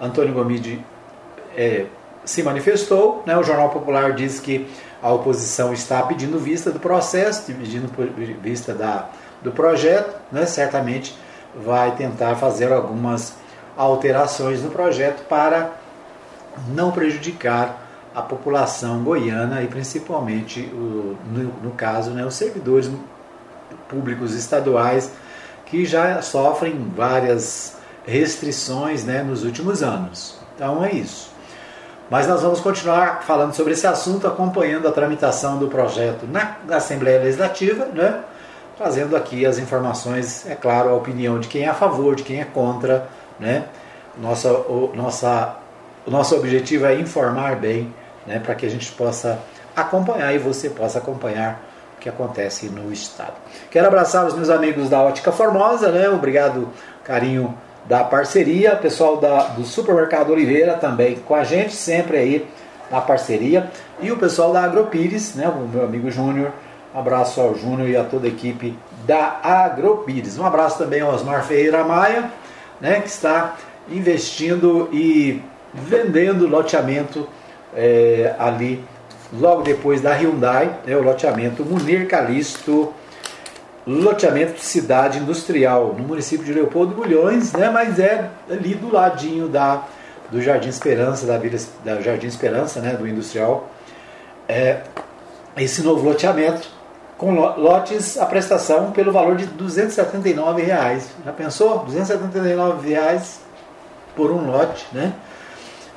Antônio 0.00 0.34
Gomide 0.34 0.84
é, 1.56 1.86
se 2.24 2.42
manifestou, 2.42 3.22
né? 3.24 3.36
o 3.38 3.44
Jornal 3.44 3.70
Popular 3.70 4.12
diz 4.14 4.40
que 4.40 4.66
a 5.00 5.12
oposição 5.12 5.72
está 5.72 6.02
pedindo 6.02 6.38
vista 6.40 6.72
do 6.72 6.80
processo, 6.80 7.44
pedindo 7.46 7.88
vista 8.42 8.74
da, 8.74 9.08
do 9.40 9.52
projeto, 9.52 10.20
né? 10.32 10.44
certamente 10.44 11.16
vai 11.54 11.94
tentar 11.94 12.34
fazer 12.34 12.72
algumas 12.72 13.38
alterações 13.84 14.62
no 14.62 14.70
projeto 14.70 15.26
para 15.26 15.72
não 16.68 16.90
prejudicar 16.90 17.86
a 18.14 18.20
população 18.20 19.02
goiana 19.02 19.62
e 19.62 19.68
principalmente, 19.68 20.60
o, 20.60 21.16
no, 21.32 21.44
no 21.62 21.70
caso, 21.70 22.10
né, 22.10 22.24
os 22.24 22.34
servidores 22.34 22.90
públicos 23.88 24.34
estaduais 24.34 25.10
que 25.66 25.84
já 25.84 26.20
sofrem 26.20 26.92
várias 26.94 27.76
restrições 28.04 29.04
né, 29.04 29.22
nos 29.22 29.44
últimos 29.44 29.82
anos. 29.82 30.36
Então 30.54 30.84
é 30.84 30.92
isso. 30.92 31.30
Mas 32.10 32.26
nós 32.26 32.42
vamos 32.42 32.60
continuar 32.60 33.22
falando 33.22 33.54
sobre 33.54 33.72
esse 33.72 33.86
assunto, 33.86 34.26
acompanhando 34.26 34.88
a 34.88 34.92
tramitação 34.92 35.58
do 35.58 35.68
projeto 35.68 36.26
na, 36.26 36.56
Assembleia 36.76 37.20
Legislativa, 37.20 37.86
né, 37.86 38.20
trazendo 38.76 39.16
aqui 39.16 39.46
as 39.46 39.58
informações, 39.58 40.44
é 40.46 40.56
claro, 40.56 40.90
a 40.90 40.94
opinião 40.94 41.38
de 41.38 41.46
quem 41.46 41.62
é 41.62 41.68
a 41.68 41.74
favor, 41.74 42.16
de 42.16 42.24
quem 42.24 42.40
é 42.40 42.44
contra 42.44 43.08
né? 43.40 43.64
Nossa, 44.18 44.52
o, 44.52 44.92
nossa, 44.94 45.56
o 46.06 46.10
nosso 46.10 46.36
objetivo 46.36 46.86
é 46.86 46.94
informar 46.94 47.56
bem, 47.56 47.92
né? 48.26 48.38
para 48.38 48.54
que 48.54 48.66
a 48.66 48.68
gente 48.68 48.90
possa 48.92 49.38
acompanhar 49.74 50.34
e 50.34 50.38
você 50.38 50.68
possa 50.68 50.98
acompanhar 50.98 51.60
o 51.96 52.00
que 52.00 52.08
acontece 52.08 52.66
no 52.66 52.92
estado. 52.92 53.34
Quero 53.70 53.86
abraçar 53.86 54.26
os 54.26 54.34
meus 54.34 54.50
amigos 54.50 54.88
da 54.88 55.00
Ótica 55.00 55.32
Formosa, 55.32 55.90
né? 55.90 56.08
Obrigado, 56.08 56.68
carinho 57.04 57.56
da 57.86 58.04
parceria, 58.04 58.76
pessoal 58.76 59.16
da, 59.16 59.44
do 59.44 59.64
Supermercado 59.64 60.30
Oliveira 60.30 60.74
também 60.74 61.16
com 61.16 61.34
a 61.34 61.44
gente, 61.44 61.74
sempre 61.74 62.16
aí 62.16 62.48
na 62.90 63.00
parceria, 63.00 63.70
e 64.00 64.10
o 64.10 64.16
pessoal 64.16 64.52
da 64.52 64.64
Agropires, 64.64 65.34
né? 65.34 65.48
O 65.48 65.68
meu 65.68 65.84
amigo 65.84 66.10
Júnior. 66.10 66.52
Abraço 66.92 67.40
ao 67.40 67.54
Júnior 67.54 67.88
e 67.88 67.96
a 67.96 68.02
toda 68.02 68.26
a 68.26 68.30
equipe 68.30 68.76
da 69.06 69.38
Agropires. 69.42 70.38
Um 70.38 70.44
abraço 70.44 70.78
também 70.78 71.00
ao 71.00 71.14
Osmar 71.14 71.44
Ferreira 71.44 71.84
Maia, 71.84 72.30
né, 72.80 73.00
que 73.00 73.08
está 73.08 73.56
investindo 73.88 74.88
e 74.92 75.42
vendendo 75.74 76.46
loteamento 76.46 77.28
é, 77.74 78.34
ali 78.38 78.82
logo 79.32 79.62
depois 79.62 80.00
da 80.00 80.12
Hyundai, 80.14 80.78
né, 80.86 80.96
o 80.96 81.02
loteamento 81.02 81.64
Munir 81.64 82.08
Calisto, 82.08 82.92
loteamento 83.86 84.54
de 84.54 84.64
cidade 84.64 85.18
industrial 85.18 85.94
no 85.96 86.04
município 86.04 86.44
de 86.44 86.52
Leopoldo 86.52 86.94
Bulhões, 86.94 87.52
né, 87.52 87.70
mas 87.70 87.98
é 87.98 88.28
ali 88.48 88.74
do 88.74 88.92
ladinho 88.92 89.48
da, 89.48 89.84
do 90.30 90.40
Jardim 90.40 90.68
Esperança, 90.68 91.26
da, 91.26 91.38
Vila, 91.38 91.58
da 91.84 92.00
Jardim 92.00 92.26
Esperança, 92.26 92.80
né, 92.80 92.94
do 92.94 93.06
industrial. 93.06 93.70
É, 94.48 94.80
esse 95.56 95.82
novo 95.82 96.04
loteamento 96.08 96.79
com 97.20 97.34
lotes 97.34 98.16
a 98.16 98.24
prestação 98.24 98.92
pelo 98.92 99.12
valor 99.12 99.36
de 99.36 99.44
279 99.44 100.62
reais. 100.62 101.10
Já 101.22 101.30
pensou? 101.30 101.80
279 101.80 102.88
reais 102.88 103.40
por 104.16 104.30
um 104.30 104.50
lote, 104.50 104.86
né? 104.90 105.12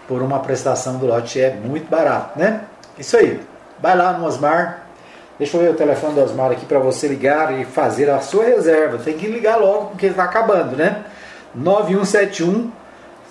Por 0.06 0.22
uma 0.22 0.40
prestação 0.40 0.98
do 0.98 1.06
lote 1.06 1.40
é 1.40 1.56
muito 1.56 1.90
barato, 1.90 2.38
né? 2.38 2.64
Isso 3.00 3.16
aí. 3.16 3.40
Vai 3.82 3.96
lá 3.96 4.12
no 4.12 4.26
Osmar. 4.26 4.84
Deixa 5.40 5.56
eu 5.56 5.62
ver 5.62 5.70
o 5.70 5.76
telefone 5.76 6.14
do 6.14 6.22
Osmar 6.22 6.52
aqui 6.52 6.66
para 6.66 6.80
você 6.80 7.08
ligar 7.08 7.58
e 7.58 7.64
fazer 7.64 8.10
a 8.10 8.20
sua 8.20 8.44
reserva. 8.44 8.98
Tem 8.98 9.16
que 9.16 9.26
ligar 9.26 9.56
logo 9.56 9.92
porque 9.92 10.08
está 10.08 10.26
acabando, 10.26 10.76
né? 10.76 11.06
9171 11.56 12.70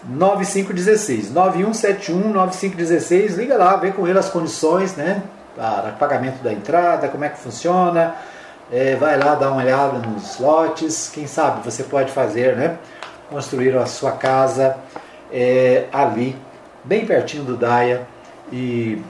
9516. 0.03 1.31
9171 1.31 2.33
9516. 2.33 3.37
Liga 3.37 3.59
lá, 3.59 3.77
vê 3.77 3.91
com 3.91 4.09
ele 4.09 4.19
as 4.19 4.31
condições, 4.31 4.97
né? 4.97 5.23
Para 5.55 5.93
pagamento 5.99 6.43
da 6.43 6.53
entrada, 6.53 7.09
como 7.09 7.25
é 7.25 7.29
que 7.29 7.39
funciona. 7.39 8.15
É, 8.71 8.97
vai 8.97 9.19
lá 9.19 9.35
dar 9.35 9.51
uma 9.51 9.63
olhada 9.63 9.99
nos 9.99 10.39
lotes. 10.39 11.11
Quem 11.13 11.27
sabe 11.27 11.63
você 11.65 11.85
pode 11.85 12.11
fazer, 12.11 12.57
né? 12.57 12.79
Construir 13.31 13.77
a 13.77 13.87
sua 13.87 14.13
casa 14.13 14.77
é, 15.31 15.87
ali, 15.93 16.37
bem 16.85 17.07
pertinho 17.07 17.45
do 17.45 17.57
Daia 17.57 18.07
e 18.53 19.03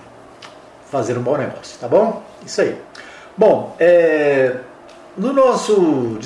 fazer 0.90 1.16
um 1.18 1.22
bom 1.22 1.36
negócio, 1.36 1.78
tá 1.80 1.88
bom? 1.88 2.22
Isso 2.45 2.61
aí. 2.61 2.80
Bom, 3.36 3.74
é, 3.80 4.57
no 5.16 5.32
nosso 5.32 6.18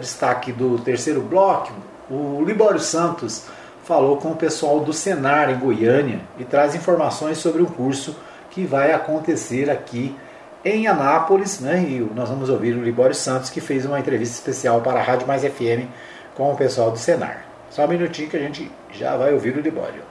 destaque 0.00 0.52
do 0.52 0.78
terceiro 0.78 1.20
bloco, 1.20 1.72
o 2.10 2.42
Libório 2.44 2.80
Santos 2.80 3.44
falou 3.84 4.16
com 4.16 4.32
o 4.32 4.36
pessoal 4.36 4.80
do 4.80 4.92
Senar 4.92 5.50
em 5.50 5.58
Goiânia 5.58 6.20
e 6.38 6.44
traz 6.44 6.74
informações 6.74 7.38
sobre 7.38 7.62
um 7.62 7.66
curso 7.66 8.16
que 8.58 8.64
vai 8.64 8.92
acontecer 8.92 9.70
aqui 9.70 10.16
em 10.64 10.88
Anápolis, 10.88 11.60
né? 11.60 11.80
E 11.80 12.00
nós 12.12 12.28
vamos 12.28 12.50
ouvir 12.50 12.74
o 12.74 12.82
Libório 12.82 13.14
Santos 13.14 13.50
que 13.50 13.60
fez 13.60 13.86
uma 13.86 14.00
entrevista 14.00 14.34
especial 14.34 14.80
para 14.80 14.98
a 14.98 15.02
Rádio 15.02 15.28
Mais 15.28 15.44
FM 15.44 15.86
com 16.34 16.52
o 16.52 16.56
pessoal 16.56 16.90
do 16.90 16.98
Senar. 16.98 17.44
Só 17.70 17.84
um 17.84 17.88
minutinho 17.88 18.28
que 18.28 18.36
a 18.36 18.40
gente 18.40 18.68
já 18.90 19.16
vai 19.16 19.32
ouvir 19.32 19.56
o 19.56 19.60
Libório. 19.60 20.02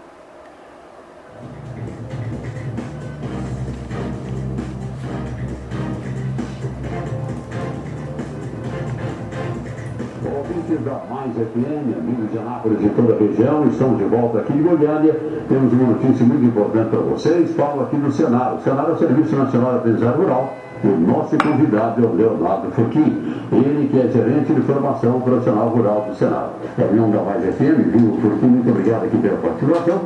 Ouvintes 10.67 10.85
da 10.85 11.01
Mais 11.09 11.31
FM, 11.33 11.97
amigos 11.97 12.31
de 12.31 12.37
Anápolis 12.37 12.79
e 12.83 12.89
toda 12.89 13.13
a 13.13 13.17
região, 13.17 13.67
estamos 13.67 13.97
de 13.97 14.03
volta 14.03 14.39
aqui 14.39 14.53
em 14.53 14.61
Goiânia. 14.61 15.13
Temos 15.47 15.71
uma 15.71 15.93
notícia 15.93 16.25
muito 16.25 16.45
importante 16.45 16.89
para 16.89 16.99
vocês. 16.99 17.55
Falo 17.55 17.83
aqui 17.83 17.95
do 17.95 18.11
Senado. 18.11 18.57
O 18.57 18.61
Senado 18.61 18.91
é 18.91 18.93
o 18.93 18.97
Serviço 18.97 19.35
Nacional 19.35 19.71
de 19.71 19.77
Aprendizagem 19.77 20.17
Rural. 20.17 20.53
O 20.83 20.89
nosso 20.89 21.35
convidado 21.37 22.03
é 22.03 22.07
o 22.07 22.13
Leonardo 22.13 22.69
Furquim, 22.71 23.33
ele 23.51 23.89
que 23.89 23.99
é 23.99 24.11
gerente 24.11 24.53
de 24.53 24.61
formação 24.61 25.19
profissional 25.21 25.69
rural 25.69 26.05
do 26.07 26.15
Senado. 26.15 26.51
Reunião 26.77 27.09
da 27.09 27.21
Mais 27.23 27.41
FM, 27.55 27.97
viu, 27.97 28.17
Furquim, 28.21 28.45
muito 28.45 28.69
obrigado 28.69 29.05
aqui 29.05 29.17
pela 29.17 29.37
participação. 29.37 30.01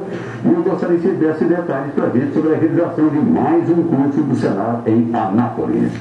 E 0.46 0.48
eu 0.48 0.64
gostaria 0.64 0.98
que 0.98 1.08
você 1.08 1.14
desse 1.16 1.44
detalhes 1.44 1.94
para 1.94 2.06
a 2.06 2.10
gente 2.10 2.34
sobre 2.34 2.54
a 2.54 2.58
realização 2.58 3.10
de 3.10 3.20
mais 3.20 3.70
um 3.70 3.84
curso 3.84 4.22
do 4.22 4.36
Senado 4.36 4.82
em 4.88 5.10
Anápolis. 5.14 5.92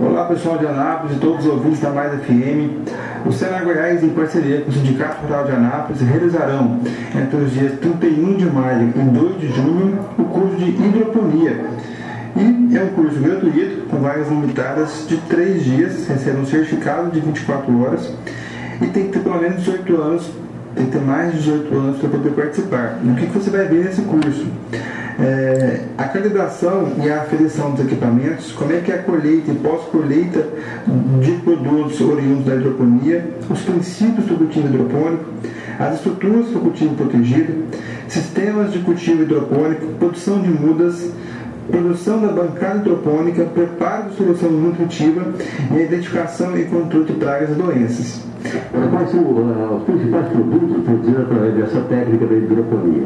Olá 0.00 0.24
pessoal 0.26 0.56
de 0.58 0.66
Anápolis 0.66 1.16
e 1.16 1.20
todos 1.20 1.44
os 1.44 1.52
ouvintes 1.52 1.80
da 1.80 1.90
Mais 1.90 2.12
FM. 2.12 2.88
O 3.26 3.32
Senar 3.32 3.64
Goiás, 3.64 4.02
em 4.02 4.10
parceria 4.10 4.62
com 4.62 4.70
o 4.70 4.72
Sindicato 4.72 5.26
Rural 5.26 5.44
de 5.44 5.52
Anápolis, 5.52 6.00
realizarão 6.00 6.80
entre 7.14 7.36
os 7.36 7.52
dias 7.52 7.72
31 7.80 8.34
de 8.34 8.46
maio 8.46 8.88
e 8.88 8.98
2 8.98 9.40
de 9.40 9.48
junho 9.48 9.98
o 10.18 10.24
curso 10.24 10.56
de 10.56 10.70
hidroponia. 10.70 11.66
E 12.36 12.76
é 12.76 12.82
um 12.82 12.88
curso 12.88 13.18
gratuito, 13.18 13.86
com 13.88 13.96
vagas 13.98 14.28
limitadas 14.28 15.06
de 15.08 15.16
3 15.16 15.64
dias, 15.64 16.06
recebe 16.06 16.38
um 16.38 16.44
certificado 16.44 17.10
de 17.10 17.20
24 17.20 17.82
horas 17.82 18.12
e 18.82 18.86
tem 18.88 19.04
que 19.04 19.12
ter 19.12 19.20
pelo 19.20 19.40
menos 19.40 19.56
18 19.64 19.96
anos, 19.96 20.30
tem 20.74 20.84
que 20.84 20.92
ter 20.92 21.00
mais 21.00 21.32
de 21.32 21.38
18 21.38 21.74
anos 21.74 21.98
para 21.98 22.08
poder 22.10 22.30
participar. 22.30 22.98
O 23.02 23.14
que, 23.14 23.26
que 23.26 23.32
você 23.32 23.48
vai 23.48 23.64
ver 23.64 23.84
nesse 23.84 24.02
curso? 24.02 24.46
É, 25.18 25.80
a 25.96 26.04
calibração 26.04 26.92
e 27.02 27.08
a 27.08 27.22
aferição 27.22 27.70
dos 27.70 27.86
equipamentos, 27.86 28.52
como 28.52 28.70
é 28.74 28.80
que 28.80 28.92
é 28.92 28.96
a 28.96 29.02
colheita 29.02 29.50
e 29.50 29.54
pós-colheita 29.54 30.46
de 31.22 31.32
produtos 31.42 31.98
oriundos 32.02 32.44
da 32.44 32.54
hidroponia, 32.54 33.30
os 33.48 33.62
princípios 33.62 34.26
do 34.26 34.36
cultivo 34.36 34.66
hidropônico, 34.68 35.24
as 35.78 35.94
estruturas 35.94 36.48
do 36.48 36.60
cultivo 36.60 36.94
protegido, 36.96 37.64
sistemas 38.08 38.72
de 38.72 38.80
cultivo 38.80 39.22
hidropônico, 39.22 39.86
produção 39.98 40.42
de 40.42 40.50
mudas, 40.50 41.10
produção 41.70 42.20
da 42.20 42.28
bancada 42.28 42.78
hidropônica, 42.78 43.44
preparo 43.44 44.10
de 44.10 44.16
solução 44.16 44.50
nutritiva 44.50 45.22
e 45.72 45.82
identificação 45.82 46.56
e 46.56 46.64
controle 46.64 47.04
de 47.06 47.12
pragas 47.14 47.50
e 47.50 47.54
doenças. 47.54 48.26
Quais 48.90 49.10
são 49.10 49.20
uh, 49.20 49.76
os 49.76 49.84
principais 49.84 50.28
produtos 50.28 50.84
produzidos 50.84 51.20
através 51.22 51.54
dessa 51.54 51.80
técnica 51.82 52.26
da 52.26 52.34
hidroponia? 52.34 53.04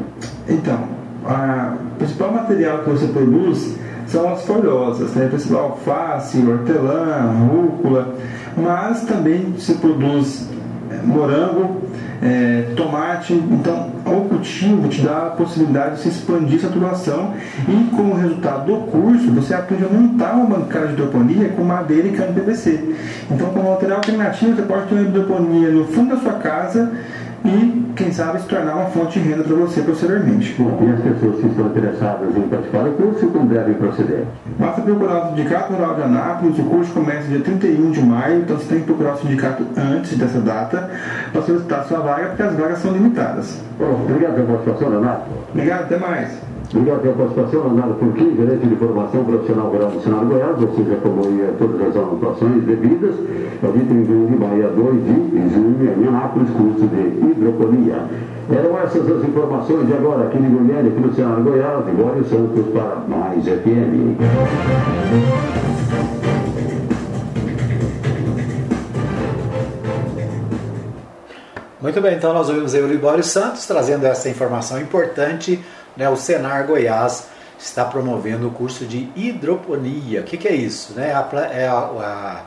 Então, 0.48 0.78
o 1.24 1.96
principal 1.96 2.32
material 2.32 2.78
que 2.78 2.90
você 2.90 3.06
produz 3.06 3.76
são 4.06 4.32
as 4.32 4.44
folhosas, 4.44 5.14
né? 5.14 5.28
principal 5.28 5.62
alface, 5.62 6.44
hortelã, 6.44 7.32
rúcula, 7.48 8.14
mas 8.56 9.02
também 9.04 9.54
se 9.58 9.74
produz 9.74 10.48
é, 10.90 11.06
morango, 11.06 11.82
é, 12.22 12.72
tomate, 12.76 13.32
então 13.32 13.90
o 14.04 14.28
cultivo 14.28 14.88
te 14.88 15.00
dá 15.00 15.28
a 15.28 15.30
possibilidade 15.30 15.96
de 15.96 16.02
se 16.02 16.08
expandir 16.08 16.58
essa 16.58 16.66
atuação 16.66 17.34
e 17.66 17.96
como 17.96 18.14
resultado 18.14 18.66
do 18.66 18.76
curso 18.90 19.30
você 19.32 19.54
aprende 19.54 19.84
a 19.84 19.88
montar 19.88 20.34
uma 20.34 20.58
bancada 20.58 20.88
de 20.88 20.92
hidroponia 20.92 21.48
com 21.50 21.62
madeira 21.62 22.08
e 22.08 22.12
cano 22.12 22.34
PVC. 22.34 22.94
Então 23.30 23.48
como 23.50 23.70
material 23.70 23.98
alternativo 23.98 24.54
você 24.54 24.62
pode 24.62 24.86
ter 24.86 24.94
uma 24.94 25.02
hidroponia 25.02 25.70
no 25.70 25.86
fundo 25.86 26.14
da 26.14 26.20
sua 26.20 26.34
casa 26.34 26.92
e, 27.44 27.92
quem 27.96 28.12
sabe, 28.12 28.40
se 28.40 28.46
tornar 28.46 28.74
uma 28.74 28.86
fonte 28.86 29.18
de 29.18 29.28
renda 29.28 29.44
para 29.44 29.54
você 29.56 29.80
posteriormente. 29.82 30.54
E 30.58 30.92
as 30.92 31.00
pessoas 31.00 31.40
que 31.40 31.46
estão 31.46 31.66
interessadas 31.66 32.36
em 32.36 32.42
participar 32.42 32.84
do 32.84 32.90
curso, 32.92 33.26
como 33.28 33.46
devem 33.46 33.74
proceder? 33.74 34.24
Basta 34.58 34.82
procurar 34.82 35.24
o 35.24 35.28
Sindicato 35.30 35.72
Rural 35.72 35.94
de 35.94 36.02
Anápolis, 36.02 36.58
o 36.58 36.64
curso 36.64 36.92
começa 36.92 37.28
dia 37.28 37.40
31 37.40 37.90
de 37.90 38.02
maio, 38.02 38.40
então 38.40 38.56
você 38.56 38.66
tem 38.66 38.80
que 38.80 38.84
procurar 38.84 39.14
o 39.14 39.18
sindicato 39.18 39.64
antes 39.76 40.16
dessa 40.18 40.40
data 40.40 40.90
para 41.32 41.42
solicitar 41.42 41.84
sua 41.84 42.00
vaga, 42.00 42.26
porque 42.28 42.42
as 42.42 42.54
vagas 42.54 42.78
são 42.78 42.92
limitadas. 42.92 43.58
Bom, 43.78 44.06
obrigado 44.08 44.34
pela 44.34 44.46
participação, 44.46 44.90
Renato. 44.90 45.24
Obrigado, 45.52 45.82
até 45.82 45.98
mais. 45.98 46.28
Obrigado 46.72 47.02
pela 47.02 47.14
participação, 47.14 47.62
Leonardo 47.64 47.94
Furquim, 47.94 48.36
gerente 48.36 48.64
de 48.64 48.76
formação 48.76 49.24
profissional 49.24 49.70
rural 49.70 49.90
do 49.90 50.00
Senado 50.02 50.26
Goiás, 50.26 50.56
você 50.56 50.84
já 50.84 50.96
tomou 51.02 51.24
todas 51.58 51.80
as 51.88 51.96
anotações 51.96 52.62
devidas, 52.62 53.14
é 53.60 53.66
dia 53.66 53.84
31 53.86 54.26
de 54.26 54.36
maio 54.36 54.66
a 54.66 54.70
2 54.70 55.04
de 55.04 55.50
junho, 55.52 55.94
em 56.00 56.06
Anápolis, 56.06 56.48
curso 56.50 56.86
de 56.86 57.26
hidroponia. 57.26 58.04
Eram 58.52 58.78
essas 58.78 59.02
as 59.10 59.24
informações 59.24 59.84
de 59.88 59.94
agora 59.94 60.28
aqui 60.28 60.38
em 60.38 60.48
Goiânia, 60.48 60.92
aqui 60.92 61.00
no 61.00 61.12
Senado 61.12 61.42
Goiás, 61.42 61.84
de 61.86 62.28
Santos 62.28 62.66
para 62.72 63.02
Mais 63.08 63.44
FM. 63.44 64.16
Muito 71.80 72.00
bem, 72.00 72.14
então 72.14 72.34
nós 72.34 72.48
ouvimos 72.48 72.74
aí 72.74 72.82
o 72.82 72.86
Libório 72.86 73.24
Santos 73.24 73.66
trazendo 73.66 74.06
essa 74.06 74.28
informação 74.28 74.78
importante 74.80 75.58
né, 76.00 76.08
o 76.08 76.16
Senar 76.16 76.66
Goiás 76.66 77.26
está 77.58 77.84
promovendo 77.84 78.48
o 78.48 78.50
curso 78.50 78.86
de 78.86 79.10
hidroponia. 79.14 80.22
O 80.22 80.24
que, 80.24 80.38
que 80.38 80.48
é 80.48 80.54
isso? 80.54 80.94
Né? 80.94 81.12
A, 81.12 81.28
é 81.52 81.68
a, 81.68 81.74
a, 81.74 82.42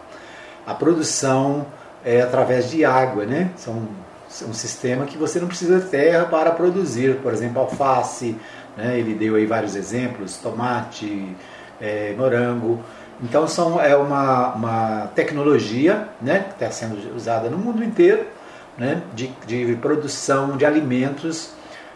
a, 0.66 0.74
produção 0.74 1.68
é 2.04 2.20
através 2.24 2.72
de 2.72 2.84
água. 2.84 3.26
Né? 3.26 3.52
São, 3.56 3.88
é 4.42 4.46
um 4.46 4.54
sistema 4.54 5.06
que 5.06 5.20
você 5.20 5.40
não 5.40 5.48
precisa 5.48 5.80
de 5.80 5.86
terra 5.86 6.26
para 6.26 6.50
produzir, 6.50 7.18
por 7.18 7.32
exemplo, 7.32 7.62
alface, 7.62 8.36
né? 8.76 8.98
ele 8.98 9.14
deu 9.14 9.36
aí 9.36 9.46
vários 9.46 9.76
exemplos, 9.76 10.38
tomate, 10.38 11.36
é, 11.80 12.16
morango. 12.18 12.80
Então 13.22 13.48
são, 13.48 13.80
é 13.80 13.96
uma, 13.96 14.56
uma 14.56 15.12
tecnologia 15.14 16.10
né, 16.20 16.40
que 16.40 16.54
está 16.64 16.72
sendo 16.72 17.16
usada 17.16 17.52
no 17.52 17.58
mundo 17.60 17.84
inteiro 17.84 18.26
né, 18.80 19.04
de, 19.14 19.28
de 19.46 19.76
produção 19.76 20.58
de 20.58 20.66
alimentos 20.66 21.54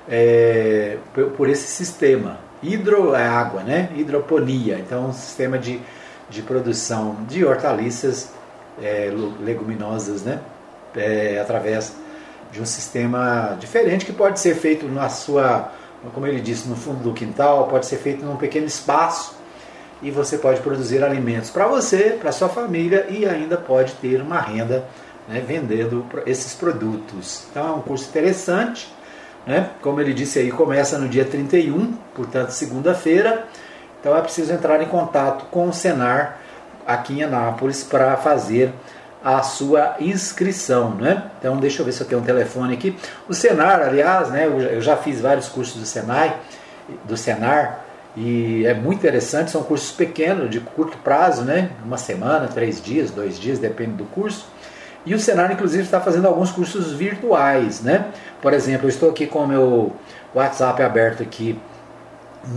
é, 0.09 0.97
por 1.35 1.49
esse 1.49 1.67
sistema. 1.67 2.39
Hidro 2.61 3.13
é 3.13 3.25
água, 3.25 3.61
né? 3.63 3.89
Hidroponia. 3.95 4.79
Então, 4.79 5.07
um 5.07 5.13
sistema 5.13 5.57
de, 5.57 5.79
de 6.29 6.41
produção 6.41 7.17
de 7.27 7.45
hortaliças 7.45 8.31
é, 8.81 9.11
leguminosas, 9.39 10.23
né? 10.23 10.39
É, 10.95 11.39
através 11.39 11.93
de 12.51 12.61
um 12.61 12.65
sistema 12.65 13.57
diferente 13.59 14.05
que 14.05 14.13
pode 14.13 14.39
ser 14.39 14.55
feito 14.55 14.87
na 14.87 15.09
sua, 15.09 15.71
como 16.13 16.25
ele 16.25 16.39
disse, 16.39 16.67
no 16.67 16.75
fundo 16.75 17.03
do 17.03 17.13
quintal, 17.13 17.67
pode 17.67 17.85
ser 17.85 17.97
feito 17.97 18.25
num 18.25 18.37
pequeno 18.37 18.65
espaço 18.65 19.35
e 20.01 20.09
você 20.09 20.37
pode 20.37 20.61
produzir 20.61 21.03
alimentos 21.03 21.49
para 21.49 21.67
você, 21.67 22.17
para 22.19 22.31
sua 22.31 22.49
família 22.49 23.05
e 23.09 23.25
ainda 23.25 23.57
pode 23.57 23.93
ter 23.93 24.21
uma 24.21 24.39
renda 24.39 24.85
né, 25.27 25.43
vendendo 25.45 26.05
esses 26.25 26.53
produtos. 26.53 27.43
Então 27.51 27.67
é 27.67 27.71
um 27.71 27.81
curso 27.81 28.07
interessante 28.09 28.87
né? 29.47 29.69
Como 29.81 30.01
ele 30.01 30.13
disse 30.13 30.37
aí, 30.37 30.51
começa 30.51 30.97
no 30.97 31.07
dia 31.07 31.25
31, 31.25 31.93
portanto, 32.13 32.49
segunda-feira, 32.49 33.47
Então 33.99 34.15
é 34.15 34.21
preciso 34.21 34.53
entrar 34.53 34.81
em 34.81 34.85
contato 34.85 35.45
com 35.45 35.67
o 35.67 35.73
Senar 35.73 36.37
aqui 36.85 37.19
em 37.19 37.23
Anápolis 37.23 37.83
para 37.83 38.15
fazer 38.17 38.71
a 39.23 39.41
sua 39.41 39.95
inscrição, 39.99 40.91
né? 40.91 41.23
Então 41.39 41.57
deixa 41.57 41.81
eu 41.81 41.85
ver 41.85 41.91
se 41.91 42.01
eu 42.01 42.07
tenho 42.07 42.21
um 42.21 42.23
telefone 42.23 42.75
aqui. 42.75 42.95
O 43.27 43.33
Senar, 43.33 43.81
aliás, 43.81 44.29
né, 44.29 44.45
eu 44.45 44.81
já 44.81 44.95
fiz 44.95 45.19
vários 45.19 45.49
cursos 45.49 45.75
do 45.75 45.85
Senai, 45.85 46.37
do 47.05 47.17
Senar, 47.17 47.85
e 48.15 48.65
é 48.65 48.73
muito 48.73 48.99
interessante, 48.99 49.51
são 49.51 49.61
cursos 49.63 49.91
pequenos, 49.91 50.49
de 50.49 50.59
curto 50.59 50.97
prazo, 50.99 51.43
né? 51.43 51.69
Uma 51.85 51.97
semana, 51.97 52.47
três 52.47 52.81
dias, 52.81 53.11
dois 53.11 53.37
dias, 53.37 53.59
depende 53.59 53.91
do 53.91 54.05
curso. 54.05 54.47
E 55.07 55.15
o 55.15 55.19
Senar, 55.19 55.49
inclusive, 55.53 55.83
está 55.83 56.01
fazendo 56.01 56.27
alguns 56.27 56.51
cursos 56.51 56.91
virtuais, 56.91 57.79
né? 57.81 58.07
Por 58.41 58.51
exemplo, 58.51 58.87
eu 58.87 58.89
estou 58.89 59.09
aqui 59.09 59.25
com 59.25 59.39
o 59.39 59.47
meu 59.47 59.93
WhatsApp 60.35 60.83
aberto 60.83 61.23
aqui 61.23 61.57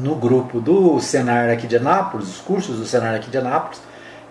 no 0.03 0.17
grupo 0.17 0.61
do 0.61 0.99
Senar 0.99 1.49
aqui 1.49 1.69
de 1.69 1.77
Anápolis, 1.77 2.27
os 2.27 2.41
cursos 2.41 2.77
do 2.77 2.85
Senar 2.85 3.15
aqui 3.15 3.31
de 3.31 3.39
Anápolis, 3.39 3.81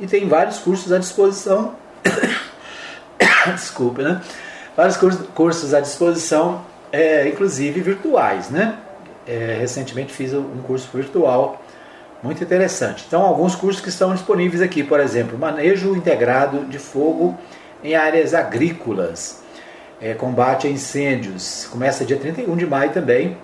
e 0.02 0.06
tem 0.06 0.28
vários 0.28 0.58
cursos 0.58 0.92
à 0.92 1.00
disposição. 1.00 1.76
Desculpe, 3.56 4.02
né? 4.02 4.22
Vários 4.76 4.98
cursos 5.34 5.74
à 5.74 5.80
disposição, 5.80 6.62
é, 6.92 7.26
inclusive 7.30 7.80
virtuais, 7.80 8.50
né? 8.50 8.80
É, 9.26 9.56
recentemente 9.62 10.12
fiz 10.12 10.34
um 10.34 10.62
curso 10.68 10.90
virtual 10.94 11.62
muito 12.22 12.44
interessante. 12.44 13.06
Então, 13.08 13.22
alguns 13.22 13.56
cursos 13.56 13.82
que 13.82 13.88
estão 13.88 14.14
disponíveis 14.14 14.62
aqui, 14.62 14.84
por 14.84 15.00
exemplo, 15.00 15.38
manejo 15.38 15.96
integrado 15.96 16.66
de 16.66 16.78
fogo 16.78 17.38
em 17.84 17.96
áreas 17.96 18.34
agrícolas, 18.34 19.42
é, 20.02 20.14
combate 20.14 20.68
a 20.68 20.70
incêndios, 20.70 21.68
começa 21.72 22.06
dia 22.06 22.18
31 22.18 22.56
de 22.56 22.66
maio 22.66 22.92
também. 22.92 23.38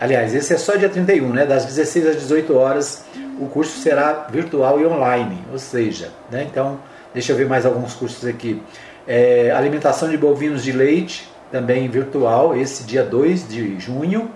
Aliás, 0.00 0.34
esse 0.34 0.54
é 0.54 0.56
só 0.56 0.76
dia 0.76 0.88
31, 0.88 1.32
né? 1.32 1.44
Das 1.44 1.64
16 1.64 2.06
às 2.06 2.16
18 2.16 2.56
horas, 2.56 3.04
o 3.40 3.46
curso 3.46 3.78
será 3.80 4.26
virtual 4.30 4.80
e 4.80 4.86
online, 4.86 5.38
ou 5.50 5.58
seja, 5.58 6.10
né? 6.30 6.46
Então, 6.48 6.78
deixa 7.12 7.32
eu 7.32 7.36
ver 7.36 7.48
mais 7.48 7.66
alguns 7.66 7.94
cursos 7.94 8.24
aqui. 8.28 8.62
É, 9.06 9.50
alimentação 9.50 10.08
de 10.08 10.16
bovinos 10.16 10.62
de 10.62 10.70
leite, 10.70 11.28
também 11.50 11.88
virtual, 11.88 12.56
esse 12.56 12.84
dia 12.84 13.02
2 13.02 13.48
de 13.48 13.80
junho. 13.80 14.30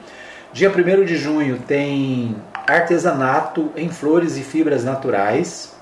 Dia 0.53 0.71
1 0.71 1.05
de 1.05 1.17
junho 1.17 1.59
tem 1.67 2.37
artesanato 2.67 3.71
em 3.77 3.89
flores 3.89 4.37
e 4.37 4.43
fibras 4.43 4.85
naturais. 4.85 5.75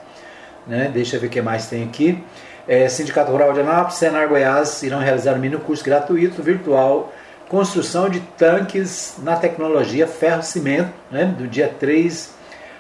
Né? 0.67 0.91
Deixa 0.93 1.17
eu 1.17 1.21
ver 1.21 1.27
o 1.29 1.31
que 1.31 1.41
mais 1.41 1.69
tem 1.69 1.85
aqui. 1.85 2.23
É, 2.71 2.89
Sindicato 2.89 3.33
Rural 3.33 3.53
de 3.53 3.59
Anápolis, 3.63 3.97
Senar 3.97 4.29
Goiás 4.29 4.81
irão 4.85 5.01
realizar 5.01 5.35
um 5.35 5.39
mini 5.39 5.57
curso 5.57 5.83
gratuito 5.83 6.41
virtual 6.41 7.13
Construção 7.49 8.09
de 8.09 8.21
tanques 8.21 9.17
na 9.25 9.35
tecnologia 9.35 10.07
ferro-cimento, 10.07 10.93
né? 11.11 11.25
do 11.37 11.49
dia 11.49 11.67
3, 11.81 12.33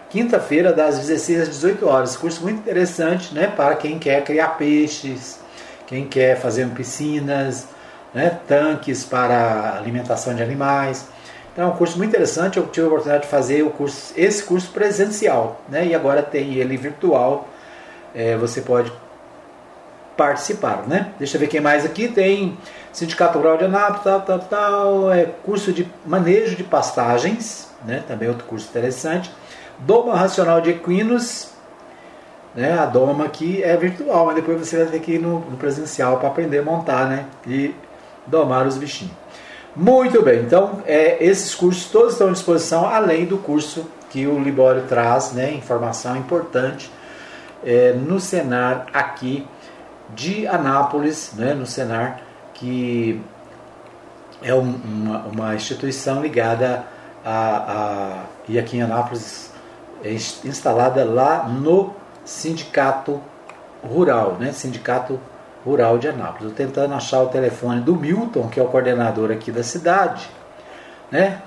quinta-feira, 0.08 0.72
das 0.72 0.96
16 1.00 1.40
às 1.40 1.48
18 1.48 1.88
horas. 1.88 2.16
Curso 2.16 2.40
muito 2.42 2.60
interessante 2.60 3.34
né? 3.34 3.48
para 3.48 3.74
quem 3.74 3.98
quer 3.98 4.22
criar 4.22 4.50
peixes, 4.50 5.40
quem 5.88 6.06
quer 6.06 6.40
fazer 6.40 6.68
piscinas, 6.68 7.66
né? 8.14 8.38
tanques 8.46 9.02
para 9.02 9.74
alimentação 9.76 10.36
de 10.36 10.42
animais. 10.44 11.08
Então 11.52 11.64
é 11.64 11.66
um 11.66 11.76
curso 11.76 11.98
muito 11.98 12.10
interessante. 12.10 12.56
Eu 12.56 12.68
tive 12.68 12.86
a 12.86 12.90
oportunidade 12.90 13.24
de 13.24 13.28
fazer 13.28 13.64
o 13.64 13.70
curso, 13.70 14.14
esse 14.16 14.44
curso 14.44 14.70
presencial, 14.70 15.60
né? 15.68 15.84
E 15.84 15.96
agora 15.96 16.22
tem 16.22 16.54
ele 16.54 16.76
virtual. 16.76 17.48
É, 18.14 18.36
você 18.36 18.60
pode 18.60 18.92
participar, 20.20 20.84
né? 20.86 21.14
Deixa 21.18 21.38
eu 21.38 21.40
ver 21.40 21.46
quem 21.46 21.62
mais 21.62 21.82
aqui 21.82 22.06
tem 22.06 22.58
Sindicato 22.92 23.38
Rural 23.38 23.56
de 23.56 23.64
Anápolis, 23.64 24.02
tal, 24.04 24.20
tal, 24.20 24.38
tal, 24.38 25.10
é 25.10 25.24
curso 25.24 25.72
de 25.72 25.90
manejo 26.04 26.56
de 26.56 26.62
pastagens, 26.62 27.70
né? 27.86 28.04
Também 28.06 28.28
outro 28.28 28.44
curso 28.44 28.68
interessante. 28.68 29.32
Doma 29.78 30.14
racional 30.14 30.60
de 30.60 30.68
equinos, 30.68 31.52
né? 32.54 32.78
A 32.78 32.84
doma 32.84 33.24
aqui 33.24 33.62
é 33.62 33.74
virtual, 33.78 34.26
mas 34.26 34.34
depois 34.34 34.58
você 34.58 34.76
vai 34.76 34.86
ter 34.88 34.98
que 35.00 35.12
ir 35.12 35.18
no, 35.18 35.38
no 35.40 35.56
presencial 35.56 36.18
para 36.18 36.28
aprender 36.28 36.58
a 36.58 36.62
montar, 36.62 37.08
né? 37.08 37.24
E 37.46 37.74
domar 38.26 38.66
os 38.66 38.76
bichinhos. 38.76 39.14
Muito 39.74 40.20
bem, 40.22 40.40
então 40.40 40.82
é, 40.84 41.16
esses 41.24 41.54
cursos 41.54 41.90
todos 41.90 42.12
estão 42.12 42.28
à 42.28 42.32
disposição, 42.32 42.86
além 42.86 43.24
do 43.24 43.38
curso 43.38 43.88
que 44.10 44.26
o 44.26 44.38
Libório 44.38 44.82
traz, 44.86 45.32
né, 45.32 45.50
informação 45.52 46.14
importante 46.16 46.90
é, 47.64 47.92
no 47.92 48.20
Senar 48.20 48.86
aqui 48.92 49.46
de 50.14 50.46
Anápolis, 50.46 51.32
né, 51.34 51.54
no 51.54 51.66
Senar, 51.66 52.20
que 52.54 53.20
é 54.42 54.54
um, 54.54 54.74
uma, 54.84 55.18
uma, 55.26 55.54
instituição 55.54 56.22
ligada 56.22 56.84
a, 57.24 57.56
a, 57.56 58.22
e 58.48 58.58
aqui 58.58 58.78
em 58.78 58.82
Anápolis 58.82 59.52
é 60.02 60.12
instalada 60.12 61.04
lá 61.04 61.46
no 61.46 61.94
Sindicato 62.24 63.20
Rural, 63.82 64.36
né, 64.38 64.52
Sindicato 64.52 65.20
Rural 65.64 65.98
de 65.98 66.08
Anápolis. 66.08 66.50
Estou 66.50 66.66
tentando 66.66 66.94
achar 66.94 67.22
o 67.22 67.26
telefone 67.26 67.80
do 67.80 67.94
Milton, 67.94 68.48
que 68.48 68.58
é 68.58 68.62
o 68.62 68.66
coordenador 68.66 69.30
aqui 69.30 69.52
da 69.52 69.62
cidade, 69.62 70.28
né? 71.10 71.42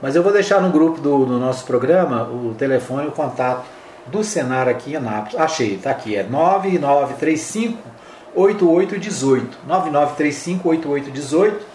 Mas 0.00 0.16
eu 0.16 0.22
vou 0.22 0.32
deixar 0.32 0.62
no 0.62 0.70
grupo 0.70 1.00
do, 1.00 1.26
do 1.26 1.38
nosso 1.38 1.66
programa 1.66 2.22
o 2.22 2.54
telefone, 2.54 3.08
o 3.08 3.12
contato 3.12 3.66
do 4.06 4.24
Senar 4.24 4.66
aqui 4.68 4.92
em 4.92 4.96
Anápolis. 4.96 5.36
Achei, 5.36 5.74
está 5.74 5.90
aqui, 5.90 6.16
é 6.16 6.22
9935 6.22 7.89
8818. 8.34 9.58
9935 9.66 10.68
8818 10.68 11.66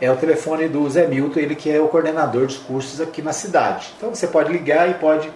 é 0.00 0.10
o 0.10 0.16
telefone 0.16 0.68
do 0.68 0.88
Zé 0.90 1.06
Milton, 1.06 1.40
ele 1.40 1.54
que 1.54 1.70
é 1.70 1.80
o 1.80 1.88
coordenador 1.88 2.46
dos 2.46 2.58
cursos 2.58 3.00
aqui 3.00 3.22
na 3.22 3.32
cidade. 3.32 3.94
Então 3.96 4.14
você 4.14 4.26
pode 4.26 4.52
ligar 4.52 4.90
e 4.90 4.94
pode 4.94 5.30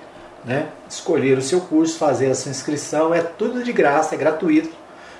né, 0.44 0.68
escolher 0.88 1.38
o 1.38 1.42
seu 1.42 1.60
curso, 1.60 1.98
fazer 1.98 2.30
a 2.30 2.34
sua 2.34 2.50
inscrição, 2.50 3.14
é 3.14 3.20
tudo 3.20 3.62
de 3.62 3.72
graça, 3.72 4.14
é 4.14 4.18
gratuito. 4.18 4.70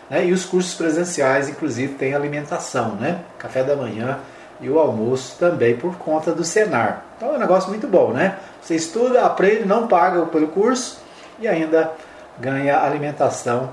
Né? 0.08 0.26
E 0.26 0.32
os 0.32 0.44
cursos 0.44 0.74
presenciais, 0.74 1.48
inclusive, 1.48 1.94
têm 1.94 2.14
alimentação, 2.14 2.96
né? 2.96 3.20
Café 3.38 3.62
da 3.62 3.76
manhã 3.76 4.18
e 4.60 4.68
o 4.68 4.78
almoço 4.78 5.36
também 5.38 5.76
por 5.76 5.96
conta 5.96 6.32
do 6.32 6.44
Senar. 6.44 7.04
Então 7.16 7.32
é 7.32 7.36
um 7.36 7.38
negócio 7.38 7.70
muito 7.70 7.86
bom, 7.86 8.12
né? 8.12 8.36
Você 8.60 8.74
estuda, 8.74 9.24
aprende, 9.24 9.64
não 9.64 9.86
paga 9.86 10.26
pelo 10.26 10.48
curso 10.48 11.00
e 11.38 11.46
ainda 11.48 11.92
ganha 12.38 12.80
alimentação 12.80 13.70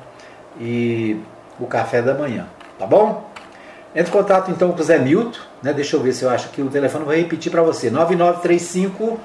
e 0.60 1.20
o 1.60 1.66
café 1.66 2.02
da 2.02 2.14
manhã, 2.14 2.48
tá 2.78 2.86
bom? 2.86 3.30
Entre 3.96 4.10
em 4.10 4.14
contato 4.14 4.52
então 4.52 4.72
com 4.72 4.80
o 4.80 4.84
Zé 4.84 5.00
Milton, 5.00 5.40
né? 5.64 5.74
Deixa 5.74 5.96
eu 5.96 6.02
ver 6.02 6.14
se 6.14 6.24
eu 6.24 6.30
acho 6.30 6.50
que 6.50 6.62
o 6.62 6.70
telefone 6.70 7.06
vou 7.06 7.16
repetir 7.16 7.52
para 7.52 7.64
você: 7.64 7.90
9935 7.90 9.20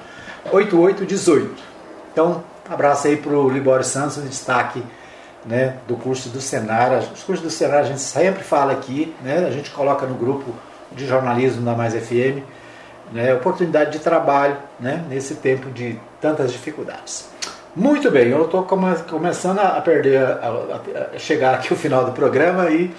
8818. 0.51 1.63
Então, 2.11 2.43
abraço 2.69 3.07
aí 3.07 3.17
para 3.17 3.33
o 3.33 3.49
Libório 3.49 3.83
Santos, 3.83 4.21
destaque 4.23 4.83
né, 5.45 5.77
do 5.87 5.95
curso 5.95 6.29
do 6.29 6.41
Senar. 6.41 6.91
Os 7.13 7.23
cursos 7.23 7.43
do 7.43 7.49
Senar 7.49 7.79
a 7.79 7.83
gente 7.83 8.01
sempre 8.01 8.43
fala 8.43 8.73
aqui, 8.73 9.13
né, 9.21 9.45
a 9.45 9.51
gente 9.51 9.71
coloca 9.71 10.05
no 10.05 10.15
grupo 10.15 10.53
de 10.91 11.05
jornalismo 11.07 11.63
da 11.63 11.73
Mais 11.73 11.93
FM, 11.93 12.43
né, 13.11 13.33
oportunidade 13.33 13.91
de 13.91 13.99
trabalho 13.99 14.57
né, 14.79 15.03
nesse 15.09 15.35
tempo 15.35 15.69
de 15.69 15.99
tantas 16.21 16.51
dificuldades. 16.51 17.29
Muito 17.75 18.11
bem, 18.11 18.29
eu 18.29 18.45
estou 18.45 18.61
come 18.63 18.95
começando 19.09 19.57
a 19.57 19.81
perder, 19.81 20.21
a, 20.21 20.29
a, 20.29 21.15
a, 21.15 21.17
chegar 21.17 21.55
aqui 21.55 21.73
o 21.73 21.75
final 21.75 22.05
do 22.05 22.11
programa 22.11 22.69
e 22.69 22.93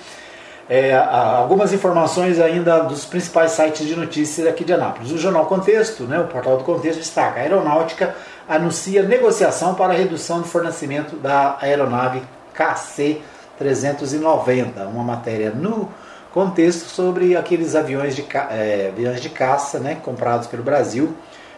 é, 0.69 0.93
algumas 0.97 1.73
informações 1.73 2.41
ainda 2.41 2.81
dos 2.81 3.05
principais 3.05 3.53
sites 3.53 3.87
de 3.87 3.95
notícias 3.95 4.49
aqui 4.49 4.65
de 4.65 4.73
Anápolis. 4.73 5.13
O 5.13 5.19
Jornal 5.19 5.47
Contexto, 5.47 6.03
né, 6.05 6.19
o 6.19 6.27
portal 6.27 6.57
do 6.57 6.65
Contexto, 6.65 6.99
destaca: 6.99 7.39
a 7.39 7.45
aeronáutica 7.45 8.17
anuncia 8.49 9.05
negociação 9.05 9.77
para 9.77 9.93
redução 9.93 10.41
do 10.41 10.49
fornecimento 10.49 11.15
da 11.15 11.57
aeronave 11.61 12.21
KC-390, 12.57 14.89
uma 14.89 15.05
matéria 15.05 15.51
no 15.51 15.89
contexto 16.33 16.89
sobre 16.89 17.37
aqueles 17.37 17.77
aviões 17.77 18.17
de, 18.17 18.27
é, 18.51 18.89
aviões 18.93 19.21
de 19.21 19.29
caça 19.29 19.79
né, 19.79 19.99
comprados 20.03 20.49
pelo 20.49 20.65
Brasil 20.65 21.15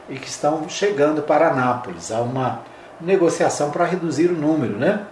e 0.06 0.18
que 0.18 0.28
estão 0.28 0.68
chegando 0.68 1.22
para 1.22 1.48
Anápolis. 1.48 2.12
Há 2.12 2.20
uma 2.20 2.75
negociação 3.00 3.70
para 3.70 3.84
reduzir 3.84 4.28
o 4.28 4.32
número 4.34 4.76
né, 4.78 5.02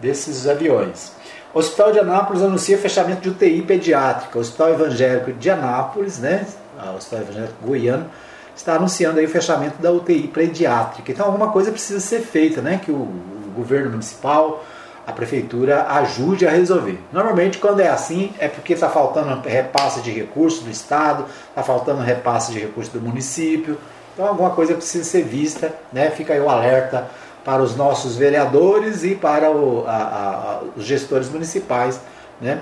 desses 0.00 0.46
aviões. 0.46 1.12
O 1.54 1.58
Hospital 1.58 1.92
de 1.92 1.98
Anápolis 2.00 2.42
anuncia 2.42 2.76
fechamento 2.76 3.22
de 3.22 3.30
UTI 3.30 3.62
pediátrica. 3.62 4.38
O 4.38 4.40
Hospital 4.40 4.70
Evangélico 4.70 5.32
de 5.32 5.50
Anápolis, 5.50 6.18
né, 6.18 6.46
o 6.92 6.96
Hospital 6.96 7.20
Evangélico 7.20 7.54
Goiano, 7.66 8.06
está 8.54 8.74
anunciando 8.74 9.18
aí 9.18 9.26
o 9.26 9.28
fechamento 9.28 9.80
da 9.80 9.90
UTI 9.90 10.28
pediátrica. 10.28 11.10
Então 11.10 11.26
alguma 11.26 11.50
coisa 11.50 11.70
precisa 11.70 12.00
ser 12.00 12.20
feita, 12.20 12.60
né, 12.60 12.80
que 12.82 12.90
o, 12.90 12.94
o 12.94 13.52
governo 13.54 13.90
municipal, 13.90 14.64
a 15.06 15.12
prefeitura 15.12 15.86
ajude 15.88 16.46
a 16.46 16.50
resolver. 16.50 16.98
Normalmente, 17.12 17.58
quando 17.58 17.80
é 17.80 17.88
assim, 17.88 18.32
é 18.40 18.48
porque 18.48 18.72
está 18.72 18.88
faltando 18.88 19.40
repasse 19.48 20.00
de 20.00 20.10
recursos 20.10 20.64
do 20.64 20.70
Estado, 20.70 21.26
está 21.48 21.62
faltando 21.62 22.02
repasse 22.02 22.52
de 22.52 22.58
recursos 22.58 22.92
do 22.92 23.00
município. 23.00 23.78
Então, 24.16 24.28
alguma 24.28 24.48
coisa 24.48 24.72
precisa 24.72 25.04
ser 25.04 25.24
vista. 25.24 25.74
Né? 25.92 26.10
Fica 26.10 26.32
aí 26.32 26.40
o 26.40 26.48
alerta 26.48 27.06
para 27.44 27.62
os 27.62 27.76
nossos 27.76 28.16
vereadores 28.16 29.04
e 29.04 29.14
para 29.14 29.50
o, 29.50 29.84
a, 29.86 29.92
a, 29.92 30.60
os 30.74 30.86
gestores 30.86 31.28
municipais. 31.28 32.00
Né? 32.40 32.60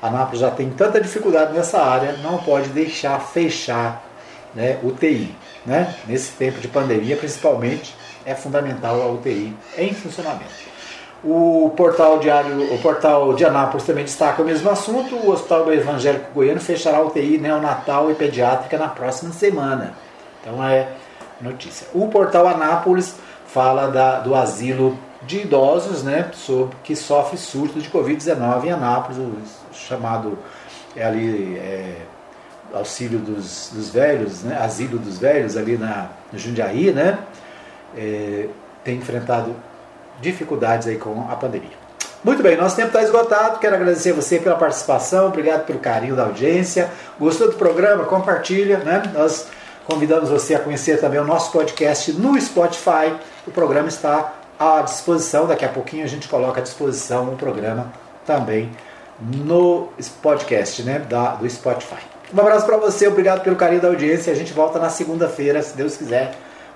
A 0.00 0.06
Anápolis 0.06 0.40
já 0.40 0.50
tem 0.50 0.70
tanta 0.70 0.98
dificuldade 0.98 1.52
nessa 1.52 1.78
área, 1.82 2.16
não 2.22 2.38
pode 2.38 2.70
deixar 2.70 3.20
fechar 3.20 4.02
né, 4.54 4.78
UTI. 4.82 5.36
né? 5.66 5.94
Nesse 6.06 6.32
tempo 6.32 6.58
de 6.58 6.68
pandemia, 6.68 7.18
principalmente, 7.18 7.94
é 8.24 8.34
fundamental 8.34 9.02
a 9.02 9.08
UTI 9.08 9.54
em 9.76 9.92
funcionamento. 9.92 10.68
O 11.22 11.70
portal 11.76 12.18
diário, 12.18 12.72
o 12.72 12.78
portal 12.78 13.34
de 13.34 13.44
Anápolis 13.44 13.84
também 13.84 14.04
destaca 14.04 14.40
o 14.40 14.44
mesmo 14.44 14.70
assunto. 14.70 15.16
O 15.16 15.32
Hospital 15.32 15.70
Evangélico 15.70 16.32
Goiano 16.32 16.60
fechará 16.60 17.02
UTI 17.02 17.36
neonatal 17.36 18.10
e 18.10 18.14
pediátrica 18.14 18.78
na 18.78 18.88
próxima 18.88 19.32
semana. 19.32 19.94
Então 20.48 20.64
é 20.64 20.88
notícia. 21.40 21.86
O 21.92 22.08
portal 22.08 22.48
Anápolis 22.48 23.14
fala 23.46 23.88
da, 23.88 24.20
do 24.20 24.34
asilo 24.34 24.98
de 25.22 25.42
idosos, 25.42 26.02
né, 26.02 26.30
sobre, 26.32 26.74
que 26.82 26.96
sofre 26.96 27.36
surto 27.36 27.78
de 27.80 27.90
Covid-19 27.90 28.64
em 28.64 28.70
Anápolis, 28.70 29.18
chamado 29.72 30.38
é 30.96 31.04
ali 31.04 31.58
é, 31.58 31.96
auxílio 32.72 33.18
dos, 33.18 33.70
dos, 33.74 33.90
velhos, 33.90 34.42
né, 34.42 34.56
asilo 34.58 34.98
dos 34.98 35.18
velhos 35.18 35.56
ali 35.56 35.76
na 35.76 36.08
no 36.32 36.38
Jundiaí, 36.38 36.92
né, 36.92 37.18
é, 37.96 38.48
tem 38.82 38.96
enfrentado 38.96 39.54
dificuldades 40.20 40.88
aí 40.88 40.96
com 40.96 41.26
a 41.30 41.36
pandemia. 41.36 41.76
Muito 42.24 42.42
bem, 42.42 42.56
nosso 42.56 42.74
tempo 42.74 42.88
está 42.88 43.02
esgotado. 43.02 43.60
Quero 43.60 43.76
agradecer 43.76 44.10
a 44.10 44.14
você 44.14 44.38
pela 44.38 44.56
participação, 44.56 45.28
obrigado 45.28 45.64
pelo 45.66 45.78
carinho 45.78 46.16
da 46.16 46.24
audiência. 46.24 46.90
Gostou 47.18 47.48
do 47.48 47.56
programa? 47.56 48.04
Compartilha, 48.04 48.78
né? 48.78 49.02
Nós 49.14 49.46
convidamos 49.88 50.28
você 50.28 50.54
a 50.54 50.60
conhecer 50.60 51.00
também 51.00 51.18
o 51.18 51.24
nosso 51.24 51.50
podcast 51.50 52.12
no 52.12 52.38
Spotify. 52.38 53.16
O 53.46 53.50
programa 53.50 53.88
está 53.88 54.34
à 54.60 54.82
disposição. 54.82 55.46
Daqui 55.46 55.64
a 55.64 55.68
pouquinho 55.70 56.04
a 56.04 56.06
gente 56.06 56.28
coloca 56.28 56.60
à 56.60 56.62
disposição 56.62 57.32
o 57.32 57.36
programa 57.36 57.90
também 58.26 58.70
no 59.18 59.88
podcast, 60.22 60.82
né? 60.82 60.98
Da, 60.98 61.36
do 61.36 61.48
Spotify. 61.48 62.02
Um 62.34 62.38
abraço 62.38 62.66
para 62.66 62.76
você, 62.76 63.08
obrigado 63.08 63.42
pelo 63.42 63.56
carinho 63.56 63.80
da 63.80 63.88
audiência. 63.88 64.30
A 64.30 64.36
gente 64.36 64.52
volta 64.52 64.78
na 64.78 64.90
segunda-feira, 64.90 65.62
se 65.62 65.74
Deus 65.74 65.96
quiser, 65.96 66.34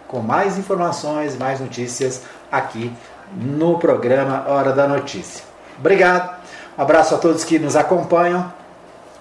com 0.08 0.20
mais 0.20 0.56
informações, 0.56 1.36
mais 1.36 1.60
notícias 1.60 2.22
aqui 2.50 2.90
no 3.36 3.78
programa 3.78 4.46
Hora 4.48 4.72
da 4.72 4.88
Notícia. 4.88 5.44
Obrigado, 5.78 6.34
um 6.78 6.82
abraço 6.82 7.14
a 7.14 7.18
todos 7.18 7.44
que 7.44 7.58
nos 7.58 7.76
acompanham, 7.76 8.50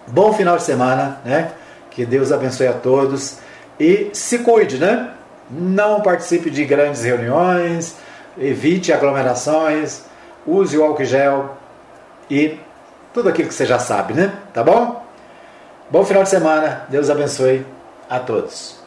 bom 0.07 0.31
final 0.31 0.55
de 0.55 0.63
semana, 0.63 1.19
né? 1.25 1.51
Que 1.89 2.05
Deus 2.05 2.31
abençoe 2.31 2.67
a 2.67 2.73
todos 2.73 3.41
e 3.79 4.09
se 4.13 4.39
cuide, 4.39 4.77
né? 4.77 5.11
Não 5.49 6.01
participe 6.01 6.49
de 6.49 6.63
grandes 6.65 7.03
reuniões, 7.03 7.95
evite 8.37 8.93
aglomerações, 8.93 10.03
use 10.45 10.77
o 10.77 10.83
álcool 10.83 11.05
gel 11.05 11.57
e 12.29 12.57
tudo 13.13 13.29
aquilo 13.29 13.49
que 13.49 13.53
você 13.53 13.65
já 13.65 13.79
sabe, 13.79 14.13
né? 14.13 14.33
Tá 14.53 14.63
bom? 14.63 15.05
Bom 15.89 16.05
final 16.05 16.23
de 16.23 16.29
semana, 16.29 16.85
Deus 16.89 17.09
abençoe 17.09 17.65
a 18.09 18.19
todos. 18.19 18.80